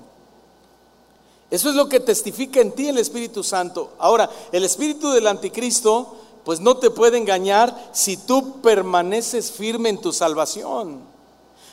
Eso 1.51 1.69
es 1.69 1.75
lo 1.75 1.87
que 1.87 1.99
testifica 1.99 2.59
en 2.59 2.71
ti 2.71 2.87
el 2.87 2.97
Espíritu 2.97 3.43
Santo. 3.43 3.93
Ahora, 3.99 4.29
el 4.51 4.63
Espíritu 4.63 5.11
del 5.11 5.27
Anticristo, 5.27 6.15
pues 6.43 6.59
no 6.59 6.77
te 6.77 6.89
puede 6.89 7.17
engañar 7.17 7.89
si 7.91 8.17
tú 8.17 8.61
permaneces 8.61 9.51
firme 9.51 9.89
en 9.89 10.01
tu 10.01 10.11
salvación. 10.11 11.01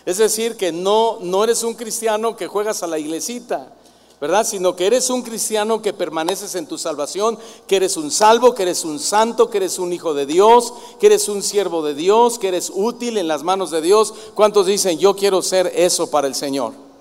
Es 0.05 0.19
decir, 0.19 0.57
que 0.57 0.73
no, 0.73 1.19
no 1.21 1.45
eres 1.45 1.63
un 1.63 1.75
cristiano 1.75 2.37
que 2.37 2.49
juegas 2.49 2.83
a 2.83 2.87
la 2.87 2.99
iglesita, 2.99 3.73
¿verdad? 4.21 4.47
Sino 4.47 4.77
que 4.77 4.87
eres 4.87 5.11
un 5.11 5.23
cristiano 5.23 5.81
que 5.81 5.93
permaneces 5.93 6.55
en 6.55 6.67
tu 6.67 6.77
salvación, 6.77 7.39
que 7.67 7.77
eres 7.77 7.97
un 7.97 8.11
salvo, 8.11 8.55
que 8.55 8.63
eres 8.65 8.85
un 8.85 8.99
santo, 8.99 9.49
que 9.49 9.59
eres 9.59 9.79
un 9.79 9.93
hijo 9.93 10.13
de 10.13 10.27
Dios, 10.27 10.75
que 11.01 11.07
eres 11.07 11.29
un 11.29 11.43
siervo 11.43 11.83
de 11.83 11.95
Dios, 11.95 12.39
que 12.39 12.49
eres 12.49 12.71
útil 12.75 13.17
en 13.17 13.29
las 13.29 13.43
manos 13.43 13.71
de 13.71 13.81
Dios. 13.81 14.13
¿Cuántos 14.35 14.67
dicen, 14.67 14.99
yo 14.99 15.17
quiero 15.17 15.41
ser 15.41 15.73
eso 15.75 16.11
para 16.11 16.27
el 16.27 16.35
Señor? 16.35 16.92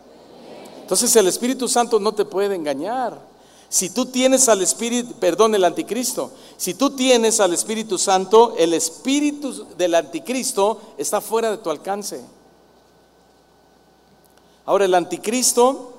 Entonces 0.91 1.15
el 1.15 1.27
Espíritu 1.27 1.69
Santo 1.69 2.01
no 2.01 2.11
te 2.11 2.25
puede 2.25 2.53
engañar. 2.53 3.17
Si 3.69 3.91
tú 3.91 4.07
tienes 4.07 4.49
al 4.49 4.61
Espíritu, 4.61 5.13
perdón, 5.13 5.55
el 5.55 5.63
anticristo, 5.63 6.31
si 6.57 6.73
tú 6.73 6.89
tienes 6.89 7.39
al 7.39 7.53
Espíritu 7.53 7.97
Santo, 7.97 8.55
el 8.57 8.73
Espíritu 8.73 9.67
del 9.77 9.95
anticristo 9.95 10.81
está 10.97 11.21
fuera 11.21 11.49
de 11.49 11.59
tu 11.59 11.69
alcance. 11.69 12.21
Ahora 14.65 14.83
el 14.83 14.93
anticristo 14.93 15.93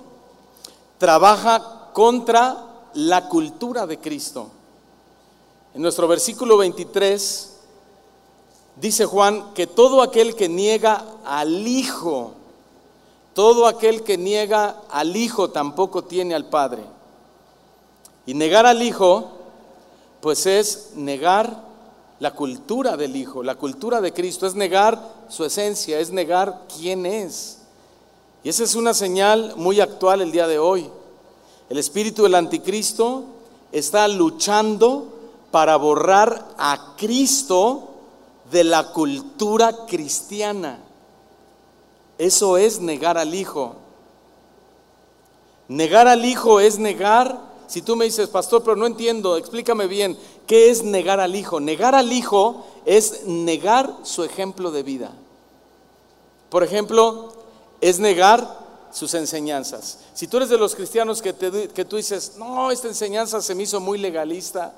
trabaja 0.98 1.88
contra 1.94 2.90
la 2.92 3.30
cultura 3.30 3.86
de 3.86 3.98
Cristo. 3.98 4.50
En 5.72 5.80
nuestro 5.80 6.06
versículo 6.06 6.58
23 6.58 7.50
dice 8.76 9.06
Juan 9.06 9.54
que 9.54 9.66
todo 9.66 10.02
aquel 10.02 10.36
que 10.36 10.50
niega 10.50 11.02
al 11.24 11.66
Hijo, 11.66 12.41
todo 13.34 13.66
aquel 13.66 14.02
que 14.02 14.18
niega 14.18 14.82
al 14.90 15.16
Hijo 15.16 15.50
tampoco 15.50 16.04
tiene 16.04 16.34
al 16.34 16.48
Padre. 16.48 16.82
Y 18.26 18.34
negar 18.34 18.66
al 18.66 18.82
Hijo, 18.82 19.30
pues 20.20 20.46
es 20.46 20.90
negar 20.94 21.62
la 22.20 22.32
cultura 22.32 22.96
del 22.96 23.16
Hijo, 23.16 23.42
la 23.42 23.56
cultura 23.56 24.00
de 24.00 24.12
Cristo, 24.12 24.46
es 24.46 24.54
negar 24.54 25.00
su 25.28 25.44
esencia, 25.44 25.98
es 25.98 26.10
negar 26.10 26.66
quién 26.76 27.06
es. 27.06 27.58
Y 28.44 28.48
esa 28.48 28.64
es 28.64 28.74
una 28.74 28.94
señal 28.94 29.54
muy 29.56 29.80
actual 29.80 30.20
el 30.20 30.32
día 30.32 30.46
de 30.46 30.58
hoy. 30.58 30.88
El 31.68 31.78
espíritu 31.78 32.24
del 32.24 32.34
anticristo 32.34 33.24
está 33.72 34.06
luchando 34.08 35.08
para 35.50 35.76
borrar 35.76 36.54
a 36.58 36.94
Cristo 36.96 37.88
de 38.50 38.64
la 38.64 38.92
cultura 38.92 39.86
cristiana. 39.86 40.78
Eso 42.18 42.56
es 42.56 42.80
negar 42.80 43.18
al 43.18 43.34
Hijo. 43.34 43.76
Negar 45.68 46.08
al 46.08 46.24
Hijo 46.24 46.60
es 46.60 46.78
negar, 46.78 47.38
si 47.66 47.82
tú 47.82 47.96
me 47.96 48.04
dices, 48.04 48.28
pastor, 48.28 48.62
pero 48.62 48.76
no 48.76 48.86
entiendo, 48.86 49.36
explícame 49.36 49.86
bien, 49.86 50.18
¿qué 50.46 50.70
es 50.70 50.82
negar 50.82 51.20
al 51.20 51.34
Hijo? 51.34 51.60
Negar 51.60 51.94
al 51.94 52.12
Hijo 52.12 52.66
es 52.84 53.24
negar 53.24 53.94
su 54.02 54.24
ejemplo 54.24 54.70
de 54.70 54.82
vida. 54.82 55.12
Por 56.50 56.62
ejemplo, 56.62 57.32
es 57.80 57.98
negar 57.98 58.60
sus 58.92 59.14
enseñanzas. 59.14 59.98
Si 60.12 60.26
tú 60.28 60.36
eres 60.36 60.50
de 60.50 60.58
los 60.58 60.74
cristianos 60.74 61.22
que, 61.22 61.34
que 61.74 61.84
tú 61.84 61.96
dices, 61.96 62.34
no, 62.36 62.70
esta 62.70 62.88
enseñanza 62.88 63.40
se 63.40 63.54
me 63.54 63.62
hizo 63.62 63.80
muy 63.80 63.98
legalista, 63.98 64.74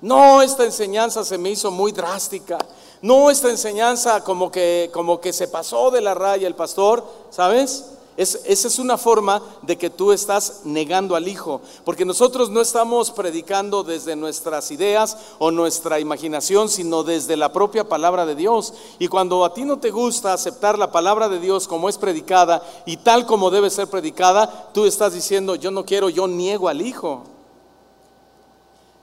no, 0.00 0.42
esta 0.42 0.64
enseñanza 0.64 1.24
se 1.24 1.38
me 1.38 1.50
hizo 1.50 1.70
muy 1.70 1.90
drástica, 1.90 2.58
no 3.02 3.30
esta 3.30 3.50
enseñanza 3.50 4.24
como 4.24 4.50
que, 4.50 4.90
como 4.92 5.20
que 5.20 5.32
se 5.32 5.48
pasó 5.48 5.90
de 5.90 6.00
la 6.00 6.14
raya 6.14 6.46
el 6.46 6.54
pastor, 6.54 7.04
¿sabes? 7.30 7.96
esa 8.16 8.68
es 8.68 8.78
una 8.78 8.96
forma 8.96 9.42
de 9.62 9.76
que 9.76 9.90
tú 9.90 10.10
estás 10.10 10.62
negando 10.64 11.16
al 11.16 11.28
Hijo, 11.28 11.60
porque 11.84 12.06
nosotros 12.06 12.48
no 12.48 12.62
estamos 12.62 13.10
predicando 13.10 13.82
desde 13.82 14.16
nuestras 14.16 14.70
ideas 14.70 15.18
o 15.38 15.50
nuestra 15.50 16.00
imaginación, 16.00 16.70
sino 16.70 17.02
desde 17.02 17.36
la 17.36 17.52
propia 17.52 17.88
palabra 17.88 18.24
de 18.24 18.34
Dios. 18.34 18.72
Y 18.98 19.08
cuando 19.08 19.44
a 19.44 19.52
ti 19.52 19.64
no 19.64 19.78
te 19.78 19.90
gusta 19.90 20.32
aceptar 20.32 20.78
la 20.78 20.90
palabra 20.90 21.28
de 21.28 21.40
Dios 21.40 21.68
como 21.68 21.88
es 21.90 21.98
predicada 21.98 22.62
y 22.86 22.96
tal 22.96 23.26
como 23.26 23.50
debe 23.50 23.68
ser 23.68 23.88
predicada, 23.88 24.70
tú 24.72 24.86
estás 24.86 25.12
diciendo, 25.12 25.54
yo 25.54 25.70
no 25.70 25.84
quiero, 25.84 26.08
yo 26.08 26.26
niego 26.26 26.68
al 26.68 26.80
Hijo. 26.80 27.24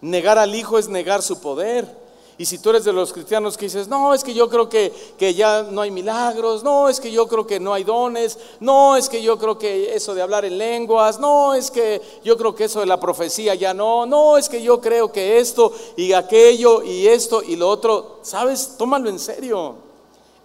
Negar 0.02 0.40
al 0.40 0.56
Hijo 0.56 0.80
es 0.80 0.90
negar 0.90 1.22
su 1.22 1.40
poder. 1.40 2.03
Y 2.38 2.46
si 2.46 2.58
tú 2.58 2.72
eres 2.72 2.84
de 2.84 2.94
los 2.94 3.14
cristianos 3.14 3.56
que 3.56 3.66
dices, 3.66 3.88
no, 3.88 4.14
es 4.14 4.24
que 4.24 4.34
yo 4.34 4.50
creo 4.50 4.68
que, 4.68 4.92
que, 5.18 5.36
ya 5.36 5.62
no 5.64 5.82
hay 5.82 5.92
milagros, 5.92 6.64
no, 6.64 6.90
es 6.90 7.00
que 7.00 7.12
yo 7.12 7.28
creo 7.28 7.46
que 7.46 7.60
no 7.60 7.74
hay 7.74 7.84
dones, 7.84 8.40
no, 8.60 8.96
es 8.96 9.08
que 9.08 9.22
yo 9.22 9.38
creo 9.38 9.60
que 9.60 9.94
eso 9.94 10.16
de 10.16 10.22
hablar 10.24 10.44
en 10.44 10.58
lenguas, 10.58 11.20
no, 11.20 11.54
es 11.54 11.70
que 11.70 12.02
yo 12.24 12.36
creo 12.36 12.56
que 12.56 12.64
eso 12.64 12.80
de 12.80 12.88
la 12.88 13.00
profecía 13.00 13.54
ya 13.54 13.76
no, 13.76 14.08
no, 14.08 14.38
es 14.38 14.50
que 14.50 14.64
yo 14.64 14.82
creo 14.82 15.12
que 15.12 15.38
esto 15.38 15.72
y 15.96 16.14
aquello 16.14 16.82
y 16.82 17.08
esto 17.08 17.44
y 17.44 17.56
lo 17.56 17.70
otro, 17.70 18.20
sabes, 18.24 18.76
tómalo 18.78 19.10
en 19.10 19.20
serio. 19.20 19.76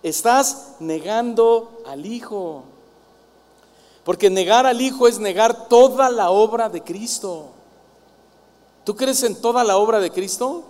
Estás 0.03 0.75
negando 0.81 1.83
al 1.87 2.05
Hijo. 2.05 2.65
Porque 4.05 4.31
negar 4.31 4.67
al 4.67 4.81
Hijo 4.81 5.09
es 5.09 5.19
negar 5.19 5.69
toda 5.69 6.11
la 6.11 6.31
obra 6.31 6.69
de 6.69 6.83
Cristo. 6.83 7.47
¿Tú 8.85 8.95
crees 8.95 9.23
en 9.23 9.41
toda 9.41 9.65
la 9.65 9.77
obra 9.77 10.01
de 10.01 10.11
Cristo? 10.11 10.65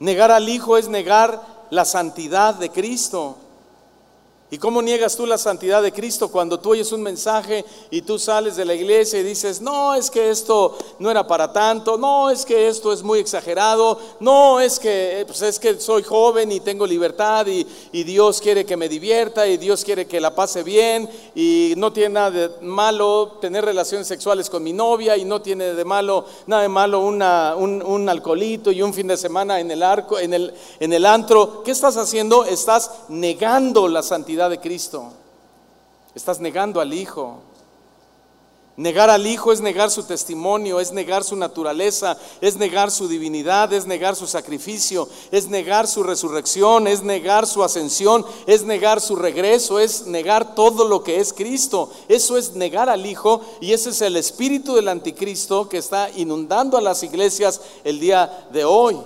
Negar 0.00 0.32
al 0.32 0.48
Hijo 0.48 0.78
es 0.78 0.88
negar 0.88 1.42
la 1.68 1.84
santidad 1.84 2.54
de 2.54 2.70
Cristo. 2.70 3.36
¿Y 4.52 4.58
cómo 4.58 4.82
niegas 4.82 5.16
tú 5.16 5.26
la 5.26 5.38
santidad 5.38 5.80
de 5.80 5.92
Cristo 5.92 6.28
cuando 6.28 6.58
tú 6.58 6.70
oyes 6.70 6.90
un 6.90 7.02
mensaje 7.02 7.64
y 7.88 8.02
tú 8.02 8.18
sales 8.18 8.56
de 8.56 8.64
la 8.64 8.74
iglesia 8.74 9.20
y 9.20 9.22
dices, 9.22 9.60
no, 9.60 9.94
es 9.94 10.10
que 10.10 10.28
esto 10.28 10.76
no 10.98 11.08
era 11.08 11.24
para 11.24 11.52
tanto, 11.52 11.96
no, 11.96 12.30
es 12.30 12.44
que 12.44 12.66
esto 12.66 12.92
es 12.92 13.04
muy 13.04 13.20
exagerado, 13.20 13.96
no, 14.18 14.60
es 14.60 14.80
que, 14.80 15.22
pues 15.24 15.40
es 15.42 15.60
que 15.60 15.78
soy 15.78 16.02
joven 16.02 16.50
y 16.50 16.58
tengo 16.58 16.84
libertad 16.84 17.46
y, 17.46 17.64
y 17.92 18.02
Dios 18.02 18.40
quiere 18.40 18.66
que 18.66 18.76
me 18.76 18.88
divierta 18.88 19.46
y 19.46 19.56
Dios 19.56 19.84
quiere 19.84 20.08
que 20.08 20.20
la 20.20 20.34
pase 20.34 20.64
bien 20.64 21.08
y 21.36 21.74
no 21.76 21.92
tiene 21.92 22.14
nada 22.14 22.30
de 22.32 22.50
malo 22.62 23.38
tener 23.40 23.64
relaciones 23.64 24.08
sexuales 24.08 24.50
con 24.50 24.64
mi 24.64 24.72
novia 24.72 25.16
y 25.16 25.24
no 25.24 25.40
tiene 25.40 25.74
de 25.74 25.84
malo, 25.84 26.24
nada 26.48 26.62
de 26.62 26.68
malo 26.68 27.00
una, 27.00 27.54
un, 27.56 27.82
un 27.82 28.08
alcoholito 28.08 28.72
y 28.72 28.82
un 28.82 28.92
fin 28.94 29.06
de 29.06 29.16
semana 29.16 29.60
en 29.60 29.70
el 29.70 29.84
arco, 29.84 30.18
en 30.18 30.34
el, 30.34 30.52
en 30.80 30.92
el 30.92 31.06
antro. 31.06 31.62
¿Qué 31.62 31.70
estás 31.70 31.96
haciendo? 31.96 32.44
Estás 32.44 32.90
negando 33.08 33.86
la 33.86 34.02
santidad 34.02 34.39
de 34.48 34.58
Cristo. 34.58 35.12
Estás 36.14 36.40
negando 36.40 36.80
al 36.80 36.92
Hijo. 36.92 37.40
Negar 38.76 39.10
al 39.10 39.26
Hijo 39.26 39.52
es 39.52 39.60
negar 39.60 39.90
su 39.90 40.04
testimonio, 40.04 40.80
es 40.80 40.90
negar 40.90 41.22
su 41.22 41.36
naturaleza, 41.36 42.16
es 42.40 42.56
negar 42.56 42.90
su 42.90 43.08
divinidad, 43.08 43.70
es 43.74 43.86
negar 43.86 44.16
su 44.16 44.26
sacrificio, 44.26 45.06
es 45.30 45.48
negar 45.48 45.86
su 45.86 46.02
resurrección, 46.02 46.86
es 46.86 47.02
negar 47.02 47.46
su 47.46 47.62
ascensión, 47.62 48.24
es 48.46 48.62
negar 48.62 49.02
su 49.02 49.16
regreso, 49.16 49.78
es 49.78 50.06
negar 50.06 50.54
todo 50.54 50.88
lo 50.88 51.02
que 51.04 51.16
es 51.16 51.34
Cristo. 51.34 51.90
Eso 52.08 52.38
es 52.38 52.54
negar 52.54 52.88
al 52.88 53.04
Hijo 53.04 53.42
y 53.60 53.74
ese 53.74 53.90
es 53.90 54.00
el 54.00 54.16
espíritu 54.16 54.74
del 54.74 54.88
anticristo 54.88 55.68
que 55.68 55.76
está 55.76 56.08
inundando 56.16 56.78
a 56.78 56.80
las 56.80 57.02
iglesias 57.02 57.60
el 57.84 58.00
día 58.00 58.48
de 58.50 58.64
hoy. 58.64 58.96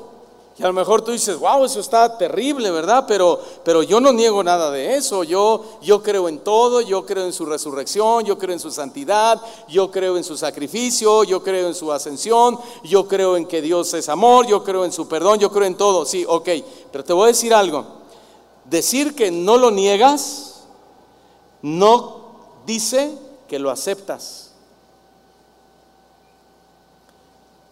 Y 0.57 0.63
a 0.63 0.69
lo 0.69 0.73
mejor 0.73 1.03
tú 1.03 1.11
dices, 1.11 1.37
wow, 1.37 1.65
eso 1.65 1.81
está 1.81 2.17
terrible, 2.17 2.71
¿verdad? 2.71 3.07
Pero, 3.09 3.41
pero 3.65 3.83
yo 3.83 4.01
no 4.01 4.13
niego 4.13 4.45
nada 4.45 4.71
de 4.71 4.95
eso. 4.95 5.25
Yo, 5.25 5.65
yo 5.83 6.01
creo 6.01 6.29
en 6.29 6.39
todo, 6.39 6.81
yo 6.81 7.05
creo 7.05 7.25
en 7.25 7.33
su 7.33 7.45
resurrección, 7.45 8.25
yo 8.25 8.39
creo 8.39 8.53
en 8.53 8.61
su 8.61 8.71
santidad, 8.71 9.41
yo 9.69 9.91
creo 9.91 10.17
en 10.17 10.23
su 10.23 10.37
sacrificio, 10.37 11.25
yo 11.25 11.43
creo 11.43 11.67
en 11.67 11.75
su 11.75 11.93
ascensión, 11.93 12.57
yo 12.85 13.09
creo 13.09 13.37
en 13.37 13.47
que 13.47 13.63
Dios 13.63 13.93
es 13.95 14.09
amor, 14.09 14.47
yo 14.47 14.63
creo 14.63 14.85
en 14.85 14.93
su 14.93 15.09
perdón, 15.09 15.41
yo 15.41 15.51
creo 15.51 15.67
en 15.67 15.77
todo. 15.77 16.07
Sí, 16.07 16.25
ok. 16.29 16.49
Pero 16.93 17.03
te 17.03 17.13
voy 17.13 17.25
a 17.25 17.29
decir 17.29 17.53
algo. 17.53 17.85
Decir 18.65 19.17
que 19.17 19.33
no 19.33 19.57
lo 19.57 19.73
niegas 19.73 20.63
no 21.63 22.37
dice 22.65 23.13
que 23.49 23.59
lo 23.59 23.71
aceptas. 23.71 24.44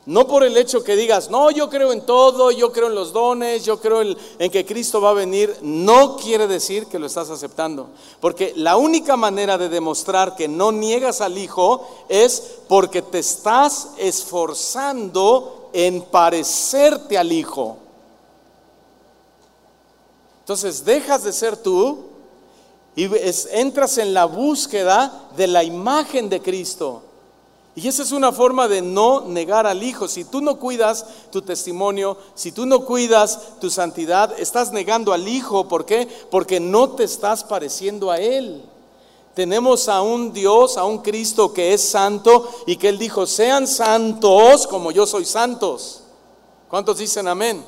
No 0.05 0.27
por 0.27 0.43
el 0.43 0.57
hecho 0.57 0.83
que 0.83 0.97
digas, 0.97 1.31
no, 1.31 1.53
yo 1.53 1.71
creo 1.71 1.93
en 1.93 2.05
todo, 2.05 2.51
yo 2.51 2.73
creo 2.73 2.89
en 2.89 2.97
los 2.97 3.13
dones, 3.13 3.65
yo 3.65 3.79
creo 3.79 4.03
en, 4.03 4.51
que 4.51 4.67
Cristo 4.67 5.01
va 5.01 5.11
a 5.11 5.15
venir, 5.15 5.57
no 5.63 6.17
quiere 6.17 6.49
decir 6.49 6.87
que 6.87 6.99
lo 6.99 7.07
estás 7.07 7.31
aceptando. 7.31 7.91
Porque 8.21 8.53
la 8.57 8.77
única 8.77 9.17
manera 9.17 9.59
de 9.59 9.69
demostrar 9.69 10.35
que 10.35 10.49
no 10.49 10.73
niegas 10.73 11.21
al 11.21 11.39
Hijo 11.39 11.87
es 12.09 12.59
porque 12.69 13.01
te 13.01 13.21
estás 13.21 13.91
esforzando 13.97 15.71
en 15.73 16.03
parecerte 16.03 17.17
al 17.17 17.31
Hijo. 17.31 17.77
Entonces 20.41 20.85
dejas 20.85 21.23
de 21.23 21.33
ser 21.33 21.57
tú 21.57 22.07
y 22.97 23.09
entras 23.53 23.99
en 23.99 24.13
la 24.13 24.25
búsqueda 24.25 25.29
de 25.37 25.47
la 25.47 25.63
imagen 25.63 26.29
de 26.29 26.43
Cristo. 26.43 27.05
Y 27.75 27.89
esa 27.89 28.03
es 28.03 28.13
una 28.13 28.33
forma 28.33 28.69
de 28.69 28.83
no 28.83 29.23
negar 29.23 29.67
al 29.67 29.83
Hijo. 29.83 30.07
Si 30.07 30.25
tú 30.25 30.43
no 30.43 30.59
cuidas 30.59 31.07
tu 31.31 31.41
testimonio, 31.41 32.19
si 32.35 32.53
tú 32.53 32.67
no 32.67 32.85
cuidas 32.85 33.59
tu 33.61 33.71
santidad, 33.71 34.39
estás 34.39 34.73
negando 34.73 35.13
al 35.13 35.27
Hijo. 35.27 35.69
¿Por 35.69 35.87
qué? 35.87 36.07
Porque 36.31 36.61
no 36.61 36.91
te 36.91 37.05
estás 37.05 37.43
pareciendo 37.45 38.11
a 38.11 38.19
Él. 38.19 38.63
Tenemos 39.35 39.89
a 39.89 40.03
un 40.03 40.35
Dios, 40.35 40.77
a 40.77 40.85
un 40.85 40.99
Cristo 40.99 41.55
que 41.55 41.73
es 41.73 41.81
santo 41.81 42.47
y 42.67 42.77
que 42.77 42.91
Él 42.91 42.99
dijo, 42.99 43.27
sean 43.27 43.67
santos 43.67 44.67
como 44.67 44.93
yo 44.93 45.07
soy 45.07 45.25
santos. 45.25 46.03
¿Cuántos 46.69 46.99
dicen 46.99 47.27
amén? 47.27 47.65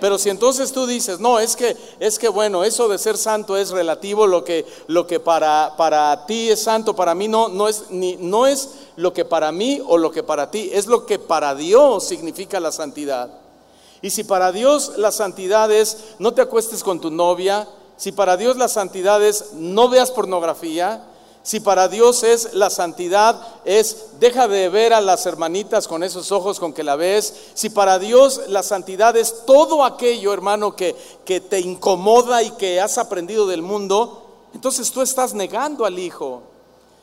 Pero 0.00 0.18
si 0.18 0.30
entonces 0.30 0.72
tú 0.72 0.86
dices, 0.86 1.20
no, 1.20 1.38
es 1.38 1.54
que, 1.54 1.76
es 2.00 2.18
que 2.18 2.28
bueno, 2.28 2.64
eso 2.64 2.88
de 2.88 2.98
ser 2.98 3.18
santo 3.18 3.56
es 3.56 3.70
relativo, 3.70 4.26
lo 4.26 4.42
que, 4.42 4.64
lo 4.86 5.06
que 5.06 5.20
para, 5.20 5.74
para 5.76 6.24
ti 6.26 6.48
es 6.48 6.62
santo, 6.62 6.96
para 6.96 7.14
mí 7.14 7.28
no, 7.28 7.48
no, 7.48 7.68
es, 7.68 7.84
ni, 7.90 8.16
no 8.16 8.46
es 8.46 8.70
lo 9.00 9.14
que 9.14 9.24
para 9.24 9.50
mí 9.50 9.80
o 9.86 9.96
lo 9.96 10.12
que 10.12 10.22
para 10.22 10.50
ti, 10.50 10.70
es 10.72 10.86
lo 10.86 11.06
que 11.06 11.18
para 11.18 11.54
Dios 11.54 12.06
significa 12.06 12.60
la 12.60 12.70
santidad. 12.70 13.30
Y 14.02 14.10
si 14.10 14.24
para 14.24 14.52
Dios 14.52 14.92
la 14.96 15.10
santidad 15.10 15.72
es 15.72 15.96
no 16.18 16.34
te 16.34 16.42
acuestes 16.42 16.84
con 16.84 17.00
tu 17.00 17.10
novia, 17.10 17.66
si 17.96 18.12
para 18.12 18.36
Dios 18.36 18.56
la 18.56 18.68
santidad 18.68 19.22
es 19.22 19.54
no 19.54 19.88
veas 19.88 20.10
pornografía, 20.10 21.02
si 21.42 21.60
para 21.60 21.88
Dios 21.88 22.22
es 22.22 22.52
la 22.52 22.68
santidad, 22.68 23.40
es 23.64 24.20
deja 24.20 24.46
de 24.46 24.68
ver 24.68 24.92
a 24.92 25.00
las 25.00 25.24
hermanitas 25.24 25.88
con 25.88 26.02
esos 26.02 26.30
ojos 26.30 26.60
con 26.60 26.74
que 26.74 26.84
la 26.84 26.96
ves. 26.96 27.34
Si 27.54 27.70
para 27.70 27.98
Dios 27.98 28.42
la 28.48 28.62
santidad 28.62 29.16
es 29.16 29.46
todo 29.46 29.82
aquello, 29.82 30.34
hermano, 30.34 30.76
que, 30.76 30.94
que 31.24 31.40
te 31.40 31.58
incomoda 31.58 32.42
y 32.42 32.50
que 32.52 32.82
has 32.82 32.98
aprendido 32.98 33.46
del 33.46 33.62
mundo, 33.62 34.26
entonces 34.52 34.92
tú 34.92 35.00
estás 35.00 35.32
negando 35.32 35.86
al 35.86 35.98
Hijo. 35.98 36.49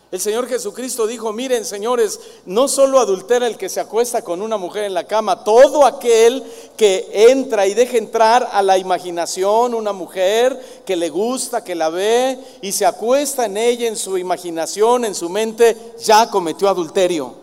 El 0.09 0.21
Señor 0.21 0.47
Jesucristo 0.47 1.05
dijo, 1.05 1.33
miren 1.33 1.65
señores, 1.65 2.21
no 2.45 2.69
solo 2.69 2.99
adultera 2.99 3.45
el 3.45 3.57
que 3.57 3.67
se 3.67 3.81
acuesta 3.81 4.21
con 4.21 4.41
una 4.41 4.55
mujer 4.55 4.85
en 4.85 4.93
la 4.93 5.03
cama, 5.03 5.43
todo 5.43 5.85
aquel 5.85 6.45
que 6.77 7.09
entra 7.29 7.67
y 7.67 7.73
deja 7.73 7.97
entrar 7.97 8.47
a 8.53 8.61
la 8.61 8.77
imaginación 8.77 9.73
una 9.73 9.91
mujer 9.91 10.81
que 10.85 10.95
le 10.95 11.09
gusta, 11.09 11.61
que 11.61 11.75
la 11.75 11.89
ve 11.89 12.39
y 12.61 12.71
se 12.71 12.85
acuesta 12.85 13.47
en 13.47 13.57
ella, 13.57 13.85
en 13.85 13.97
su 13.97 14.17
imaginación, 14.17 15.03
en 15.03 15.13
su 15.13 15.27
mente, 15.27 15.75
ya 15.99 16.29
cometió 16.29 16.69
adulterio. 16.69 17.35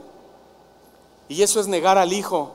Y 1.28 1.42
eso 1.42 1.60
es 1.60 1.66
negar 1.66 1.98
al 1.98 2.14
Hijo. 2.14 2.52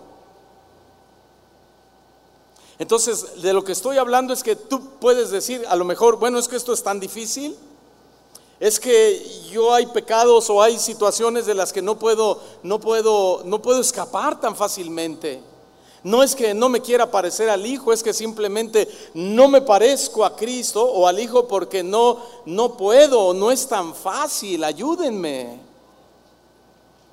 Entonces, 2.79 3.43
de 3.43 3.53
lo 3.53 3.63
que 3.63 3.73
estoy 3.73 3.99
hablando 3.99 4.33
es 4.33 4.41
que 4.41 4.55
tú 4.55 4.97
puedes 4.99 5.29
decir, 5.29 5.63
a 5.67 5.75
lo 5.75 5.85
mejor, 5.85 6.17
bueno, 6.17 6.39
es 6.39 6.47
que 6.47 6.55
esto 6.55 6.73
es 6.73 6.81
tan 6.81 6.99
difícil 6.99 7.55
es 8.59 8.79
que 8.79 9.25
yo 9.51 9.73
hay 9.73 9.85
pecados 9.85 10.49
o 10.49 10.61
hay 10.61 10.77
situaciones 10.77 11.45
de 11.45 11.55
las 11.55 11.71
que 11.71 11.81
no 11.81 11.97
puedo, 11.97 12.41
no 12.61 12.79
puedo, 12.79 13.43
no 13.45 13.61
puedo 13.61 13.79
escapar 13.79 14.39
tan 14.39 14.55
fácilmente. 14.55 15.41
No 16.03 16.23
es 16.23 16.35
que 16.35 16.53
no 16.53 16.69
me 16.69 16.81
quiera 16.81 17.09
parecer 17.09 17.49
al 17.49 17.65
Hijo, 17.65 17.91
es 17.91 18.03
que 18.03 18.13
simplemente 18.13 18.87
no 19.13 19.47
me 19.47 19.61
parezco 19.61 20.25
a 20.25 20.35
Cristo 20.35 20.83
o 20.83 21.07
al 21.07 21.19
Hijo 21.19 21.47
porque 21.47 21.83
no, 21.83 22.19
no 22.45 22.75
puedo, 22.75 23.33
no 23.33 23.51
es 23.51 23.67
tan 23.67 23.95
fácil, 23.95 24.63
ayúdenme. 24.63 25.59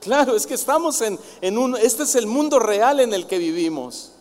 Claro, 0.01 0.37
es 0.37 0.47
que 0.47 0.55
estamos 0.55 1.01
en, 1.01 1.19
en 1.41 1.59
un, 1.59 1.77
este 1.77 2.05
es 2.05 2.15
el 2.17 2.27
mundo 2.27 2.59
real 2.59 3.01
en 3.01 3.13
el 3.13 3.27
que 3.27 3.39
vivimos. 3.39 4.13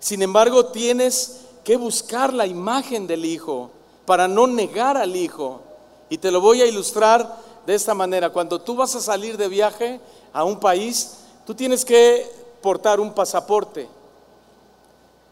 Sin 0.00 0.22
embargo, 0.22 0.66
tienes 0.66 1.42
que 1.64 1.76
buscar 1.76 2.32
la 2.32 2.46
imagen 2.46 3.06
del 3.06 3.24
Hijo 3.24 3.70
para 4.04 4.28
no 4.28 4.46
negar 4.46 4.96
al 4.96 5.14
Hijo. 5.16 5.60
Y 6.08 6.18
te 6.18 6.30
lo 6.30 6.40
voy 6.40 6.62
a 6.62 6.66
ilustrar 6.66 7.36
de 7.66 7.74
esta 7.74 7.94
manera. 7.94 8.30
Cuando 8.30 8.60
tú 8.60 8.74
vas 8.74 8.94
a 8.94 9.00
salir 9.00 9.36
de 9.36 9.48
viaje 9.48 10.00
a 10.32 10.44
un 10.44 10.58
país, 10.58 11.18
tú 11.46 11.54
tienes 11.54 11.84
que 11.84 12.30
portar 12.60 13.00
un 13.00 13.12
pasaporte. 13.12 13.88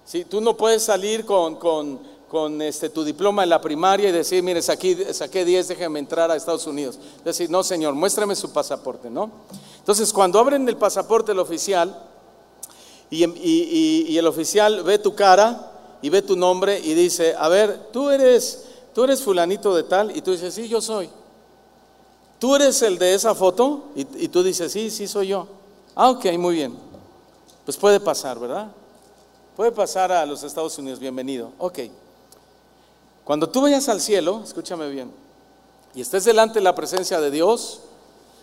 Si 0.05 0.25
tú 0.25 0.41
no 0.41 0.57
puedes 0.57 0.83
salir 0.83 1.25
con, 1.27 1.57
con, 1.57 2.63
este, 2.63 2.89
tu 2.89 3.05
diploma 3.05 3.43
en 3.43 3.51
la 3.51 3.61
primaria 3.61 4.09
y 4.09 4.13
decir, 4.13 4.43
mire, 4.43 4.63
saqué, 4.63 5.13
saqué 5.13 5.45
10, 5.45 5.69
déjeme 5.69 5.99
entrar 5.99 6.31
a 6.31 6.37
Estados 6.37 6.67
Unidos. 6.67 6.99
Decir, 7.25 7.51
no, 7.51 7.63
señor, 7.63 7.95
muéstrame 7.95 8.35
su 8.35 8.53
pasaporte, 8.53 9.11
¿no? 9.11 9.31
Entonces, 9.79 10.13
cuando 10.13 10.39
abren 10.39 10.69
el 10.69 10.77
pasaporte 10.77 11.33
el 11.33 11.39
oficial 11.39 12.05
y 13.11 14.17
el 14.17 14.27
oficial 14.27 14.83
ve 14.83 14.99
tu 14.99 15.15
cara 15.15 15.78
y 16.03 16.11
ve 16.11 16.23
tu 16.23 16.37
nombre 16.37 16.79
y 16.79 16.95
dice, 16.95 17.35
a 17.37 17.49
ver, 17.49 17.89
tú 17.93 18.11
eres 18.11 18.69
tú 18.99 19.05
eres 19.05 19.23
fulanito 19.23 19.77
de 19.77 19.85
tal, 19.85 20.17
y 20.17 20.23
tú 20.23 20.33
dices, 20.33 20.53
sí, 20.53 20.67
yo 20.67 20.81
soy. 20.81 21.09
¿Tú 22.41 22.57
eres 22.57 22.83
el 22.83 22.99
de 22.99 23.15
esa 23.15 23.33
foto? 23.33 23.91
Y, 23.95 24.27
tú 24.27 24.43
dices, 24.43 24.73
sí, 24.73 24.91
sí, 24.91 25.07
soy 25.07 25.29
yo. 25.29 25.47
Ah, 25.95 26.11
ok, 26.11 26.25
muy 26.37 26.57
bien. 26.57 26.77
Pues 27.65 27.77
puede 27.77 28.01
pasar, 28.01 28.41
¿verdad? 28.41 28.73
Puede 29.55 29.71
pasar 29.71 30.11
a 30.11 30.27
los 30.27 30.43
Estados 30.43 30.77
Unidos, 30.79 30.99
bienvenido. 30.99 31.53
Ok. 31.59 31.79
Cuando 33.23 33.49
tú 33.49 33.61
vayas 33.61 33.89
al 33.89 34.01
cielo, 34.01 34.41
escúchame 34.43 34.89
bien, 34.91 35.13
y 35.95 36.01
estés 36.01 36.25
delante 36.25 36.55
de 36.55 36.65
la 36.65 36.75
presencia 36.75 37.21
de 37.21 37.31
Dios, 37.31 37.83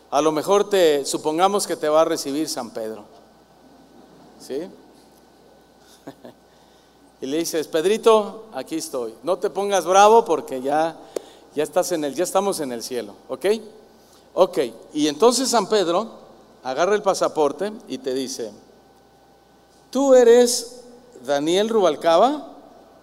a 0.10 0.22
lo 0.22 0.32
mejor 0.32 0.70
te 0.70 1.04
supongamos 1.04 1.68
que 1.68 1.76
te 1.76 1.90
va 1.90 2.04
a 2.04 2.06
recibir 2.06 2.48
San 2.48 2.70
Pedro. 2.72 3.04
¿Sí? 4.40 4.62
Y 7.22 7.26
le 7.28 7.38
dices, 7.38 7.68
Pedrito, 7.68 8.46
aquí 8.54 8.76
estoy. 8.76 9.16
No 9.24 9.38
te 9.38 9.50
pongas 9.50 9.86
bravo 9.86 10.26
porque 10.26 10.62
ya, 10.62 10.98
ya 11.56 11.64
estás 11.64 11.92
en 11.92 12.04
el, 12.04 12.14
ya 12.14 12.24
estamos 12.24 12.60
en 12.60 12.72
el 12.72 12.84
cielo, 12.84 13.14
¿ok? 13.30 13.46
Ok. 14.34 14.60
Y 14.94 15.08
entonces 15.08 15.50
San 15.50 15.68
Pedro 15.68 16.10
agarra 16.64 16.96
el 16.96 17.02
pasaporte 17.02 17.72
y 17.88 17.98
te 18.00 18.14
dice, 18.14 18.52
tú 19.90 20.14
eres 20.14 20.82
Daniel 21.26 21.70
Rubalcaba. 21.70 22.52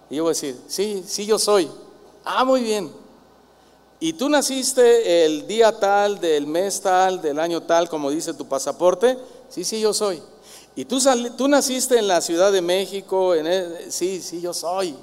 Y 0.09 0.17
yo 0.17 0.23
voy 0.23 0.31
a 0.31 0.35
decir, 0.35 0.59
sí, 0.67 1.03
sí 1.07 1.25
yo 1.25 1.39
soy. 1.39 1.69
Ah, 2.23 2.45
muy 2.45 2.61
bien. 2.61 2.91
¿Y 3.99 4.13
tú 4.13 4.29
naciste 4.29 5.25
el 5.25 5.47
día 5.47 5.79
tal, 5.79 6.19
del 6.19 6.45
mes 6.45 6.81
tal, 6.81 7.21
del 7.21 7.39
año 7.39 7.63
tal, 7.63 7.87
como 7.89 8.11
dice 8.11 8.33
tu 8.33 8.45
pasaporte? 8.47 9.17
Sí, 9.49 9.63
sí, 9.63 9.79
yo 9.79 9.93
soy. 9.93 10.21
¿Y 10.75 10.85
tú, 10.85 10.99
tú 11.37 11.47
naciste 11.47 11.99
en 11.99 12.07
la 12.07 12.21
Ciudad 12.21 12.51
de 12.51 12.61
México? 12.61 13.35
En 13.35 13.91
sí, 13.91 14.21
sí, 14.21 14.41
yo 14.41 14.53
soy. 14.53 14.95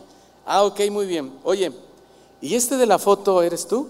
Ah, 0.44 0.64
ok, 0.64 0.80
muy 0.90 1.06
bien. 1.06 1.32
Oye, 1.44 1.72
¿y 2.40 2.54
este 2.54 2.76
de 2.76 2.86
la 2.86 2.98
foto 2.98 3.42
eres 3.42 3.66
tú? 3.66 3.88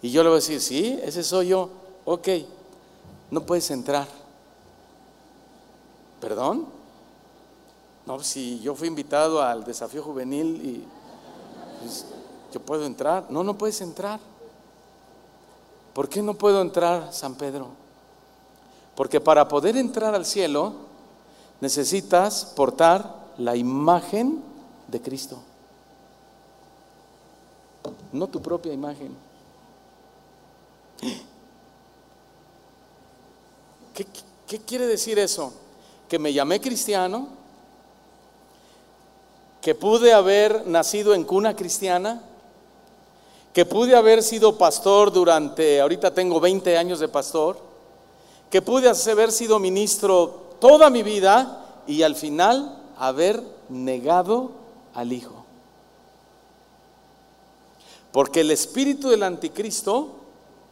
Y 0.00 0.10
yo 0.10 0.22
le 0.22 0.30
voy 0.30 0.36
a 0.36 0.40
decir, 0.40 0.60
sí, 0.60 0.98
ese 1.02 1.22
soy 1.22 1.48
yo. 1.48 1.68
Ok, 2.04 2.28
no 3.30 3.44
puedes 3.44 3.70
entrar. 3.70 4.08
¿Perdón? 6.20 6.66
No, 8.06 8.22
si 8.22 8.58
yo 8.60 8.74
fui 8.74 8.88
invitado 8.88 9.42
al 9.42 9.64
desafío 9.64 10.02
juvenil 10.02 10.60
y 10.64 10.84
pues, 11.80 12.06
yo 12.52 12.60
puedo 12.60 12.86
entrar. 12.86 13.26
No, 13.28 13.44
no 13.44 13.58
puedes 13.58 13.80
entrar. 13.80 14.18
¿Por 15.92 16.08
qué 16.08 16.22
no 16.22 16.34
puedo 16.34 16.62
entrar, 16.62 17.12
San 17.12 17.34
Pedro? 17.34 17.81
Porque 18.94 19.20
para 19.20 19.48
poder 19.48 19.76
entrar 19.76 20.14
al 20.14 20.26
cielo 20.26 20.74
necesitas 21.60 22.44
portar 22.56 23.22
la 23.38 23.56
imagen 23.56 24.42
de 24.88 25.00
Cristo, 25.00 25.42
no 28.12 28.26
tu 28.28 28.42
propia 28.42 28.72
imagen. 28.72 29.16
¿Qué, 33.94 34.58
quiere 34.60 34.86
decir 34.86 35.18
eso? 35.18 35.52
Que 36.08 36.18
me 36.18 36.32
llamé 36.32 36.60
cristiano, 36.60 37.28
que 39.60 39.74
pude 39.74 40.12
haber 40.12 40.66
nacido 40.66 41.14
en 41.14 41.24
cuna 41.24 41.54
cristiana, 41.54 42.22
que 43.52 43.64
pude 43.64 43.94
haber 43.94 44.22
sido 44.22 44.58
pastor 44.58 45.12
durante, 45.12 45.80
ahorita 45.80 46.12
tengo 46.12 46.40
20 46.40 46.76
años 46.76 47.00
de 47.00 47.08
pastor, 47.08 47.71
que 48.52 48.60
pude 48.60 48.92
haber 49.10 49.32
sido 49.32 49.58
ministro 49.58 50.28
toda 50.60 50.90
mi 50.90 51.02
vida 51.02 51.82
y 51.86 52.02
al 52.02 52.14
final 52.14 52.82
haber 52.98 53.42
negado 53.70 54.50
al 54.92 55.14
Hijo. 55.14 55.46
Porque 58.12 58.42
el 58.42 58.50
espíritu 58.50 59.08
del 59.08 59.22
anticristo 59.22 60.16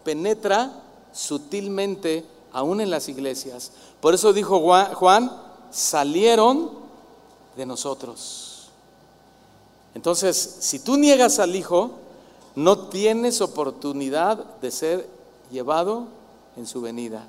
penetra 0.04 0.82
sutilmente 1.10 2.26
aún 2.52 2.82
en 2.82 2.90
las 2.90 3.08
iglesias. 3.08 3.72
Por 4.02 4.12
eso 4.12 4.34
dijo 4.34 4.60
Juan, 4.94 5.32
salieron 5.70 6.72
de 7.56 7.64
nosotros. 7.64 8.68
Entonces, 9.94 10.36
si 10.60 10.80
tú 10.80 10.98
niegas 10.98 11.38
al 11.38 11.56
Hijo, 11.56 11.92
no 12.54 12.88
tienes 12.88 13.40
oportunidad 13.40 14.36
de 14.60 14.70
ser 14.70 15.08
llevado 15.50 16.08
en 16.58 16.66
su 16.66 16.82
venida. 16.82 17.26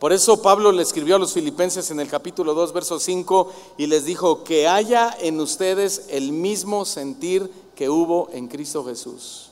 Por 0.00 0.14
eso 0.14 0.40
Pablo 0.40 0.72
le 0.72 0.82
escribió 0.82 1.16
a 1.16 1.18
los 1.18 1.34
filipenses 1.34 1.90
en 1.90 2.00
el 2.00 2.08
capítulo 2.08 2.54
2, 2.54 2.72
verso 2.72 2.98
5, 2.98 3.52
y 3.76 3.86
les 3.86 4.06
dijo, 4.06 4.44
que 4.44 4.66
haya 4.66 5.14
en 5.20 5.38
ustedes 5.38 6.06
el 6.08 6.32
mismo 6.32 6.86
sentir 6.86 7.50
que 7.76 7.90
hubo 7.90 8.30
en 8.32 8.48
Cristo 8.48 8.82
Jesús. 8.82 9.50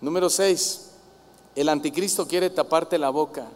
Número 0.00 0.28
6, 0.28 0.90
el 1.54 1.68
anticristo 1.68 2.26
quiere 2.26 2.50
taparte 2.50 2.98
la 2.98 3.10
boca, 3.10 3.46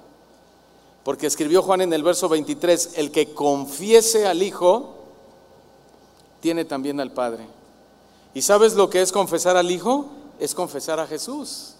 porque 1.02 1.26
escribió 1.26 1.62
Juan 1.62 1.80
en 1.80 1.92
el 1.92 2.04
verso 2.04 2.28
23, 2.28 2.90
el 2.94 3.10
que 3.10 3.34
confiese 3.34 4.28
al 4.28 4.40
Hijo, 4.40 4.94
tiene 6.38 6.64
también 6.64 7.00
al 7.00 7.10
Padre. 7.10 7.44
¿Y 8.34 8.42
sabes 8.42 8.74
lo 8.74 8.88
que 8.88 9.02
es 9.02 9.10
confesar 9.10 9.56
al 9.56 9.68
Hijo? 9.68 10.06
Es 10.38 10.54
confesar 10.54 11.00
a 11.00 11.08
Jesús. 11.08 11.71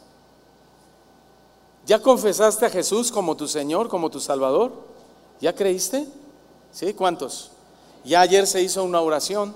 ¿Ya 1.87 2.01
confesaste 2.01 2.67
a 2.67 2.71
Jesús 2.71 3.11
como 3.11 3.37
tu 3.37 3.49
Señor, 3.49 3.89
como 3.89 4.11
tu 4.11 4.21
Salvador? 4.21 4.73
¿Ya 5.41 5.55
creíste? 5.55 6.07
¿Sí? 6.71 6.95
¿Cuántos? 6.95 7.51
Ya 8.05 8.21
ayer 8.21 8.47
se 8.47 8.63
hizo 8.63 8.85
una 8.85 9.01
oración. 9.01 9.55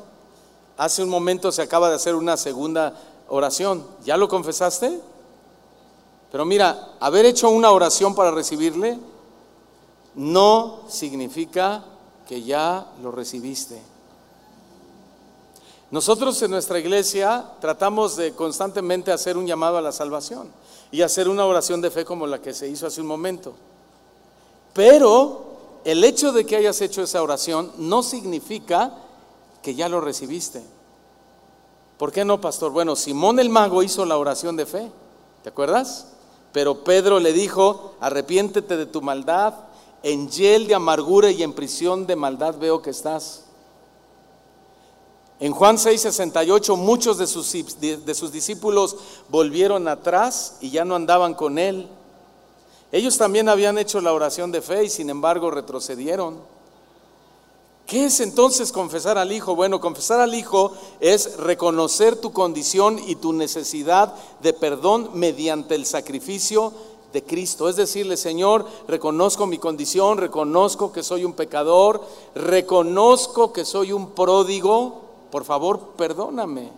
Hace 0.77 1.03
un 1.03 1.09
momento 1.09 1.53
se 1.53 1.63
acaba 1.63 1.89
de 1.89 1.97
hacer 1.97 2.15
una 2.15 2.37
segunda 2.37 2.95
oración. 3.29 3.87
¿Ya 4.05 4.17
lo 4.17 4.29
confesaste? 4.29 5.01
Pero 6.33 6.45
mira, 6.45 6.95
haber 6.99 7.25
hecho 7.27 7.49
una 7.49 7.71
oración 7.71 8.15
para 8.15 8.33
recibirle 8.33 8.99
no 10.17 10.81
significa 10.89 11.85
que 12.27 12.43
ya 12.43 12.89
lo 13.03 13.13
recibiste. 13.13 13.81
Nosotros 15.93 16.43
en 16.43 16.51
nuestra 16.51 16.81
iglesia 16.81 17.45
tratamos 17.61 18.17
de 18.17 18.35
constantemente 18.35 19.13
hacer 19.13 19.37
un 19.37 19.47
llamado 19.47 19.79
a 19.79 19.83
la 19.83 19.93
salvación 19.93 20.51
y 20.91 21.03
hacer 21.03 21.29
una 21.29 21.45
oración 21.45 21.81
de 21.81 21.91
fe 21.91 22.05
como 22.05 22.27
la 22.27 22.41
que 22.41 22.55
se 22.55 22.69
hizo 22.69 22.87
hace 22.87 23.01
un 23.01 23.07
momento. 23.07 23.55
Pero 24.73 25.81
el 25.85 26.05
hecho 26.05 26.33
de 26.33 26.45
que 26.45 26.57
hayas 26.57 26.81
hecho 26.81 27.03
esa 27.03 27.23
oración 27.23 27.73
no 27.79 28.03
significa 28.03 28.93
que 29.63 29.75
ya 29.75 29.89
lo 29.89 30.01
recibiste. 30.01 30.63
¿Por 31.99 32.13
qué 32.13 32.25
no, 32.25 32.41
pastor? 32.41 32.73
Bueno, 32.73 32.95
Simón 32.95 33.39
el 33.41 33.49
mago 33.49 33.83
hizo 33.83 34.05
la 34.05 34.19
oración 34.19 34.57
de 34.57 34.67
fe, 34.67 34.91
¿te 35.43 35.49
acuerdas? 35.49 36.09
Pero 36.53 36.85
Pedro 36.85 37.21
le 37.21 37.33
dijo, 37.33 37.95
arrepiéntete 38.01 38.77
de 38.77 38.87
tu 38.87 39.01
maldad, 39.01 39.55
en 40.03 40.31
hiel 40.31 40.67
de 40.67 40.75
amargura 40.75 41.31
y 41.31 41.43
en 41.43 41.55
prisión 41.55 42.07
de 42.07 42.17
maldad 42.17 42.57
veo 42.59 42.83
que 42.83 42.91
estás. 42.91 43.46
En 45.39 45.53
Juan 45.53 45.77
6:68 45.77 46.77
muchos 46.77 47.19
de 47.19 47.27
sus, 47.27 47.53
de 47.81 48.15
sus 48.15 48.33
discípulos 48.33 48.97
volvieron 49.29 49.87
atrás 49.89 50.57
y 50.61 50.71
ya 50.71 50.85
no 50.85 50.95
andaban 50.95 51.35
con 51.35 51.59
él. 51.59 51.89
Ellos 52.93 53.19
también 53.19 53.49
habían 53.49 53.79
hecho 53.79 54.01
la 54.01 54.13
oración 54.13 54.53
de 54.53 54.63
fe 54.63 54.85
y 54.85 54.91
sin 54.91 55.11
embargo 55.11 55.51
retrocedieron. 55.51 56.39
¿Qué 57.87 58.07
es 58.07 58.19
entonces 58.19 58.73
confesar 58.73 59.17
al 59.17 59.31
Hijo? 59.31 59.55
Bueno, 59.55 59.81
confesar 59.81 60.21
al 60.21 60.35
Hijo 60.35 60.73
es 60.99 61.37
reconocer 61.37 62.17
tu 62.17 62.33
condición 62.33 62.99
y 62.99 63.15
tu 63.15 63.33
necesidad 63.33 64.13
de 64.41 64.53
perdón 64.53 65.11
mediante 65.15 65.77
el 65.77 65.87
sacrificio 65.87 66.73
de 67.13 67.23
Cristo. 67.23 67.69
Es 67.69 67.77
decirle, 67.77 68.17
Señor, 68.17 68.67
reconozco 68.89 69.47
mi 69.47 69.59
condición, 69.59 70.19
reconozco 70.19 70.91
que 70.91 71.05
soy 71.05 71.25
un 71.25 71.35
pecador, 71.35 72.03
reconozco 72.35 73.53
que 73.53 73.65
soy 73.65 73.93
un 73.93 74.11
pródigo, 74.11 75.06
por 75.31 75.45
favor, 75.45 75.95
perdóname. 75.97 76.73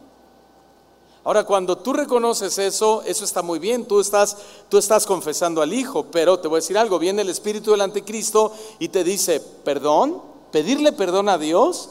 Ahora, 1.25 1.45
cuando 1.45 1.77
tú 1.77 1.93
reconoces 1.93 2.57
eso, 2.59 3.03
eso 3.05 3.25
está 3.25 3.43
muy 3.43 3.59
bien, 3.59 3.85
tú 3.85 4.01
estás, 4.01 4.37
tú 4.69 4.79
estás 4.79 5.05
confesando 5.05 5.61
al 5.61 5.75
Hijo, 5.75 6.07
pero 6.11 6.39
te 6.39 6.49
voy 6.49 6.57
a 6.57 6.63
decir 6.63 6.79
algo, 6.79 6.99
viene 6.99 7.23
el 7.23 7.29
Espíritu 7.29 7.73
del 7.73 7.83
Anticristo 7.83 8.53
y 8.79 8.89
te 8.89 9.05
dice, 9.05 9.41
perdón, 9.41 10.23
pedirle 10.51 10.93
perdón 10.93 11.29
a 11.29 11.37
Dios. 11.37 11.91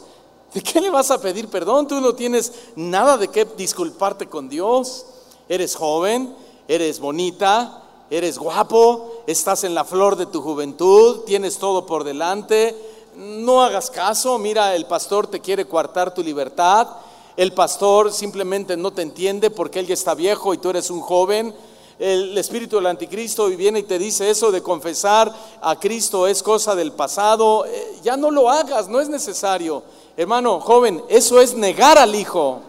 ¿De 0.53 0.62
qué 0.62 0.82
le 0.82 0.89
vas 0.89 1.12
a 1.12 1.22
pedir 1.22 1.49
perdón? 1.49 1.88
Tú 1.88 2.01
no 2.01 2.16
tienes 2.16 2.51
nada 2.76 3.18
de 3.18 3.28
qué 3.28 3.45
disculparte 3.45 4.28
con 4.28 4.49
Dios. 4.49 5.05
Eres 5.49 5.76
joven, 5.76 6.36
eres 6.68 6.99
bonita, 6.99 7.84
eres 8.10 8.39
guapo, 8.39 9.24
estás 9.28 9.64
en 9.64 9.76
la 9.76 9.84
flor 9.84 10.16
de 10.16 10.26
tu 10.26 10.41
juventud, 10.41 11.26
tienes 11.26 11.58
todo 11.58 11.86
por 11.86 12.03
delante 12.05 12.76
no 13.18 13.63
hagas 13.63 13.89
caso, 13.89 14.38
mira, 14.38 14.76
el 14.76 14.86
pastor 14.86 15.26
te 15.26 15.39
quiere 15.39 15.65
coartar 15.65 16.13
tu 16.13 16.22
libertad, 16.22 16.88
el 17.36 17.51
pastor 17.51 18.13
simplemente 18.13 18.78
no 18.78 18.93
te 18.93 19.01
entiende 19.01 19.49
porque 19.49 19.80
él 19.80 19.88
ya 19.88 19.95
está 19.95 20.13
viejo 20.13 20.53
y 20.53 20.59
tú 20.59 20.70
eres 20.70 20.91
un 20.91 21.01
joven. 21.01 21.53
El 21.97 22.38
espíritu 22.38 22.76
del 22.76 22.86
anticristo 22.86 23.47
viene 23.47 23.80
y 23.80 23.84
te 23.84 23.97
dice 23.97 24.30
eso 24.30 24.51
de 24.51 24.61
confesar 24.61 25.34
a 25.61 25.80
Cristo 25.80 26.28
es 26.28 26.43
cosa 26.43 26.76
del 26.76 26.91
pasado. 26.91 27.65
Eh, 27.65 27.99
ya 28.03 28.15
no 28.18 28.30
lo 28.30 28.51
hagas, 28.51 28.88
no 28.88 28.99
es 28.99 29.09
necesario. 29.09 29.84
Hermano, 30.15 30.59
joven, 30.59 31.03
eso 31.09 31.41
es 31.41 31.55
negar 31.55 31.97
al 31.97 32.13
Hijo. 32.13 32.61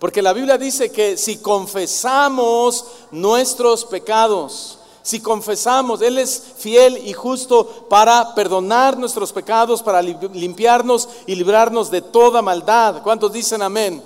Porque 0.00 0.22
la 0.22 0.32
Biblia 0.32 0.58
dice 0.58 0.90
que 0.90 1.16
si 1.16 1.36
confesamos 1.36 2.84
nuestros 3.12 3.84
pecados, 3.84 4.79
Si 5.02 5.20
confesamos, 5.20 6.02
Él 6.02 6.18
es 6.18 6.42
fiel 6.58 6.98
y 7.06 7.12
justo 7.12 7.86
para 7.88 8.34
perdonar 8.34 8.98
nuestros 8.98 9.32
pecados, 9.32 9.82
para 9.82 10.02
limpiarnos 10.02 11.08
y 11.26 11.34
librarnos 11.34 11.90
de 11.90 12.02
toda 12.02 12.42
maldad. 12.42 13.02
¿Cuántos 13.02 13.32
dicen 13.32 13.62
amén? 13.62 14.02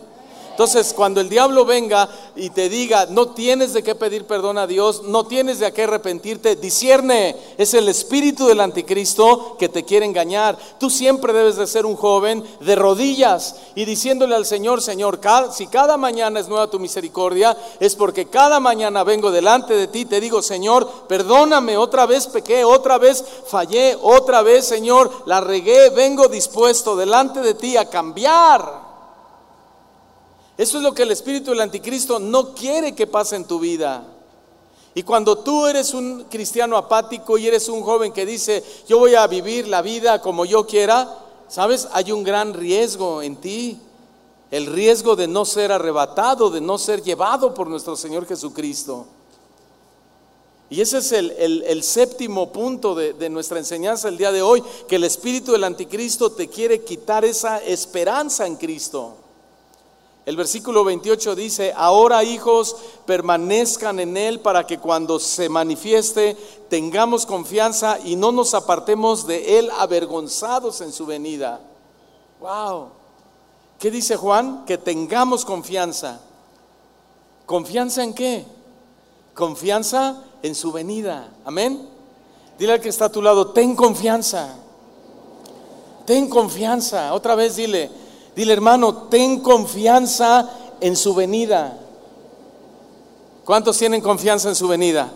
Entonces, 0.54 0.94
cuando 0.94 1.20
el 1.20 1.28
diablo 1.28 1.64
venga 1.64 2.08
y 2.36 2.50
te 2.50 2.68
diga, 2.68 3.06
no 3.06 3.30
tienes 3.30 3.72
de 3.72 3.82
qué 3.82 3.96
pedir 3.96 4.24
perdón 4.24 4.56
a 4.56 4.68
Dios, 4.68 5.02
no 5.02 5.26
tienes 5.26 5.58
de 5.58 5.72
qué 5.72 5.82
arrepentirte, 5.82 6.54
discierne, 6.54 7.34
es 7.58 7.74
el 7.74 7.88
espíritu 7.88 8.46
del 8.46 8.60
anticristo 8.60 9.56
que 9.58 9.68
te 9.68 9.84
quiere 9.84 10.06
engañar. 10.06 10.56
Tú 10.78 10.90
siempre 10.90 11.32
debes 11.32 11.56
de 11.56 11.66
ser 11.66 11.84
un 11.86 11.96
joven 11.96 12.44
de 12.60 12.76
rodillas 12.76 13.56
y 13.74 13.84
diciéndole 13.84 14.36
al 14.36 14.46
Señor, 14.46 14.80
Señor, 14.80 15.18
si 15.50 15.66
cada 15.66 15.96
mañana 15.96 16.38
es 16.38 16.46
nueva 16.46 16.70
tu 16.70 16.78
misericordia, 16.78 17.56
es 17.80 17.96
porque 17.96 18.26
cada 18.26 18.60
mañana 18.60 19.02
vengo 19.02 19.32
delante 19.32 19.74
de 19.74 19.88
ti, 19.88 20.04
te 20.04 20.20
digo, 20.20 20.40
Señor, 20.40 20.88
perdóname, 21.08 21.76
otra 21.76 22.06
vez 22.06 22.28
pequé, 22.28 22.64
otra 22.64 22.98
vez 22.98 23.24
fallé, 23.48 23.98
otra 24.00 24.42
vez, 24.42 24.66
Señor, 24.66 25.10
la 25.26 25.40
regué, 25.40 25.90
vengo 25.90 26.28
dispuesto 26.28 26.94
delante 26.94 27.40
de 27.40 27.54
ti 27.54 27.76
a 27.76 27.90
cambiar. 27.90 28.83
Eso 30.56 30.76
es 30.78 30.84
lo 30.84 30.94
que 30.94 31.02
el 31.02 31.10
espíritu 31.10 31.50
del 31.50 31.60
anticristo 31.60 32.18
no 32.18 32.54
quiere 32.54 32.94
que 32.94 33.06
pase 33.06 33.36
en 33.36 33.44
tu 33.44 33.58
vida. 33.58 34.06
Y 34.94 35.02
cuando 35.02 35.38
tú 35.38 35.66
eres 35.66 35.92
un 35.92 36.24
cristiano 36.24 36.76
apático 36.76 37.36
y 37.36 37.48
eres 37.48 37.68
un 37.68 37.82
joven 37.82 38.12
que 38.12 38.24
dice, 38.24 38.62
yo 38.88 38.98
voy 38.98 39.16
a 39.16 39.26
vivir 39.26 39.66
la 39.66 39.82
vida 39.82 40.20
como 40.20 40.44
yo 40.44 40.66
quiera, 40.66 41.18
sabes, 41.48 41.88
hay 41.92 42.12
un 42.12 42.22
gran 42.22 42.54
riesgo 42.54 43.20
en 43.20 43.36
ti. 43.36 43.80
El 44.52 44.66
riesgo 44.66 45.16
de 45.16 45.26
no 45.26 45.44
ser 45.44 45.72
arrebatado, 45.72 46.48
de 46.48 46.60
no 46.60 46.78
ser 46.78 47.02
llevado 47.02 47.52
por 47.52 47.66
nuestro 47.66 47.96
Señor 47.96 48.24
Jesucristo. 48.24 49.06
Y 50.70 50.80
ese 50.80 50.98
es 50.98 51.10
el, 51.10 51.82
séptimo 51.82 52.52
punto 52.52 52.94
de, 52.94 53.14
de 53.14 53.28
nuestra 53.28 53.58
enseñanza 53.58 54.08
el 54.08 54.16
día 54.16 54.30
de 54.30 54.42
hoy, 54.42 54.62
que 54.86 54.96
el 54.96 55.04
espíritu 55.04 55.52
del 55.52 55.64
anticristo 55.64 56.30
te 56.30 56.48
quiere 56.48 56.84
quitar 56.84 57.24
esa 57.24 57.58
esperanza 57.58 58.46
en 58.46 58.54
Cristo. 58.54 59.23
El 60.26 60.36
versículo 60.36 60.84
28 60.84 61.34
dice, 61.34 61.74
ahora 61.76 62.24
hijos, 62.24 62.76
permanezcan 63.04 64.00
en 64.00 64.16
Él 64.16 64.40
para 64.40 64.66
que 64.66 64.78
cuando 64.78 65.18
se 65.18 65.50
manifieste 65.50 66.34
tengamos 66.70 67.26
confianza 67.26 67.98
y 68.02 68.16
no 68.16 68.32
nos 68.32 68.54
apartemos 68.54 69.26
de 69.26 69.58
Él 69.58 69.70
avergonzados 69.78 70.80
en 70.80 70.92
su 70.92 71.04
venida. 71.04 71.60
Wow. 72.40 72.88
¿Qué 73.78 73.90
dice 73.90 74.16
Juan? 74.16 74.64
Que 74.64 74.78
tengamos 74.78 75.44
confianza. 75.44 76.20
¿Confianza 77.44 78.02
en 78.02 78.14
qué? 78.14 78.46
Confianza 79.34 80.22
en 80.42 80.54
su 80.54 80.72
venida. 80.72 81.28
Amén. 81.44 81.86
Dile 82.58 82.72
al 82.72 82.80
que 82.80 82.88
está 82.88 83.06
a 83.06 83.12
tu 83.12 83.20
lado, 83.20 83.48
ten 83.48 83.76
confianza. 83.76 84.56
Ten 86.06 86.30
confianza. 86.30 87.12
Otra 87.12 87.34
vez 87.34 87.56
dile, 87.56 87.90
Dile, 88.34 88.52
hermano, 88.52 89.08
ten 89.08 89.40
confianza 89.40 90.50
en 90.80 90.96
su 90.96 91.14
venida. 91.14 91.78
¿Cuántos 93.44 93.78
tienen 93.78 94.00
confianza 94.00 94.48
en 94.48 94.54
su 94.54 94.66
venida? 94.66 95.12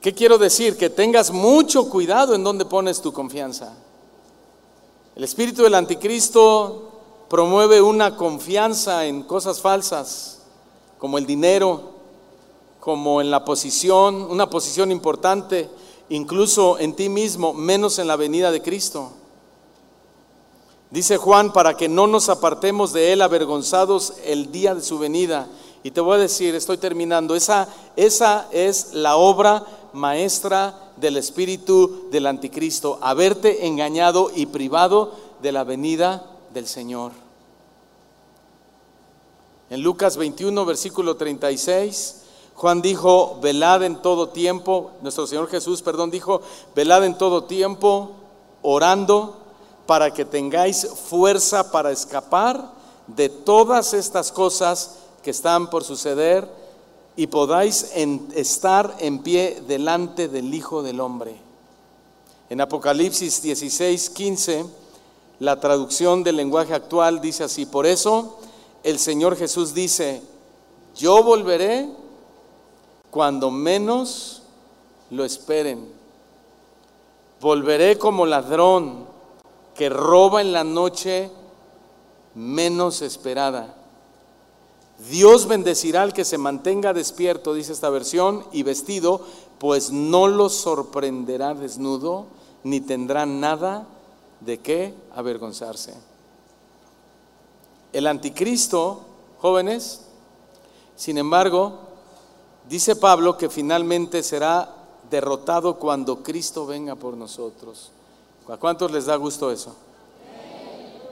¿Qué 0.00 0.14
quiero 0.14 0.38
decir? 0.38 0.76
Que 0.76 0.88
tengas 0.88 1.32
mucho 1.32 1.90
cuidado 1.90 2.34
en 2.34 2.44
donde 2.44 2.64
pones 2.64 3.00
tu 3.00 3.12
confianza. 3.12 3.72
El 5.16 5.24
espíritu 5.24 5.64
del 5.64 5.74
anticristo 5.74 6.92
promueve 7.28 7.80
una 7.80 8.16
confianza 8.16 9.04
en 9.06 9.24
cosas 9.24 9.60
falsas, 9.60 10.42
como 10.98 11.18
el 11.18 11.26
dinero, 11.26 11.94
como 12.78 13.20
en 13.20 13.32
la 13.32 13.44
posición, 13.44 14.30
una 14.30 14.48
posición 14.48 14.92
importante 14.92 15.68
incluso 16.08 16.78
en 16.78 16.94
ti 16.94 17.08
mismo, 17.08 17.52
menos 17.52 17.98
en 17.98 18.06
la 18.06 18.16
venida 18.16 18.50
de 18.50 18.62
Cristo. 18.62 19.12
Dice 20.90 21.16
Juan, 21.16 21.52
para 21.52 21.76
que 21.76 21.88
no 21.88 22.06
nos 22.06 22.28
apartemos 22.28 22.92
de 22.92 23.12
Él 23.12 23.22
avergonzados 23.22 24.14
el 24.24 24.52
día 24.52 24.74
de 24.74 24.82
su 24.82 24.98
venida. 24.98 25.48
Y 25.82 25.90
te 25.90 26.00
voy 26.00 26.16
a 26.16 26.20
decir, 26.20 26.54
estoy 26.54 26.78
terminando, 26.78 27.34
esa, 27.34 27.68
esa 27.96 28.48
es 28.52 28.92
la 28.92 29.16
obra 29.16 29.64
maestra 29.92 30.92
del 30.96 31.16
espíritu 31.16 32.08
del 32.10 32.26
anticristo, 32.26 32.98
haberte 33.02 33.66
engañado 33.66 34.30
y 34.34 34.46
privado 34.46 35.12
de 35.42 35.52
la 35.52 35.64
venida 35.64 36.24
del 36.54 36.66
Señor. 36.66 37.12
En 39.68 39.82
Lucas 39.82 40.16
21, 40.16 40.64
versículo 40.64 41.16
36, 41.16 42.22
Juan 42.56 42.80
dijo, 42.80 43.38
velad 43.42 43.82
en 43.82 43.96
todo 43.96 44.30
tiempo, 44.30 44.92
nuestro 45.02 45.26
Señor 45.26 45.48
Jesús, 45.48 45.82
perdón, 45.82 46.10
dijo, 46.10 46.40
velad 46.74 47.04
en 47.04 47.18
todo 47.18 47.44
tiempo, 47.44 48.12
orando 48.62 49.36
para 49.84 50.12
que 50.12 50.24
tengáis 50.24 50.88
fuerza 50.88 51.70
para 51.70 51.92
escapar 51.92 52.72
de 53.06 53.28
todas 53.28 53.92
estas 53.92 54.32
cosas 54.32 54.96
que 55.22 55.30
están 55.30 55.68
por 55.68 55.84
suceder 55.84 56.48
y 57.14 57.26
podáis 57.26 57.92
estar 58.34 58.96
en 59.00 59.22
pie 59.22 59.62
delante 59.68 60.28
del 60.28 60.52
Hijo 60.54 60.82
del 60.82 61.00
Hombre. 61.00 61.36
En 62.48 62.62
Apocalipsis 62.62 63.42
16, 63.42 64.10
15, 64.10 64.64
la 65.40 65.60
traducción 65.60 66.22
del 66.22 66.36
lenguaje 66.36 66.72
actual 66.72 67.20
dice 67.20 67.44
así, 67.44 67.66
por 67.66 67.84
eso 67.84 68.38
el 68.82 68.98
Señor 68.98 69.36
Jesús 69.36 69.74
dice, 69.74 70.22
yo 70.94 71.22
volveré 71.22 72.05
cuando 73.16 73.50
menos 73.50 74.42
lo 75.08 75.24
esperen. 75.24 75.88
Volveré 77.40 77.96
como 77.96 78.26
ladrón 78.26 79.06
que 79.74 79.88
roba 79.88 80.42
en 80.42 80.52
la 80.52 80.64
noche 80.64 81.30
menos 82.34 83.00
esperada. 83.00 83.74
Dios 85.08 85.48
bendecirá 85.48 86.02
al 86.02 86.12
que 86.12 86.26
se 86.26 86.36
mantenga 86.36 86.92
despierto, 86.92 87.54
dice 87.54 87.72
esta 87.72 87.88
versión, 87.88 88.44
y 88.52 88.64
vestido, 88.64 89.22
pues 89.56 89.90
no 89.90 90.28
lo 90.28 90.50
sorprenderá 90.50 91.54
desnudo, 91.54 92.26
ni 92.64 92.82
tendrá 92.82 93.24
nada 93.24 93.86
de 94.40 94.58
qué 94.58 94.92
avergonzarse. 95.14 95.94
El 97.94 98.08
anticristo, 98.08 99.06
jóvenes, 99.38 100.02
sin 100.96 101.16
embargo, 101.16 101.85
Dice 102.68 102.96
Pablo 102.96 103.38
que 103.38 103.48
finalmente 103.48 104.22
será 104.22 104.74
derrotado 105.10 105.78
cuando 105.78 106.22
Cristo 106.22 106.66
venga 106.66 106.96
por 106.96 107.16
nosotros. 107.16 107.92
¿A 108.48 108.56
cuántos 108.56 108.90
les 108.90 109.06
da 109.06 109.16
gusto 109.16 109.50
eso? 109.50 109.74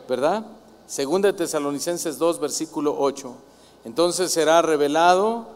¿Verdad? 0.09 0.45
Segunda 0.87 1.31
de 1.31 1.39
Tesalonicenses 1.39 2.19
2, 2.19 2.41
versículo 2.41 2.97
8. 2.99 3.35
Entonces 3.85 4.33
será 4.33 4.63
revelado 4.63 5.47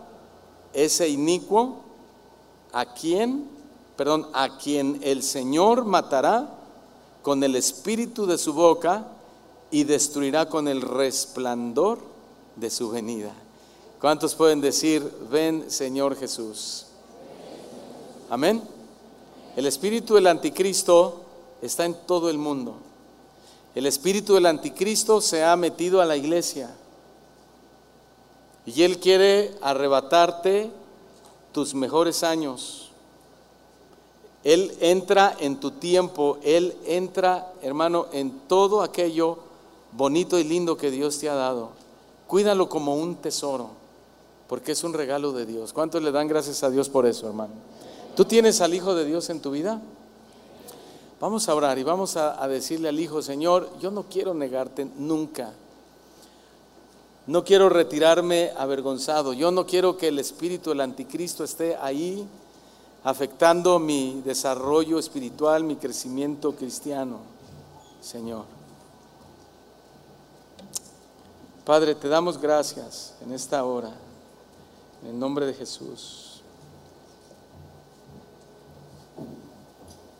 ese 0.73 1.09
inicuo 1.09 1.81
a 2.73 2.87
quien, 2.95 3.49
perdón, 3.97 4.29
a 4.33 4.57
quien 4.57 5.01
el 5.03 5.23
Señor 5.23 5.85
matará 5.85 6.49
con 7.23 7.43
el 7.43 7.57
espíritu 7.57 8.27
de 8.27 8.39
su 8.39 8.53
boca 8.53 9.07
y 9.71 9.85
destruirá 9.85 10.49
con 10.49 10.69
el 10.69 10.81
resplandor 10.81 11.99
de 12.57 12.71
su 12.71 12.91
venida. 12.91 13.33
¿Cuántos 14.01 14.37
pueden 14.37 14.61
decir, 14.61 15.03
ven 15.29 15.69
Señor 15.69 16.15
Jesús? 16.17 16.87
Amén. 18.31 18.63
El 19.57 19.67
espíritu 19.67 20.15
del 20.15 20.29
anticristo 20.29 21.23
está 21.61 21.85
en 21.85 21.95
todo 22.07 22.31
el 22.31 22.39
mundo. 22.39 22.77
El 23.75 23.87
espíritu 23.87 24.35
del 24.35 24.47
anticristo 24.47 25.21
se 25.21 25.43
ha 25.43 25.57
metido 25.57 26.01
a 26.01 26.05
la 26.05 26.17
iglesia. 26.17 26.73
Y 28.67 28.85
él 28.85 29.01
quiere 29.01 29.53
arrebatarte 29.63 30.71
tus 31.51 31.75
mejores 31.75 32.23
años. 32.23 32.93
Él 34.45 34.77
entra 34.79 35.37
en 35.41 35.59
tu 35.59 35.73
tiempo, 35.73 36.39
Él 36.43 36.77
entra, 36.87 37.53
hermano, 37.63 38.07
en 38.13 38.31
todo 38.47 38.83
aquello 38.83 39.39
bonito 39.91 40.39
y 40.39 40.45
lindo 40.45 40.77
que 40.77 40.93
Dios 40.93 41.19
te 41.19 41.29
ha 41.29 41.35
dado. 41.35 41.71
Cuídalo 42.29 42.69
como 42.69 42.95
un 42.95 43.17
tesoro 43.17 43.88
porque 44.49 44.73
es 44.73 44.83
un 44.83 44.95
regalo 44.95 45.33
de 45.33 45.47
Dios. 45.47 45.73
¿Cuántos 45.73 46.03
le 46.03 46.11
dan 46.11 46.27
gracias 46.27 46.63
a 46.65 46.71
Dios 46.71 46.89
por 46.89 47.07
eso, 47.07 47.27
hermano? 47.27 47.53
¿Tú 48.17 48.25
tienes 48.25 48.61
al 48.61 48.75
Hijo 48.75 48.95
de 48.95 49.05
Dios 49.05 49.29
en 49.31 49.41
tu 49.41 49.51
vida? 49.51 49.81
Vamos 51.21 51.49
a 51.49 51.55
orar 51.55 51.79
y 51.79 51.83
vamos 51.83 52.17
a, 52.17 52.47
decirle 52.49 52.89
al 52.89 52.99
Hijo, 52.99 53.23
Señor, 53.23 53.69
yo 53.81 53.91
no 53.91 54.05
quiero 54.05 54.35
negarte 54.35 54.87
nunca. 54.97 55.53
No 57.27 57.45
quiero 57.45 57.69
retirarme 57.69 58.53
avergonzado. 58.57 59.35
Yo 59.35 59.51
no 59.51 59.67
quiero 59.67 59.97
que 59.99 60.09
el 60.09 60.19
espíritu 60.19 60.71
del 60.71 60.81
anticristo 60.81 61.45
esté 61.45 61.77
ahí 61.77 62.27
afectando 63.05 63.79
mi 63.79 64.23
desarrollo 64.25 64.99
espiritual, 64.99 65.63
mi 65.63 65.77
crecimiento 65.77 66.53
cristiano, 66.53 67.19
Señor. 68.01 68.45
Padre, 71.67 71.95
te 71.95 72.09
damos 72.09 72.41
gracias 72.41 73.15
en 73.21 73.33
esta 73.33 73.63
hora. 73.65 74.08
En 75.03 75.11
el 75.11 75.19
nombre 75.19 75.47
de 75.47 75.55
Jesús. 75.55 76.43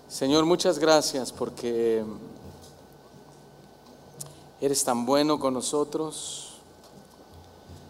Señor, 0.09 0.47
muchas 0.47 0.79
gracias 0.79 1.33
porque 1.33 2.05
eres 4.61 4.85
tan 4.85 5.05
bueno 5.05 5.39
con 5.39 5.55
nosotros. 5.55 6.55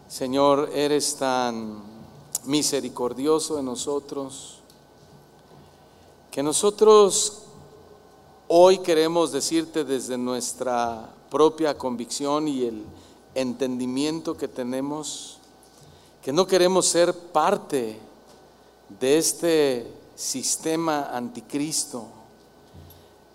Señor, 0.08 0.70
eres 0.74 1.16
tan 1.16 1.82
misericordioso 2.44 3.56
de 3.56 3.62
nosotros, 3.62 4.60
que 6.30 6.42
nosotros 6.42 7.42
hoy 8.48 8.78
queremos 8.78 9.32
decirte 9.32 9.84
desde 9.84 10.16
nuestra 10.16 11.10
propia 11.30 11.76
convicción 11.76 12.48
y 12.48 12.64
el 12.64 12.84
entendimiento 13.34 14.36
que 14.36 14.48
tenemos, 14.48 15.37
que 16.22 16.32
no 16.32 16.46
queremos 16.46 16.86
ser 16.86 17.12
parte 17.14 17.98
de 18.88 19.18
este 19.18 19.86
sistema 20.14 21.10
anticristo, 21.12 22.06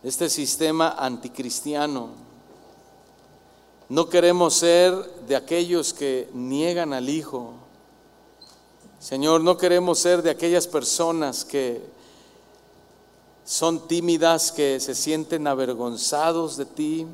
este 0.04 0.30
sistema 0.30 0.96
anticristiano. 0.98 2.10
No 3.90 4.10
queremos 4.10 4.56
ser 4.56 4.94
de 5.28 5.36
aquellos 5.36 5.94
que 5.94 6.30
niegan 6.34 6.94
al 6.94 7.10
Hijo. 7.10 7.54
Señor, 9.00 9.42
no 9.42 9.58
queremos 9.58 10.00
ser 10.00 10.22
de 10.22 10.30
aquellas 10.30 10.68
personas 10.68 11.46
que 11.46 11.82
son 13.46 13.88
tímidas, 13.88 14.52
que 14.52 14.80
se 14.80 14.96
sienten 14.96 15.48
avergonzados 15.48 16.58
de 16.58 16.66
ti, 16.66 17.08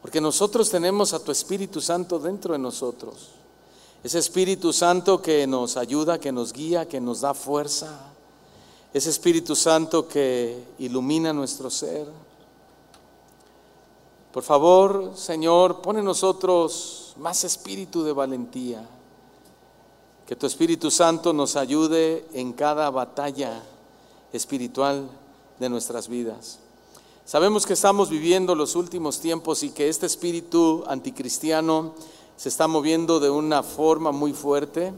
porque 0.00 0.20
nosotros 0.20 0.70
tenemos 0.70 1.12
a 1.12 1.22
tu 1.22 1.30
Espíritu 1.30 1.80
Santo 1.80 2.18
dentro 2.18 2.52
de 2.52 2.58
nosotros. 2.58 3.41
Ese 4.02 4.18
Espíritu 4.18 4.72
Santo 4.72 5.22
que 5.22 5.46
nos 5.46 5.76
ayuda, 5.76 6.18
que 6.18 6.32
nos 6.32 6.52
guía, 6.52 6.88
que 6.88 7.00
nos 7.00 7.20
da 7.20 7.34
fuerza. 7.34 8.00
Ese 8.92 9.10
Espíritu 9.10 9.54
Santo 9.54 10.08
que 10.08 10.64
ilumina 10.80 11.32
nuestro 11.32 11.70
ser. 11.70 12.08
Por 14.32 14.42
favor, 14.42 15.12
Señor, 15.14 15.82
pone 15.82 16.00
en 16.00 16.06
nosotros 16.06 17.14
más 17.18 17.44
espíritu 17.44 18.02
de 18.02 18.12
valentía. 18.12 18.84
Que 20.26 20.34
tu 20.34 20.46
Espíritu 20.46 20.90
Santo 20.90 21.32
nos 21.32 21.54
ayude 21.54 22.26
en 22.32 22.54
cada 22.54 22.90
batalla 22.90 23.62
espiritual 24.32 25.08
de 25.60 25.68
nuestras 25.68 26.08
vidas. 26.08 26.58
Sabemos 27.24 27.66
que 27.66 27.74
estamos 27.74 28.10
viviendo 28.10 28.56
los 28.56 28.74
últimos 28.74 29.20
tiempos 29.20 29.62
y 29.62 29.70
que 29.70 29.88
este 29.88 30.06
espíritu 30.06 30.82
anticristiano 30.88 31.94
se 32.36 32.48
está 32.48 32.66
moviendo 32.66 33.20
de 33.20 33.30
una 33.30 33.62
forma 33.62 34.12
muy 34.12 34.32
fuerte, 34.32 34.92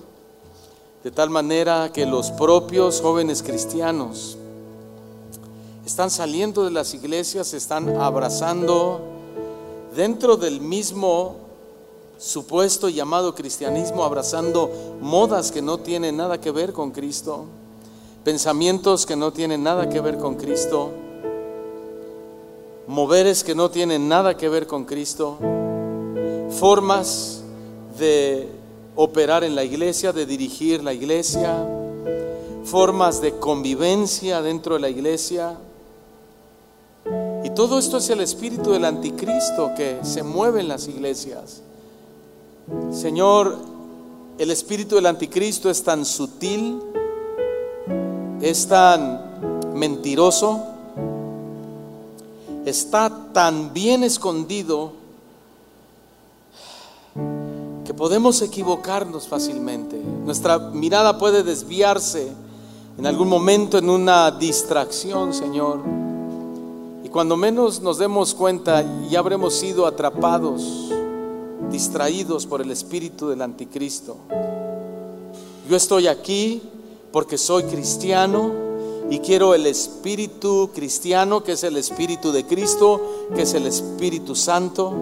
de 1.03 1.11
tal 1.11 1.31
manera 1.31 1.93
que 1.93 2.07
los 2.07 2.31
propios 2.31 3.01
jóvenes 3.01 3.43
cristianos 3.43 4.39
están 5.85 6.11
saliendo 6.11 6.65
de 6.65 6.71
las 6.71 6.95
iglesias, 6.95 7.49
se 7.49 7.59
están 7.59 7.97
abrazando 8.01 9.01
dentro 9.95 10.37
del 10.37 10.61
mismo 10.61 11.37
supuesto 12.19 12.89
llamado 12.89 13.35
cristianismo, 13.35 14.05
abrazando 14.05 14.71
modas 15.01 15.53
que 15.53 15.61
no 15.61 15.79
tienen 15.79 16.17
nada 16.17 16.41
que 16.41 16.51
ver 16.51 16.73
con 16.73 16.91
Cristo, 16.91 17.45
pensamientos 18.25 19.05
que 19.05 19.17
no 19.17 19.33
tienen 19.33 19.63
nada 19.63 19.89
que 19.89 20.01
ver 20.01 20.17
con 20.17 20.37
Cristo 20.37 20.91
moveres 22.87 23.45
que 23.45 23.55
no 23.55 23.71
tienen 23.71 24.09
nada 24.09 24.37
que 24.37 24.49
ver 24.49 24.67
con 24.67 24.85
Cristo, 24.85 25.39
formas 26.55 27.43
de 27.99 28.49
operar 28.97 29.45
en 29.45 29.55
la 29.55 29.65
iglesia, 29.65 30.13
de 30.13 30.25
dirigir 30.25 30.83
la 30.83 30.93
iglesia, 30.93 31.67
formas 32.65 33.21
de 33.21 33.33
convivencia 33.39 34.41
dentro 34.41 34.75
de 34.75 34.81
la 34.81 34.89
iglesia. 34.89 35.59
Y 37.43 37.51
todo 37.51 37.79
esto 37.79 37.99
es 37.99 38.09
el 38.11 38.21
espíritu 38.21 38.71
del 38.71 38.85
anticristo 38.85 39.73
que 39.77 39.99
se 40.03 40.23
mueve 40.23 40.61
en 40.61 40.69
las 40.69 40.89
iglesias. 40.89 41.63
Señor, 42.93 43.59
el 44.39 44.51
espíritu 44.51 44.95
del 44.95 45.07
anticristo 45.07 45.69
es 45.71 45.83
tan 45.83 46.05
sutil, 46.05 46.81
es 48.41 48.67
tan 48.67 49.75
mentiroso, 49.75 50.63
está 52.65 53.33
tan 53.33 53.75
bien 53.75 54.05
escondido 54.05 55.04
podemos 57.97 58.41
equivocarnos 58.43 59.29
fácilmente. 59.29 60.01
Nuestra 60.25 60.59
mirada 60.59 61.19
puede 61.19 61.43
desviarse 61.43 62.29
en 62.99 63.07
algún 63.07 63.29
momento 63.29 63.79
en 63.79 63.91
una 63.91 64.31
distracción, 64.31 65.35
Señor. 65.35 65.81
Y 67.03 67.09
cuando 67.09 67.37
menos 67.37 67.81
nos 67.81 67.99
demos 67.99 68.35
cuenta, 68.35 68.85
ya 69.09 69.19
habremos 69.19 69.55
sido 69.55 69.87
atrapados, 69.87 70.91
distraídos 71.71 72.47
por 72.47 72.61
el 72.61 72.71
espíritu 72.71 73.29
del 73.29 73.43
anticristo. 73.43 74.17
Yo 75.69 75.77
estoy 75.77 76.07
aquí 76.07 76.63
porque 77.13 77.39
soy 77.39 77.65
cristiano, 77.65 78.65
y 79.11 79.19
quiero 79.19 79.55
el 79.55 79.67
espíritu 79.67 80.71
cristiano, 80.75 81.45
que 81.45 81.53
es 81.53 81.65
el 81.65 81.77
espíritu 81.77 82.33
de 82.33 82.47
Cristo, 82.47 83.29
que 83.35 83.43
es 83.43 83.55
el 83.55 83.67
Espíritu 83.67 84.35
Santo. 84.35 84.93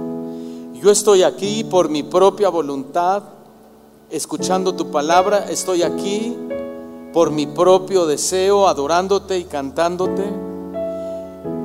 Yo 0.82 0.90
estoy 0.90 1.22
aquí 1.22 1.62
por 1.62 1.88
mi 1.88 2.02
propia 2.02 2.48
voluntad, 2.48 3.22
escuchando 4.10 4.74
tu 4.74 4.90
palabra. 4.90 5.48
Estoy 5.48 5.84
aquí 5.84 6.36
por 7.12 7.30
mi 7.30 7.46
propio 7.46 8.04
deseo, 8.04 8.66
adorándote 8.66 9.38
y 9.38 9.44
cantándote. 9.44 10.24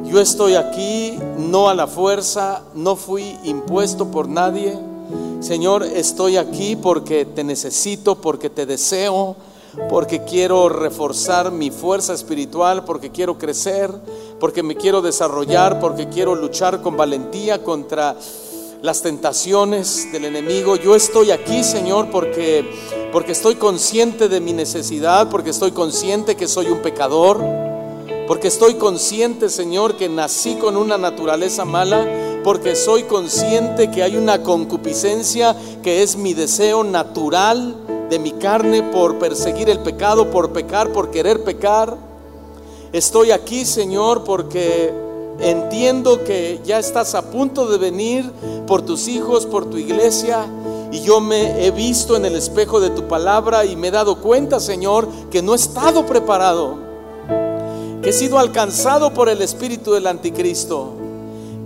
Yo 0.06 0.20
estoy 0.20 0.54
aquí 0.54 1.18
no 1.36 1.68
a 1.68 1.74
la 1.74 1.88
fuerza, 1.88 2.62
no 2.76 2.96
fui 2.96 3.36
impuesto 3.44 4.12
por 4.12 4.28
nadie. 4.30 4.78
Señor, 5.40 5.82
estoy 5.82 6.38
aquí 6.38 6.76
porque 6.76 7.26
te 7.26 7.44
necesito, 7.44 8.22
porque 8.22 8.52
te 8.52 8.68
deseo, 8.68 9.36
porque 9.90 10.26
quiero 10.26 10.70
reforzar 10.70 11.52
mi 11.52 11.72
fuerza 11.72 12.14
espiritual, 12.14 12.86
porque 12.86 13.10
quiero 13.10 13.40
crecer, 13.40 13.92
porque 14.40 14.62
me 14.62 14.76
quiero 14.76 15.02
desarrollar, 15.02 15.80
porque 15.80 16.08
quiero 16.08 16.36
luchar 16.36 16.84
con 16.84 16.96
valentía 16.96 17.64
contra 17.64 18.16
las 18.82 19.02
tentaciones 19.02 20.12
del 20.12 20.26
enemigo. 20.26 20.76
Yo 20.76 20.96
estoy 20.96 21.32
aquí, 21.32 21.64
Señor, 21.64 22.10
porque 22.12 22.66
porque 23.12 23.32
estoy 23.32 23.56
consciente 23.56 24.28
de 24.28 24.40
mi 24.40 24.54
necesidad, 24.54 25.30
porque 25.30 25.50
estoy 25.50 25.72
consciente 25.72 26.36
que 26.36 26.48
soy 26.48 26.68
un 26.68 26.82
pecador, 26.82 27.42
porque 28.28 28.50
estoy 28.50 28.76
consciente, 28.76 29.50
Señor, 29.50 29.96
que 29.96 30.10
nací 30.10 30.56
con 30.56 30.76
una 30.76 30.98
naturaleza 30.98 31.64
mala, 31.64 32.06
porque 32.44 32.76
soy 32.76 33.04
consciente 33.04 33.90
que 33.90 34.04
hay 34.04 34.18
una 34.18 34.44
concupiscencia 34.44 35.56
que 35.82 36.04
es 36.04 36.18
mi 36.18 36.34
deseo 36.34 36.84
natural 36.84 37.76
de 38.10 38.20
mi 38.20 38.32
carne 38.34 38.84
por 38.84 39.18
perseguir 39.20 39.70
el 39.70 39.80
pecado, 39.80 40.30
por 40.30 40.52
pecar, 40.52 40.92
por 40.92 41.10
querer 41.10 41.44
pecar. 41.44 41.98
Estoy 42.92 43.32
aquí, 43.32 43.66
Señor, 43.66 44.24
porque 44.26 45.07
entiendo 45.40 46.24
que 46.24 46.60
ya 46.64 46.80
estás 46.80 47.16
a 47.16 47.30
punto 47.30 47.68
de 47.68 47.78
venir 47.78 48.32
por 48.66 48.82
tus 48.82 49.08
hijos, 49.08 49.46
por 49.46 49.70
tu 49.70 49.78
iglesia. 49.78 50.46
Y 50.92 51.02
yo 51.02 51.20
me 51.20 51.66
he 51.66 51.72
visto 51.72 52.16
en 52.16 52.26
el 52.26 52.36
espejo 52.36 52.80
de 52.80 52.90
tu 52.90 53.08
palabra 53.08 53.66
y 53.66 53.76
me 53.76 53.90
he 53.90 53.92
dado 53.92 54.22
cuenta, 54.22 54.60
Señor, 54.60 55.08
que 55.30 55.42
no 55.42 55.54
he 55.54 55.58
estado 55.58 56.06
preparado, 56.06 56.78
que 58.02 58.10
he 58.10 58.14
sido 58.14 58.40
alcanzado 58.40 59.14
por 59.14 59.30
el 59.30 59.42
espíritu 59.42 59.94
del 59.94 60.08
anticristo, 60.08 60.94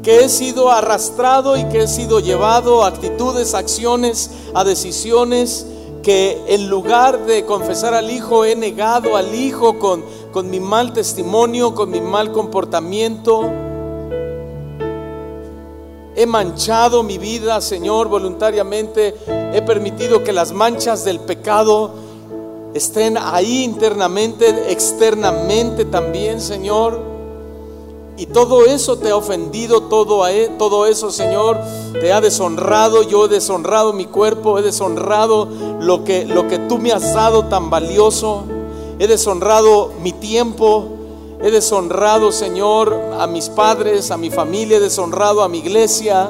que 0.02 0.26
he 0.26 0.30
sido 0.30 0.72
arrastrado 0.72 1.56
y 1.56 1.66
que 1.66 1.84
he 1.84 1.88
sido 1.88 2.20
llevado 2.20 2.84
a 2.84 2.88
actitudes, 2.88 3.54
acciones, 3.54 4.32
a 4.56 4.64
decisiones 4.64 5.68
que 6.02 6.42
en 6.48 6.68
lugar 6.68 7.26
de 7.26 7.46
confesar 7.46 7.94
al 7.94 8.10
Hijo, 8.10 8.46
he 8.46 8.56
negado 8.56 9.16
al 9.16 9.34
Hijo 9.36 9.80
con, 9.80 10.04
con 10.32 10.50
mi 10.50 10.60
mal 10.60 10.94
testimonio, 10.94 11.76
con 11.76 11.90
mi 11.90 12.02
mal 12.02 12.32
comportamiento. 12.32 13.50
He 16.16 16.26
manchado 16.26 17.04
mi 17.04 17.18
vida, 17.18 17.62
Señor, 17.62 18.08
voluntariamente. 18.08 19.16
He 19.54 19.62
permitido 19.62 20.24
que 20.24 20.34
las 20.34 20.52
manchas 20.52 21.04
del 21.04 21.20
pecado 21.20 21.92
estén 22.74 23.18
ahí 23.18 23.64
internamente, 23.64 24.72
externamente 24.72 25.86
también, 25.86 26.40
Señor. 26.42 27.00
Y 28.18 28.28
todo 28.28 28.66
eso 28.66 28.98
te 28.98 29.10
ha 29.10 29.16
ofendido, 29.16 29.84
todo, 29.84 30.24
todo 30.60 30.86
eso, 30.86 31.12
Señor, 31.12 31.58
te 31.94 32.14
ha 32.14 32.22
deshonrado. 32.22 33.04
Yo 33.04 33.26
he 33.26 33.30
deshonrado 33.30 33.94
mi 33.94 34.06
cuerpo, 34.06 34.60
he 34.60 34.62
deshonrado 34.62 35.48
lo 35.80 36.04
que 36.04 36.66
tú 36.70 36.78
me 36.78 36.92
has 36.92 37.14
dado 37.14 37.46
tan 37.46 37.70
valioso. 37.70 38.44
He 39.02 39.08
deshonrado 39.08 39.94
mi 40.00 40.12
tiempo, 40.12 40.86
he 41.42 41.50
deshonrado, 41.50 42.32
Señor, 42.32 42.94
a 43.20 43.26
mis 43.26 43.50
padres, 43.50 44.12
a 44.12 44.18
mi 44.18 44.30
familia, 44.30 44.78
he 44.78 44.80
deshonrado 44.80 45.42
a 45.42 45.50
mi 45.50 45.58
iglesia. 45.58 46.30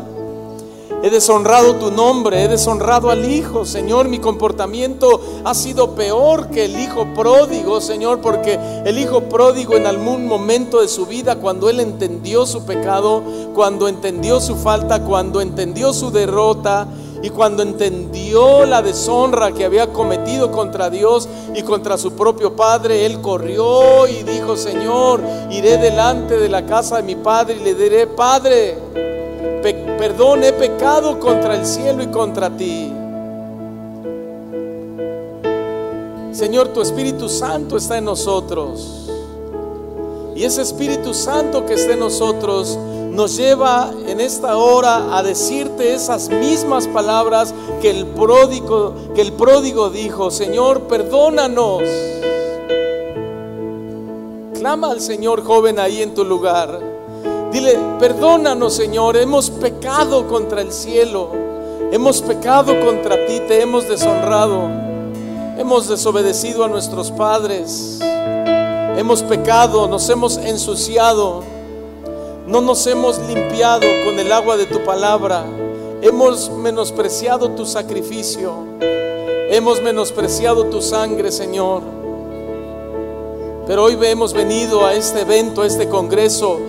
He 1.03 1.09
deshonrado 1.09 1.75
tu 1.75 1.91
nombre, 1.91 2.41
he 2.41 2.47
deshonrado 2.47 3.09
al 3.09 3.29
Hijo, 3.29 3.65
Señor. 3.65 4.07
Mi 4.07 4.19
comportamiento 4.19 5.19
ha 5.43 5.53
sido 5.53 5.95
peor 5.95 6.49
que 6.49 6.63
el 6.63 6.79
Hijo 6.79 7.13
pródigo, 7.13 7.81
Señor, 7.81 8.21
porque 8.21 8.57
el 8.85 8.97
Hijo 8.97 9.23
pródigo 9.23 9.75
en 9.75 9.85
algún 9.85 10.25
momento 10.25 10.79
de 10.79 10.87
su 10.87 11.05
vida, 11.05 11.35
cuando 11.39 11.69
Él 11.69 11.81
entendió 11.81 12.45
su 12.45 12.63
pecado, 12.63 13.21
cuando 13.53 13.89
entendió 13.89 14.39
su 14.39 14.55
falta, 14.55 15.03
cuando 15.03 15.41
entendió 15.41 15.91
su 15.91 16.09
derrota, 16.09 16.87
y 17.23 17.29
cuando 17.29 17.61
entendió 17.61 18.65
la 18.65 18.81
deshonra 18.81 19.51
que 19.51 19.65
había 19.65 19.87
cometido 19.87 20.51
contra 20.51 20.89
Dios 20.89 21.29
y 21.55 21.61
contra 21.61 21.97
su 21.97 22.13
propio 22.13 22.55
Padre, 22.55 23.05
él 23.05 23.21
corrió 23.21 24.07
y 24.07 24.23
dijo, 24.23 24.57
Señor, 24.57 25.21
iré 25.51 25.77
delante 25.77 26.37
de 26.37 26.49
la 26.49 26.65
casa 26.65 26.97
de 26.97 27.03
mi 27.03 27.15
Padre 27.15 27.57
y 27.59 27.63
le 27.63 27.75
diré, 27.75 28.07
Padre, 28.07 28.77
perdón, 29.61 30.43
he 30.43 30.53
pecado 30.53 31.19
contra 31.19 31.55
el 31.55 31.65
cielo 31.65 32.01
y 32.01 32.07
contra 32.07 32.49
ti. 32.49 32.91
Señor, 36.31 36.69
tu 36.69 36.81
Espíritu 36.81 37.29
Santo 37.29 37.77
está 37.77 37.99
en 37.99 38.05
nosotros. 38.05 39.09
Y 40.35 40.43
ese 40.43 40.63
Espíritu 40.63 41.13
Santo 41.13 41.67
que 41.67 41.75
está 41.75 41.93
en 41.93 41.99
nosotros 41.99 42.79
nos 43.11 43.35
lleva 43.35 43.91
en 44.07 44.21
esta 44.21 44.57
hora 44.57 45.17
a 45.17 45.21
decirte 45.21 45.93
esas 45.93 46.29
mismas 46.29 46.87
palabras 46.87 47.53
que 47.81 47.89
el 47.89 48.05
pródigo, 48.05 48.95
que 49.13 49.21
el 49.21 49.33
pródigo 49.33 49.89
dijo, 49.89 50.31
Señor, 50.31 50.83
perdónanos. 50.83 51.83
Clama 54.53 54.91
al 54.91 55.01
Señor 55.01 55.43
joven 55.43 55.79
ahí 55.79 56.01
en 56.01 56.13
tu 56.13 56.23
lugar. 56.23 56.79
Dile, 57.51 57.77
perdónanos 57.99 58.73
Señor, 58.73 59.17
hemos 59.17 59.49
pecado 59.49 60.25
contra 60.29 60.61
el 60.61 60.71
cielo, 60.71 61.31
hemos 61.91 62.21
pecado 62.21 62.79
contra 62.79 63.25
ti, 63.25 63.41
te 63.45 63.61
hemos 63.61 63.89
deshonrado, 63.89 64.69
hemos 65.57 65.89
desobedecido 65.89 66.63
a 66.63 66.69
nuestros 66.69 67.11
padres, 67.11 67.99
hemos 68.95 69.21
pecado, 69.23 69.89
nos 69.89 70.09
hemos 70.09 70.37
ensuciado 70.37 71.43
no 72.51 72.59
nos 72.59 72.85
hemos 72.85 73.17
limpiado 73.17 73.87
con 74.03 74.19
el 74.19 74.29
agua 74.29 74.57
de 74.57 74.65
tu 74.65 74.83
palabra. 74.83 75.45
Hemos 76.01 76.49
menospreciado 76.49 77.51
tu 77.51 77.65
sacrificio. 77.65 78.51
Hemos 79.49 79.81
menospreciado 79.81 80.65
tu 80.65 80.81
sangre, 80.81 81.31
Señor. 81.31 81.81
Pero 83.65 83.85
hoy 83.85 83.97
hemos 84.01 84.33
venido 84.33 84.85
a 84.85 84.93
este 84.93 85.21
evento, 85.21 85.61
a 85.61 85.67
este 85.67 85.87
congreso. 85.87 86.59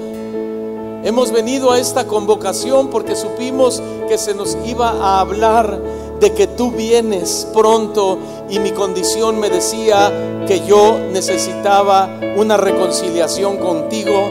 Hemos 1.03 1.33
venido 1.33 1.73
a 1.73 1.81
esta 1.81 2.07
convocación 2.07 2.89
porque 2.89 3.17
supimos 3.17 3.83
que 4.09 4.19
se 4.19 4.35
nos 4.35 4.57
iba 4.65 4.91
a 4.91 5.19
hablar 5.19 5.81
de 6.21 6.33
que 6.33 6.47
tú 6.47 6.71
vienes 6.71 7.49
pronto 7.53 8.19
y 8.49 8.61
mi 8.61 8.71
condición 8.71 9.41
me 9.41 9.51
decía 9.51 10.45
que 10.47 10.65
yo 10.65 11.01
necesitaba 11.11 12.21
una 12.37 12.57
reconciliación 12.57 13.57
contigo 13.57 14.31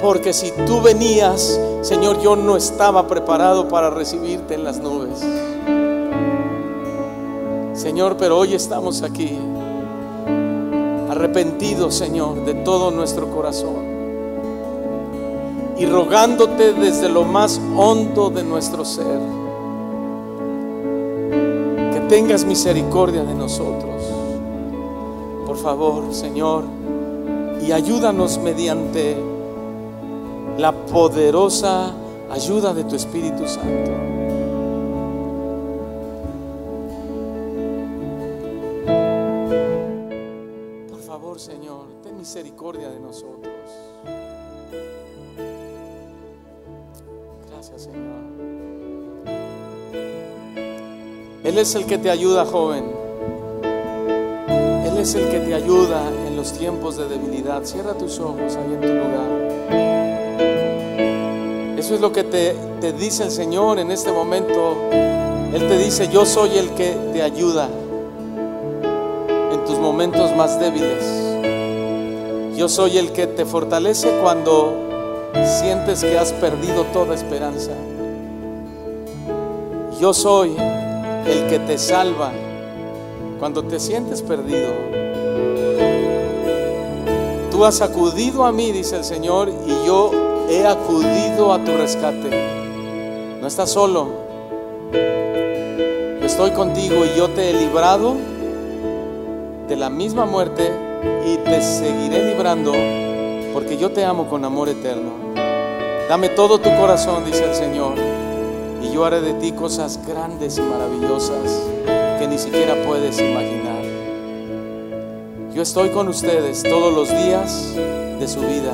porque 0.00 0.32
si 0.32 0.52
tú 0.66 0.80
venías, 0.80 1.58
Señor, 1.82 2.20
yo 2.20 2.36
no 2.36 2.56
estaba 2.56 3.06
preparado 3.06 3.68
para 3.68 3.90
recibirte 3.90 4.54
en 4.54 4.64
las 4.64 4.78
nubes. 4.78 5.24
Señor, 7.72 8.16
pero 8.18 8.38
hoy 8.38 8.54
estamos 8.54 9.02
aquí, 9.02 9.38
arrepentidos, 11.08 11.94
Señor, 11.94 12.44
de 12.44 12.54
todo 12.54 12.90
nuestro 12.90 13.30
corazón. 13.30 13.96
Y 15.78 15.86
rogándote 15.86 16.72
desde 16.72 17.08
lo 17.08 17.24
más 17.24 17.60
hondo 17.76 18.30
de 18.30 18.42
nuestro 18.42 18.84
ser, 18.84 19.20
que 21.92 22.00
tengas 22.08 22.44
misericordia 22.44 23.22
de 23.24 23.34
nosotros. 23.34 24.02
Por 25.46 25.58
favor, 25.58 26.12
Señor, 26.12 26.64
y 27.66 27.72
ayúdanos 27.72 28.38
mediante 28.38 29.35
la 30.58 30.72
poderosa 30.72 31.92
ayuda 32.30 32.72
de 32.72 32.84
tu 32.84 32.96
Espíritu 32.96 33.46
Santo. 33.46 33.92
Por 40.90 41.00
favor, 41.00 41.38
Señor, 41.38 41.86
ten 42.02 42.16
misericordia 42.16 42.88
de 42.88 43.00
nosotros. 43.00 43.52
Gracias, 47.50 47.82
Señor. 47.82 48.16
Él 51.44 51.58
es 51.58 51.74
el 51.74 51.86
que 51.86 51.98
te 51.98 52.10
ayuda, 52.10 52.44
joven. 52.46 52.84
Él 54.84 54.98
es 54.98 55.14
el 55.14 55.30
que 55.30 55.40
te 55.40 55.54
ayuda 55.54 56.02
en 56.26 56.36
los 56.36 56.52
tiempos 56.52 56.96
de 56.96 57.08
debilidad. 57.08 57.62
Cierra 57.64 57.94
tus 57.94 58.18
ojos 58.18 58.56
ahí 58.56 58.72
en 58.74 58.80
tu 58.80 58.88
lugar. 58.88 59.45
Eso 61.86 61.94
es 61.94 62.00
lo 62.00 62.10
que 62.10 62.24
te, 62.24 62.52
te 62.80 62.92
dice 62.92 63.22
el 63.22 63.30
Señor 63.30 63.78
en 63.78 63.92
este 63.92 64.10
momento. 64.10 64.76
Él 64.90 65.68
te 65.68 65.78
dice, 65.78 66.08
yo 66.08 66.26
soy 66.26 66.58
el 66.58 66.70
que 66.70 66.96
te 67.12 67.22
ayuda 67.22 67.68
en 69.52 69.64
tus 69.64 69.78
momentos 69.78 70.34
más 70.34 70.58
débiles. 70.58 72.56
Yo 72.56 72.68
soy 72.68 72.98
el 72.98 73.12
que 73.12 73.28
te 73.28 73.46
fortalece 73.46 74.08
cuando 74.20 74.74
sientes 75.60 76.02
que 76.02 76.18
has 76.18 76.32
perdido 76.32 76.82
toda 76.92 77.14
esperanza. 77.14 77.70
Yo 80.00 80.12
soy 80.12 80.56
el 80.58 81.46
que 81.46 81.60
te 81.60 81.78
salva 81.78 82.32
cuando 83.38 83.62
te 83.62 83.78
sientes 83.78 84.22
perdido. 84.22 84.72
Tú 87.52 87.64
has 87.64 87.80
acudido 87.80 88.44
a 88.44 88.50
mí, 88.50 88.72
dice 88.72 88.96
el 88.96 89.04
Señor, 89.04 89.50
y 89.50 89.86
yo 89.86 90.26
he 90.48 90.66
acudido 90.66 91.52
a 91.52 91.62
tu 91.64 91.76
rescate. 91.76 92.30
No 93.40 93.46
estás 93.46 93.70
solo. 93.70 94.26
Estoy 96.22 96.50
contigo 96.50 97.04
y 97.04 97.16
yo 97.16 97.28
te 97.30 97.50
he 97.50 97.52
librado 97.54 98.16
de 99.68 99.76
la 99.76 99.90
misma 99.90 100.26
muerte 100.26 100.70
y 101.26 101.36
te 101.38 101.60
seguiré 101.60 102.24
librando 102.32 102.72
porque 103.52 103.76
yo 103.76 103.90
te 103.90 104.04
amo 104.04 104.28
con 104.28 104.44
amor 104.44 104.68
eterno. 104.68 105.12
Dame 106.08 106.28
todo 106.28 106.58
tu 106.58 106.74
corazón, 106.76 107.24
dice 107.24 107.44
el 107.44 107.54
Señor, 107.54 107.94
y 108.82 108.92
yo 108.92 109.04
haré 109.04 109.20
de 109.20 109.34
ti 109.34 109.52
cosas 109.52 109.98
grandes 110.06 110.58
y 110.58 110.62
maravillosas 110.62 111.62
que 112.18 112.28
ni 112.28 112.38
siquiera 112.38 112.76
puedes 112.86 113.18
imaginar. 113.18 113.82
Yo 115.52 115.62
estoy 115.62 115.88
con 115.90 116.08
ustedes 116.08 116.62
todos 116.62 116.94
los 116.94 117.08
días 117.08 117.74
de 117.74 118.28
su 118.28 118.40
vida 118.40 118.72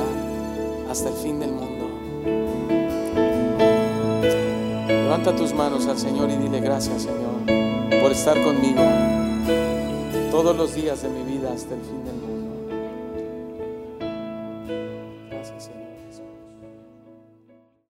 hasta 0.93 1.09
el 1.09 1.15
fin 1.15 1.39
del 1.39 1.51
mundo. 1.53 1.89
Levanta 4.87 5.35
tus 5.35 5.51
manos 5.51 5.87
al 5.87 5.97
Señor 5.97 6.29
y 6.29 6.35
dile 6.35 6.59
gracias, 6.59 7.01
Señor, 7.01 7.99
por 7.99 8.11
estar 8.11 8.39
conmigo 8.43 8.83
todos 10.29 10.55
los 10.55 10.75
días 10.75 11.01
de 11.01 11.09
mi 11.09 11.23
vida 11.23 11.51
hasta 11.51 11.73
el 11.73 11.81
fin 11.81 12.05
del 12.05 12.13
mundo. 12.13 12.32